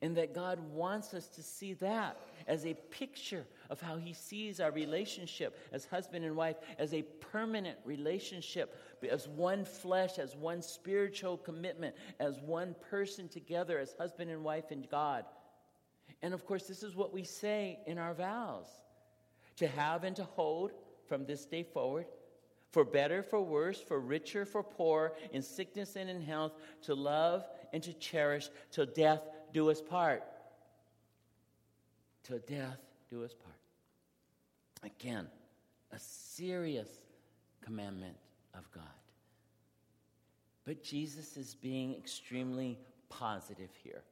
and 0.02 0.16
that 0.18 0.34
God 0.34 0.60
wants 0.72 1.14
us 1.14 1.28
to 1.30 1.44
see 1.44 1.74
that 1.74 2.18
as 2.48 2.66
a 2.66 2.74
picture 2.74 3.46
of 3.70 3.82
how 3.82 3.98
He 3.98 4.14
sees 4.14 4.60
our 4.60 4.72
relationship 4.72 5.58
as 5.72 5.86
husband 5.86 6.26
and 6.26 6.36
wife 6.36 6.58
as 6.78 6.94
a 6.94 7.02
permanent 7.02 7.78
relationship, 7.86 8.76
as 9.10 9.28
one 9.28 9.66
flesh, 9.66 10.18
as 10.20 10.36
one 10.36 10.62
spiritual 10.62 11.38
commitment, 11.38 11.96
as 12.20 12.40
one 12.40 12.76
person 12.90 13.28
together 13.28 13.80
as 13.80 13.94
husband 13.98 14.32
and 14.32 14.44
wife 14.44 14.72
in 14.72 14.86
God. 14.90 15.26
And 16.22 16.34
of 16.34 16.46
course, 16.46 16.68
this 16.68 16.84
is 16.84 16.96
what 16.96 17.14
we 17.14 17.24
say 17.24 17.80
in 17.86 17.98
our 17.98 18.14
vows 18.14 18.68
to 19.58 19.68
have 19.68 20.04
and 20.04 20.16
to 20.16 20.24
hold 20.24 20.72
from 21.08 21.26
this 21.26 21.46
day 21.46 21.64
forward 21.64 22.06
for 22.76 22.84
better, 22.84 23.24
for 23.24 23.42
worse, 23.42 23.80
for 23.80 24.02
richer, 24.02 24.44
for 24.46 24.62
poor, 24.62 25.14
in 25.32 25.42
sickness 25.42 25.96
and 25.96 26.10
in 26.10 26.22
health, 26.22 26.52
to 26.82 26.94
love 26.94 27.48
and 27.72 27.82
to 27.82 27.94
cherish 27.94 28.50
till 28.70 28.86
death 28.86 29.22
do 29.54 29.72
us 29.72 29.82
part. 29.82 30.24
Till 32.24 32.40
death 32.40 32.80
do 33.10 33.24
us 33.24 33.34
part. 33.34 33.55
Again, 34.86 35.28
a 35.92 36.00
serious 36.00 36.90
commandment 37.64 38.16
of 38.54 38.72
God. 38.72 38.84
But 40.66 40.84
Jesus 40.84 41.38
is 41.38 41.56
being 41.56 41.96
extremely 41.96 42.80
positive 43.10 43.70
here 43.84 44.04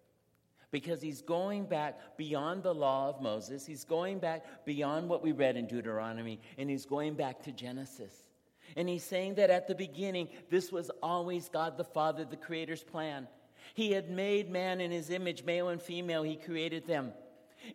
because 0.71 1.01
he's 1.01 1.21
going 1.21 1.65
back 1.65 2.17
beyond 2.17 2.63
the 2.63 2.73
law 2.73 3.09
of 3.09 3.21
Moses. 3.21 3.65
He's 3.65 3.83
going 3.83 4.17
back 4.19 4.65
beyond 4.65 5.07
what 5.07 5.23
we 5.23 5.31
read 5.31 5.55
in 5.55 5.67
Deuteronomy, 5.67 6.39
and 6.57 6.69
he's 6.69 6.85
going 6.85 7.13
back 7.13 7.43
to 7.43 7.51
Genesis. 7.51 8.13
And 8.75 8.89
he's 8.89 9.03
saying 9.03 9.35
that 9.35 9.51
at 9.51 9.67
the 9.67 9.75
beginning, 9.75 10.29
this 10.49 10.71
was 10.71 10.89
always 11.01 11.47
God 11.49 11.77
the 11.77 11.83
Father, 11.83 12.25
the 12.25 12.37
Creator's 12.37 12.83
plan. 12.83 13.27
He 13.75 13.91
had 13.91 14.09
made 14.09 14.49
man 14.49 14.81
in 14.81 14.89
his 14.89 15.11
image, 15.11 15.43
male 15.43 15.69
and 15.69 15.81
female, 15.81 16.23
he 16.23 16.35
created 16.35 16.87
them. 16.87 17.13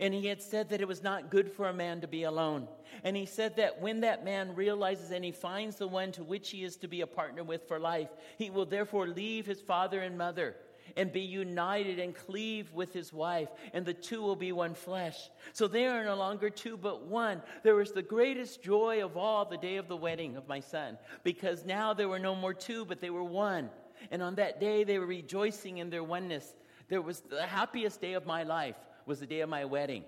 And 0.01 0.13
he 0.13 0.27
had 0.27 0.43
said 0.43 0.69
that 0.71 0.81
it 0.81 0.89
was 0.89 1.03
not 1.03 1.31
good 1.31 1.51
for 1.51 1.69
a 1.69 1.73
man 1.73 2.01
to 2.03 2.09
be 2.09 2.25
alone. 2.25 2.69
And 3.05 3.17
he 3.17 3.27
said 3.27 3.57
that 3.57 3.81
when 3.81 4.01
that 4.01 4.25
man 4.25 4.55
realizes 4.55 5.11
and 5.11 5.25
he 5.25 5.33
finds 5.33 5.77
the 5.77 5.89
one 5.89 6.13
to 6.13 6.25
which 6.25 6.51
he 6.51 6.65
is 6.65 6.77
to 6.79 6.89
be 6.89 7.01
a 7.01 7.07
partner 7.07 7.43
with 7.43 7.67
for 7.69 7.79
life, 7.79 8.09
he 8.37 8.51
will 8.51 8.67
therefore 8.67 9.09
leave 9.09 9.47
his 9.47 9.61
father 9.61 10.01
and 10.01 10.19
mother 10.19 10.57
and 10.97 11.13
be 11.13 11.21
united 11.21 11.99
and 11.99 12.15
cleave 12.15 12.73
with 12.73 12.93
his 12.93 13.13
wife, 13.13 13.49
and 13.73 13.85
the 13.85 13.95
two 13.95 14.23
will 14.23 14.37
be 14.37 14.53
one 14.53 14.75
flesh. 14.75 15.31
So 15.53 15.69
they 15.69 15.87
are 15.87 16.05
no 16.05 16.17
longer 16.17 16.51
two, 16.51 16.77
but 16.77 17.03
one. 17.03 17.43
There 17.63 17.75
was 17.75 17.93
the 17.93 18.03
greatest 18.03 18.63
joy 18.63 19.05
of 19.05 19.17
all 19.17 19.45
the 19.45 19.59
day 19.59 19.77
of 19.77 19.89
the 19.89 19.97
wedding 19.97 20.37
of 20.37 20.49
my 20.49 20.61
son, 20.61 20.99
because 21.25 21.65
now 21.65 21.93
there 21.95 22.09
were 22.09 22.19
no 22.19 22.35
more 22.35 22.55
two, 22.55 22.85
but 22.85 23.01
they 23.01 23.11
were 23.11 23.25
one. 23.25 23.71
And 24.11 24.23
on 24.23 24.37
that 24.37 24.61
day 24.61 24.85
they 24.85 24.99
were 24.99 25.07
rejoicing 25.07 25.79
in 25.79 25.91
their 25.91 26.05
oneness. 26.05 26.55
There 26.89 27.03
was 27.03 27.21
the 27.21 27.47
happiest 27.47 28.01
day 28.01 28.15
of 28.15 28.25
my 28.25 28.45
life 28.45 28.77
was 29.09 29.21
the 29.21 29.27
day 29.27 29.41
of 29.41 29.49
my 29.49 29.65
wedding. 29.65 30.05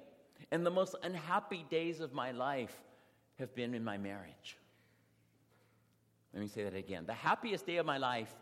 And 0.52 0.64
the 0.64 0.70
most 0.70 0.94
unhappy 1.02 1.64
days 1.70 2.00
of 2.00 2.12
my 2.12 2.30
life 2.32 2.76
have 3.38 3.54
been 3.54 3.74
in 3.74 3.82
my 3.82 3.96
marriage. 3.96 4.56
Let 6.32 6.40
me 6.42 6.48
say 6.48 6.64
that 6.64 6.74
again. 6.74 7.04
The 7.06 7.14
happiest 7.14 7.66
day 7.66 7.78
of 7.78 7.86
my 7.86 7.98
life 7.98 8.32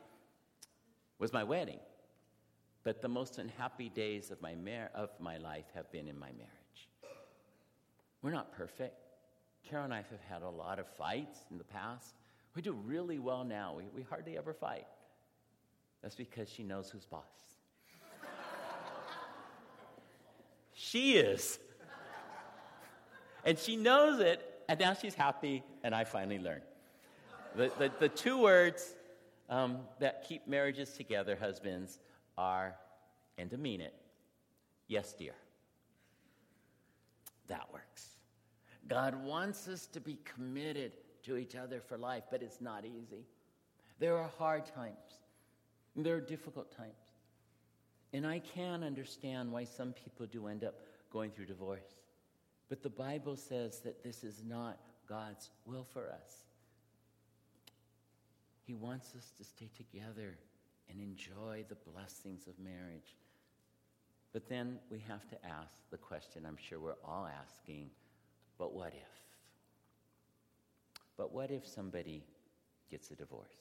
was 1.19 1.33
my 1.33 1.45
wedding. 1.45 1.79
But 2.83 3.01
the 3.01 3.09
most 3.09 3.39
unhappy 3.39 3.89
days 3.89 4.31
of 4.31 4.43
my, 4.43 4.55
mar- 4.55 4.91
of 4.95 5.11
my 5.21 5.39
life 5.39 5.67
have 5.75 5.91
been 5.93 6.09
in 6.09 6.19
my 6.19 6.33
marriage. 6.33 6.89
We're 8.23 8.33
not 8.33 8.53
perfect. 8.53 8.97
Carol 9.69 9.85
and 9.85 9.95
I 9.95 9.99
have 9.99 10.21
had 10.29 10.43
a 10.43 10.49
lot 10.49 10.79
of 10.79 10.87
fights 10.89 11.41
in 11.51 11.59
the 11.59 11.65
past. 11.65 12.15
We 12.55 12.63
do 12.63 12.73
really 12.73 13.19
well 13.19 13.45
now. 13.45 13.75
We, 13.77 13.85
we 13.95 14.03
hardly 14.03 14.37
ever 14.37 14.53
fight. 14.53 14.87
That's 16.03 16.15
because 16.17 16.49
she 16.49 16.65
knows 16.65 16.91
who's 16.91 17.05
boss. 17.05 17.58
She 20.79 21.15
is. 21.15 21.59
And 23.45 23.59
she 23.59 23.75
knows 23.75 24.21
it, 24.21 24.63
and 24.69 24.79
now 24.79 24.95
she's 24.95 25.15
happy, 25.15 25.65
and 25.83 25.93
I 25.93 26.05
finally 26.05 26.39
learned. 26.39 26.63
The, 27.57 27.73
the, 27.79 27.91
the 27.99 28.09
two 28.09 28.41
words 28.41 28.95
um, 29.49 29.79
that 29.99 30.25
keep 30.29 30.47
marriages 30.47 30.93
together, 30.93 31.37
husbands, 31.37 31.99
are, 32.37 32.77
and 33.39 33.51
to 33.51 33.59
mean 33.59 33.81
it, 33.81 33.95
yes, 34.87 35.15
dear. 35.15 35.35
That 37.49 37.67
works. 37.73 38.11
God 38.87 39.21
wants 39.25 39.67
us 39.67 39.87
to 39.89 40.01
be 40.01 40.19
committed 40.25 40.93
to 41.25 41.37
each 41.37 41.57
other 41.57 41.81
for 41.81 41.99
life, 41.99 42.25
but 42.31 42.41
it's 42.41 42.61
not 42.61 42.85
easy. 42.85 43.25
There 43.99 44.17
are 44.17 44.31
hard 44.39 44.67
times, 44.67 45.23
there 45.97 46.15
are 46.15 46.21
difficult 46.21 46.71
times. 46.71 47.08
And 48.13 48.27
I 48.27 48.39
can 48.39 48.83
understand 48.83 49.53
why 49.53 49.65
some 49.65 49.93
people 49.93 50.27
do 50.27 50.47
end 50.47 50.65
up 50.65 50.75
going 51.13 51.31
through 51.31 51.47
divorce. 51.47 51.97
But 52.69 52.83
the 52.83 52.91
Bible 52.91 53.37
says 53.37 53.81
that 53.81 54.03
this 54.03 54.25
is 54.25 54.43
not 54.47 54.79
God's 55.09 55.51
will 55.65 55.85
for 55.85 56.11
us. 56.11 56.45
He 58.67 58.75
wants 58.75 59.15
us 59.17 59.33
to 59.39 59.45
stay 59.45 59.71
together 59.77 60.39
and 60.91 61.01
enjoy 61.01 61.65
the 61.69 61.77
blessings 61.91 62.47
of 62.47 62.59
marriage. 62.59 63.17
But 64.33 64.49
then 64.49 64.79
we 64.91 64.99
have 65.09 65.27
to 65.29 65.37
ask 65.47 65.89
the 65.91 65.97
question 65.97 66.45
I'm 66.47 66.59
sure 66.59 66.79
we're 66.79 66.95
all 67.05 67.27
asking 67.27 67.91
but 68.59 68.75
what 68.75 68.89
if? 68.89 69.19
But 71.17 71.33
what 71.33 71.51
if 71.51 71.67
somebody 71.67 72.25
gets 72.91 73.11
a 73.11 73.15
divorce? 73.15 73.55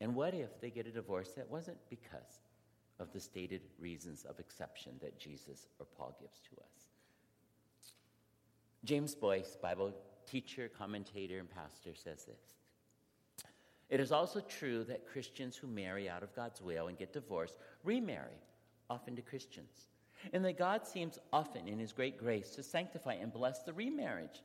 And 0.00 0.14
what 0.14 0.34
if 0.34 0.60
they 0.60 0.70
get 0.70 0.86
a 0.86 0.90
divorce 0.90 1.30
that 1.36 1.48
wasn't 1.48 1.78
because 1.88 2.40
of 3.00 3.12
the 3.12 3.20
stated 3.20 3.62
reasons 3.80 4.24
of 4.24 4.38
exception 4.38 4.92
that 5.00 5.18
Jesus 5.18 5.66
or 5.78 5.86
Paul 5.96 6.16
gives 6.20 6.38
to 6.40 6.56
us? 6.60 6.86
James 8.84 9.14
Boice, 9.14 9.56
Bible 9.60 9.92
teacher, 10.26 10.68
commentator, 10.68 11.38
and 11.38 11.50
pastor, 11.50 11.94
says 11.94 12.24
this 12.24 12.54
it 13.90 13.98
is 13.98 14.12
also 14.12 14.40
true 14.40 14.84
that 14.84 15.06
Christians 15.06 15.56
who 15.56 15.66
marry 15.66 16.08
out 16.08 16.22
of 16.22 16.34
God's 16.34 16.62
will 16.62 16.86
and 16.86 16.96
get 16.96 17.12
divorced 17.12 17.56
remarry, 17.82 18.38
often 18.88 19.16
to 19.16 19.22
Christians. 19.22 19.88
And 20.32 20.44
that 20.44 20.58
God 20.58 20.86
seems 20.86 21.18
often, 21.32 21.66
in 21.66 21.78
His 21.78 21.92
great 21.92 22.16
grace, 22.16 22.54
to 22.54 22.62
sanctify 22.62 23.14
and 23.14 23.32
bless 23.32 23.62
the 23.62 23.72
remarriage. 23.72 24.42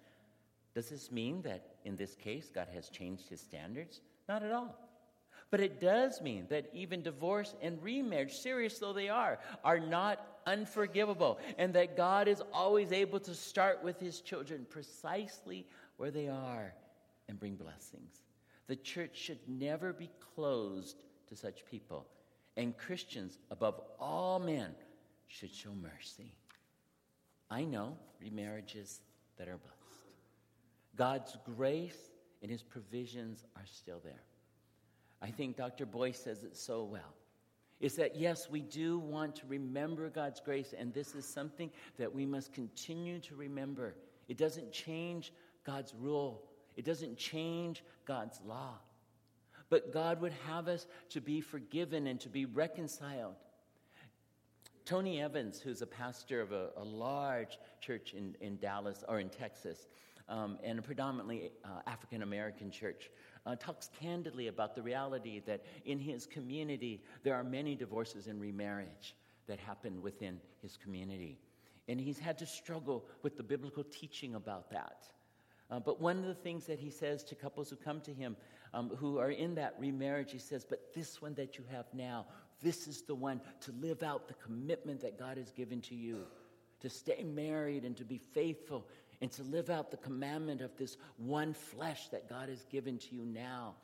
Does 0.74 0.90
this 0.90 1.12
mean 1.12 1.44
that 1.44 1.76
in 1.86 1.96
this 1.96 2.16
case 2.16 2.50
God 2.54 2.68
has 2.74 2.90
changed 2.90 3.30
His 3.30 3.40
standards? 3.40 4.02
Not 4.28 4.42
at 4.42 4.52
all. 4.52 4.85
But 5.52 5.60
it 5.62 5.80
does 5.80 6.22
mean 6.22 6.48
that 6.50 6.70
even 6.74 7.02
divorce 7.02 7.56
and 7.62 7.82
remarriage, 7.82 8.34
serious 8.34 8.80
though 8.80 8.94
they 8.94 9.10
are, 9.10 9.40
are 9.64 9.80
not 9.80 10.40
unforgivable, 10.46 11.40
and 11.58 11.74
that 11.74 11.96
God 11.96 12.28
is 12.28 12.42
always 12.54 12.92
able 12.92 13.20
to 13.22 13.34
start 13.34 13.84
with 13.84 14.00
His 14.00 14.22
children 14.22 14.66
precisely 14.70 15.66
where 15.98 16.12
they 16.12 16.28
are 16.28 16.74
and 17.28 17.40
bring 17.40 17.56
blessings. 17.56 18.24
The 18.68 18.76
church 18.76 19.16
should 19.16 19.40
never 19.48 19.94
be 19.94 20.10
closed 20.36 21.04
to 21.28 21.36
such 21.36 21.66
people. 21.66 22.08
And 22.58 22.78
Christians, 22.78 23.38
above 23.52 23.82
all 24.00 24.40
men, 24.40 24.72
should 25.28 25.54
show 25.54 25.72
mercy. 25.74 26.34
I 27.50 27.64
know 27.64 27.98
remarriages 28.24 29.00
that 29.38 29.48
are 29.48 29.58
blessed. 29.58 29.76
God's 30.96 31.38
grace 31.56 32.12
and 32.42 32.50
his 32.50 32.64
provisions 32.64 33.46
are 33.56 33.66
still 33.66 34.00
there. 34.04 34.24
I 35.22 35.32
think 35.32 35.58
Dr. 35.58 35.86
Boice 35.86 36.20
says 36.20 36.44
it 36.44 36.56
so 36.56 36.84
well. 36.84 37.14
Is 37.80 37.96
that 37.96 38.16
yes, 38.16 38.50
we 38.50 38.62
do 38.62 39.00
want 39.00 39.36
to 39.38 39.48
remember 39.48 40.10
God's 40.10 40.40
grace, 40.40 40.74
and 40.78 40.94
this 40.94 41.14
is 41.14 41.26
something 41.26 41.70
that 41.98 42.14
we 42.14 42.26
must 42.26 42.54
continue 42.54 43.20
to 43.22 43.36
remember. 43.36 43.96
It 44.28 44.38
doesn't 44.38 44.72
change 44.72 45.34
God's 45.66 45.94
rule 45.94 46.44
it 46.76 46.86
doesn't 46.86 47.18
change 47.18 47.84
God's 48.06 48.40
law. 48.46 48.74
But 49.70 49.92
God 49.92 50.22
would 50.22 50.34
have 50.48 50.68
us 50.68 50.86
to 51.10 51.22
be 51.22 51.42
forgiven 51.42 52.08
and 52.08 52.20
to 52.22 52.30
be 52.30 52.46
reconciled. 52.46 53.36
Tony 54.84 55.20
Evans, 55.20 55.60
who's 55.60 55.82
a 55.82 55.88
pastor 55.88 56.42
of 56.42 56.52
a, 56.52 56.70
a 56.78 56.84
large 56.84 57.58
church 57.82 58.14
in, 58.14 58.36
in 58.40 58.58
Dallas 58.58 59.04
or 59.08 59.20
in 59.20 59.30
Texas, 59.30 59.88
um, 60.30 60.60
and 60.64 60.78
a 60.78 60.82
predominantly 60.82 61.52
uh, 61.64 61.82
African 61.88 62.22
American 62.22 62.70
church, 62.70 63.10
uh, 63.46 63.56
talks 63.56 63.90
candidly 64.00 64.48
about 64.48 64.76
the 64.76 64.82
reality 64.82 65.42
that 65.46 65.64
in 65.86 66.00
his 66.00 66.26
community 66.26 67.04
there 67.24 67.36
are 67.36 67.44
many 67.44 67.76
divorces 67.76 68.28
and 68.28 68.42
remarriage 68.42 69.16
that 69.48 69.60
happen 69.60 70.02
within 70.02 70.40
his 70.62 70.78
community. 70.78 71.38
And 71.88 72.00
he's 72.00 72.18
had 72.18 72.38
to 72.40 72.46
struggle 72.46 73.06
with 73.22 73.38
the 73.38 73.44
biblical 73.44 73.84
teaching 73.84 74.36
about 74.36 74.72
that. 74.72 75.06
Uh, 75.70 75.80
but 75.80 76.00
one 76.00 76.18
of 76.18 76.26
the 76.26 76.34
things 76.34 76.66
that 76.66 76.80
he 76.80 76.90
says 76.90 77.24
to 77.24 77.36
couples 77.36 77.70
who 77.70 77.76
come 77.76 78.02
to 78.02 78.14
him 78.14 78.36
um, 78.74 78.90
who 78.98 79.18
are 79.18 79.32
in 79.32 79.56
that 79.56 79.76
remarriage, 79.80 80.32
he 80.32 80.38
says, 80.38 80.66
But 80.68 80.94
this 80.94 81.22
one 81.22 81.34
that 81.36 81.58
you 81.58 81.64
have 81.72 81.86
now, 81.94 82.26
this 82.62 82.88
is 82.88 83.02
the 83.02 83.16
one 83.16 83.42
to 83.62 83.72
live 83.80 84.04
out 84.04 84.28
the 84.28 84.36
commitment 84.36 85.02
that 85.02 85.18
God 85.18 85.38
has 85.38 85.52
given 85.52 85.82
to 85.82 85.96
you, 85.96 86.26
to 86.82 86.90
stay 86.90 87.24
married 87.24 87.84
and 87.84 87.96
to 87.98 88.04
be 88.04 88.18
faithful 88.18 88.86
and 89.22 89.32
to 89.32 89.44
live 89.44 89.70
out 89.70 89.92
the 89.92 89.98
commandment 89.98 90.62
of 90.62 90.76
this 90.78 90.98
one 91.18 91.54
flesh 91.54 92.10
that 92.10 92.30
God 92.30 92.50
has 92.50 92.66
given 92.66 92.98
to 92.98 93.16
you 93.16 93.26
now. 93.26 93.76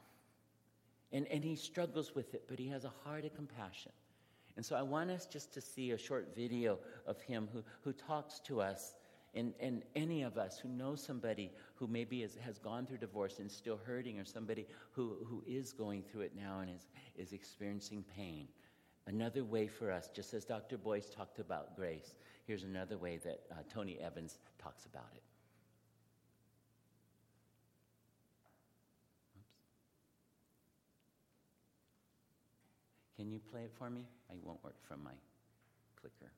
And, 1.11 1.27
and 1.27 1.43
he 1.43 1.55
struggles 1.55 2.15
with 2.15 2.34
it, 2.34 2.43
but 2.47 2.59
he 2.59 2.67
has 2.69 2.86
a 2.86 2.91
heart 3.03 3.25
of 3.25 3.34
compassion. 3.36 3.91
And 4.55 4.65
so 4.65 4.75
I 4.75 4.82
want 4.82 5.11
us 5.11 5.25
just 5.25 5.53
to 5.53 5.61
see 5.61 5.91
a 5.91 5.97
short 5.97 6.36
video 6.36 6.79
of 7.05 7.19
him 7.21 7.47
who, 7.53 7.63
who 7.82 7.93
talks 7.93 8.39
to 8.41 8.61
us 8.61 8.95
and, 9.34 9.53
and 9.61 9.84
any 9.95 10.23
of 10.23 10.38
us 10.38 10.59
who 10.59 10.67
know 10.67 10.95
somebody 10.95 11.51
who 11.75 11.88
maybe 11.88 12.21
is, 12.23 12.38
has 12.43 12.59
gone 12.59 12.86
through 12.86 12.97
divorce 12.97 13.39
and 13.39 13.49
is 13.49 13.55
still 13.55 13.79
hurting, 13.86 14.19
or 14.19 14.25
somebody 14.25 14.67
who, 14.91 15.15
who 15.25 15.41
is 15.47 15.71
going 15.71 16.03
through 16.03 16.21
it 16.21 16.34
now 16.36 16.59
and 16.59 16.69
is, 16.69 16.88
is 17.15 17.32
experiencing 17.32 18.03
pain. 18.15 18.47
Another 19.07 19.43
way 19.43 19.67
for 19.67 19.89
us, 19.89 20.09
just 20.13 20.34
as 20.34 20.45
Dr. 20.45 20.77
Boice 20.77 21.09
talked 21.09 21.39
about 21.39 21.75
grace, 21.75 22.13
here's 22.51 22.63
another 22.63 22.97
way 22.97 23.17
that 23.23 23.39
uh, 23.49 23.55
Tony 23.73 23.97
Evans 23.97 24.37
talks 24.61 24.83
about 24.83 25.07
it. 25.15 25.23
Oops. 29.39 29.55
Can 33.15 33.31
you 33.31 33.39
play 33.39 33.61
it 33.61 33.71
for 33.79 33.89
me? 33.89 34.03
I 34.29 34.33
won't 34.43 34.61
work 34.65 34.75
from 34.85 35.01
my 35.01 35.13
clicker. 35.95 36.29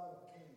There's 0.00 0.46
a 0.46 0.49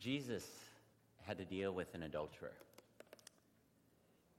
Jesus 0.00 0.48
had 1.22 1.36
to 1.38 1.44
deal 1.44 1.72
with 1.72 1.94
an 1.94 2.02
adulterer. 2.02 2.54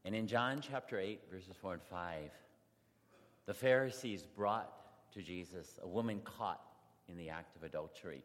And 0.03 0.15
in 0.15 0.25
John 0.25 0.59
chapter 0.67 0.99
8, 0.99 1.21
verses 1.31 1.55
4 1.61 1.73
and 1.73 1.81
5, 1.83 2.31
the 3.45 3.53
Pharisees 3.53 4.23
brought 4.35 4.71
to 5.13 5.21
Jesus 5.21 5.79
a 5.83 5.87
woman 5.87 6.21
caught 6.23 6.61
in 7.07 7.15
the 7.15 7.29
act 7.29 7.55
of 7.55 7.63
adultery. 7.63 8.23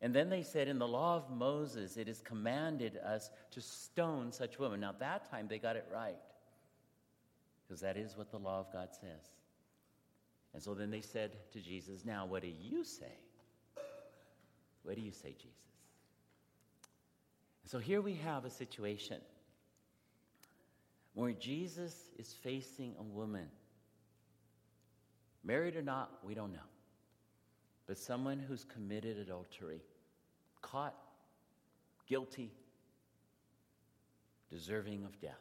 And 0.00 0.12
then 0.12 0.30
they 0.30 0.42
said, 0.42 0.66
In 0.66 0.80
the 0.80 0.88
law 0.88 1.16
of 1.16 1.30
Moses, 1.30 1.96
it 1.96 2.08
is 2.08 2.20
commanded 2.20 2.96
us 2.96 3.30
to 3.52 3.60
stone 3.60 4.32
such 4.32 4.58
women. 4.58 4.80
Now, 4.80 4.94
that 4.98 5.30
time 5.30 5.46
they 5.48 5.60
got 5.60 5.76
it 5.76 5.86
right, 5.94 6.18
because 7.62 7.80
that 7.82 7.96
is 7.96 8.16
what 8.16 8.32
the 8.32 8.38
law 8.38 8.58
of 8.58 8.72
God 8.72 8.88
says. 9.00 9.30
And 10.54 10.62
so 10.62 10.74
then 10.74 10.90
they 10.90 11.00
said 11.00 11.36
to 11.52 11.60
Jesus, 11.60 12.04
Now, 12.04 12.26
what 12.26 12.42
do 12.42 12.48
you 12.48 12.82
say? 12.82 13.14
What 14.82 14.96
do 14.96 15.02
you 15.02 15.12
say, 15.12 15.36
Jesus? 15.38 15.71
So 17.64 17.78
here 17.78 18.00
we 18.00 18.14
have 18.14 18.44
a 18.44 18.50
situation 18.50 19.18
where 21.14 21.32
Jesus 21.32 21.94
is 22.18 22.32
facing 22.42 22.94
a 22.98 23.02
woman. 23.02 23.46
Married 25.44 25.76
or 25.76 25.82
not, 25.82 26.10
we 26.24 26.34
don't 26.34 26.52
know. 26.52 26.58
But 27.86 27.98
someone 27.98 28.38
who's 28.38 28.64
committed 28.64 29.18
adultery, 29.18 29.82
caught, 30.60 30.94
guilty, 32.06 32.52
deserving 34.50 35.04
of 35.04 35.18
death. 35.20 35.32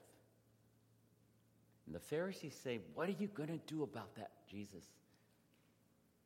And 1.86 1.96
the 1.96 2.00
Pharisees 2.00 2.56
say, 2.64 2.80
What 2.94 3.10
are 3.10 3.16
you 3.20 3.28
going 3.28 3.50
to 3.50 3.60
do 3.68 3.84
about 3.84 4.16
that, 4.16 4.32
Jesus? 4.50 4.86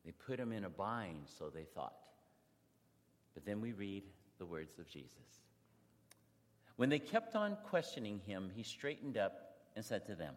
They 0.04 0.12
put 0.12 0.38
him 0.38 0.52
in 0.52 0.64
a 0.64 0.70
bind, 0.70 1.24
so 1.38 1.50
they 1.50 1.64
thought. 1.64 1.96
But 3.34 3.44
then 3.44 3.60
we 3.60 3.72
read 3.72 4.04
the 4.38 4.46
words 4.46 4.78
of 4.78 4.88
Jesus. 4.88 5.45
When 6.76 6.90
they 6.90 6.98
kept 6.98 7.34
on 7.34 7.56
questioning 7.64 8.20
him, 8.26 8.50
he 8.54 8.62
straightened 8.62 9.16
up 9.16 9.56
and 9.74 9.84
said 9.84 10.06
to 10.06 10.14
them, 10.14 10.34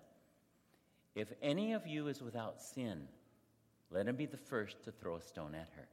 If 1.15 1.31
any 1.41 1.73
of 1.73 1.85
you 1.85 2.07
is 2.07 2.21
without 2.21 2.61
sin, 2.61 3.07
let 3.91 4.07
him 4.07 4.15
be 4.15 4.25
the 4.25 4.37
first 4.37 4.83
to 4.83 4.91
throw 4.91 5.15
a 5.15 5.21
stone 5.21 5.53
at 5.55 5.69
her. 5.75 5.87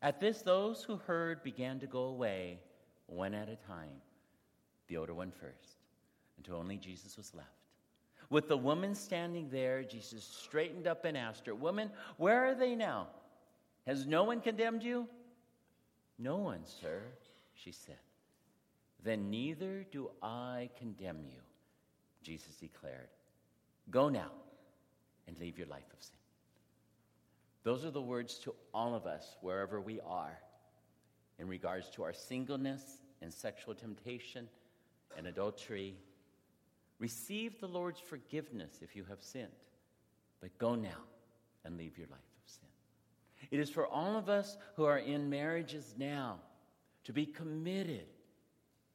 At 0.00 0.20
this, 0.20 0.42
those 0.42 0.82
who 0.82 0.96
heard 0.96 1.42
began 1.42 1.80
to 1.80 1.86
go 1.86 2.04
away, 2.04 2.60
one 3.06 3.34
at 3.34 3.48
a 3.48 3.56
time, 3.56 4.00
the 4.86 4.96
older 4.96 5.14
one 5.14 5.32
first, 5.32 5.78
until 6.36 6.56
only 6.56 6.76
Jesus 6.76 7.16
was 7.16 7.34
left. 7.34 7.48
With 8.30 8.48
the 8.48 8.56
woman 8.56 8.94
standing 8.94 9.48
there, 9.50 9.82
Jesus 9.82 10.22
straightened 10.22 10.86
up 10.86 11.04
and 11.04 11.16
asked 11.16 11.46
her, 11.46 11.54
Woman, 11.54 11.90
where 12.18 12.46
are 12.46 12.54
they 12.54 12.74
now? 12.74 13.08
Has 13.86 14.06
no 14.06 14.24
one 14.24 14.40
condemned 14.40 14.82
you? 14.82 15.08
No 16.18 16.36
one, 16.36 16.60
sir, 16.64 17.00
she 17.54 17.72
said. 17.72 17.96
Then 19.02 19.30
neither 19.30 19.84
do 19.90 20.10
I 20.22 20.70
condemn 20.76 21.24
you, 21.24 21.40
Jesus 22.22 22.56
declared. 22.56 23.08
Go 23.90 24.08
now 24.08 24.30
and 25.26 25.38
leave 25.38 25.56
your 25.56 25.68
life 25.68 25.90
of 25.92 26.02
sin. 26.02 26.16
Those 27.62 27.84
are 27.84 27.90
the 27.90 28.02
words 28.02 28.38
to 28.40 28.54
all 28.72 28.94
of 28.94 29.06
us, 29.06 29.36
wherever 29.40 29.80
we 29.80 30.00
are, 30.00 30.38
in 31.38 31.48
regards 31.48 31.88
to 31.90 32.02
our 32.02 32.12
singleness 32.12 32.82
and 33.20 33.32
sexual 33.32 33.74
temptation 33.74 34.48
and 35.16 35.26
adultery. 35.26 35.96
Receive 36.98 37.60
the 37.60 37.68
Lord's 37.68 38.00
forgiveness 38.00 38.78
if 38.82 38.96
you 38.96 39.04
have 39.04 39.22
sinned, 39.22 39.48
but 40.40 40.56
go 40.58 40.74
now 40.74 41.02
and 41.64 41.76
leave 41.76 41.96
your 41.96 42.08
life 42.08 42.18
of 42.18 42.50
sin. 42.50 42.68
It 43.50 43.60
is 43.60 43.70
for 43.70 43.86
all 43.86 44.16
of 44.16 44.28
us 44.28 44.56
who 44.76 44.84
are 44.84 44.98
in 44.98 45.30
marriages 45.30 45.94
now 45.96 46.38
to 47.04 47.12
be 47.12 47.26
committed 47.26 48.06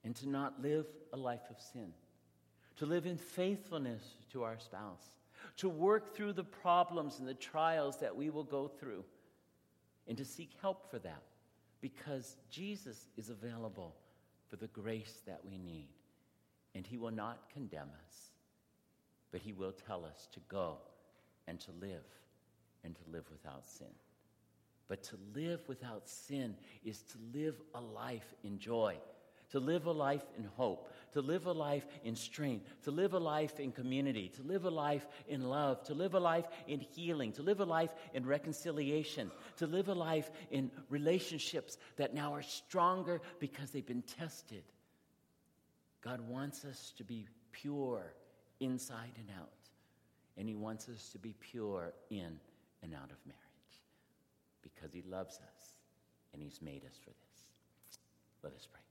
and 0.03 0.15
to 0.17 0.29
not 0.29 0.61
live 0.61 0.85
a 1.13 1.17
life 1.17 1.49
of 1.49 1.59
sin, 1.59 1.91
to 2.77 2.85
live 2.85 3.05
in 3.05 3.17
faithfulness 3.17 4.03
to 4.31 4.43
our 4.43 4.59
spouse, 4.59 5.15
to 5.57 5.69
work 5.69 6.15
through 6.15 6.33
the 6.33 6.43
problems 6.43 7.19
and 7.19 7.27
the 7.27 7.33
trials 7.33 7.99
that 7.99 8.15
we 8.15 8.29
will 8.29 8.43
go 8.43 8.67
through, 8.67 9.03
and 10.07 10.17
to 10.17 10.25
seek 10.25 10.51
help 10.61 10.89
for 10.89 10.99
that 10.99 11.23
because 11.81 12.35
Jesus 12.49 13.07
is 13.17 13.29
available 13.29 13.95
for 14.49 14.55
the 14.55 14.67
grace 14.67 15.21
that 15.25 15.41
we 15.45 15.57
need. 15.57 15.89
And 16.75 16.85
He 16.85 16.97
will 16.97 17.11
not 17.11 17.49
condemn 17.53 17.89
us, 18.07 18.31
but 19.31 19.41
He 19.41 19.53
will 19.53 19.71
tell 19.71 20.03
us 20.03 20.27
to 20.33 20.39
go 20.49 20.77
and 21.47 21.59
to 21.61 21.71
live 21.79 22.05
and 22.83 22.95
to 22.95 23.01
live 23.11 23.25
without 23.31 23.65
sin. 23.65 23.87
But 24.87 25.03
to 25.03 25.17
live 25.33 25.61
without 25.67 26.07
sin 26.09 26.55
is 26.83 27.01
to 27.03 27.17
live 27.33 27.55
a 27.73 27.81
life 27.81 28.33
in 28.43 28.59
joy 28.59 28.97
to 29.53 29.59
live 29.59 29.85
a 29.85 29.91
life 29.91 30.25
in 30.35 30.45
hope, 30.57 30.91
to 31.11 31.21
live 31.21 31.45
a 31.45 31.51
life 31.51 31.85
in 32.03 32.15
strength, 32.15 32.65
to 32.81 32.89
live 32.89 33.13
a 33.13 33.19
life 33.19 33.59
in 33.59 33.71
community, 33.71 34.29
to 34.29 34.41
live 34.41 34.65
a 34.65 34.69
life 34.69 35.07
in 35.27 35.43
love, 35.43 35.83
to 35.83 35.93
live 35.93 36.15
a 36.15 36.19
life 36.19 36.47
in 36.67 36.79
healing, 36.79 37.31
to 37.31 37.43
live 37.43 37.59
a 37.59 37.65
life 37.65 37.91
in 38.15 38.25
reconciliation, 38.25 39.29
to 39.57 39.67
live 39.67 39.89
a 39.89 39.93
life 39.93 40.31
in 40.49 40.71
relationships 40.89 41.77
that 41.97 42.15
now 42.15 42.33
are 42.33 42.41
stronger 42.41 43.21
because 43.37 43.69
they've 43.69 43.85
been 43.85 44.01
tested. 44.01 44.63
God 46.01 46.19
wants 46.21 46.65
us 46.65 46.91
to 46.97 47.03
be 47.03 47.27
pure 47.51 48.11
inside 48.59 49.13
and 49.19 49.29
out, 49.39 49.69
and 50.35 50.49
He 50.49 50.55
wants 50.55 50.89
us 50.89 51.09
to 51.09 51.19
be 51.19 51.35
pure 51.39 51.93
in 52.09 52.39
and 52.81 52.95
out 52.95 53.11
of 53.11 53.17
marriage 53.27 53.37
because 54.63 54.91
He 54.91 55.03
loves 55.07 55.35
us 55.35 55.75
and 56.33 56.41
He's 56.41 56.59
made 56.59 56.83
us 56.85 56.97
for 57.03 57.11
this. 57.11 57.47
Let 58.41 58.53
us 58.53 58.67
pray. 58.71 58.82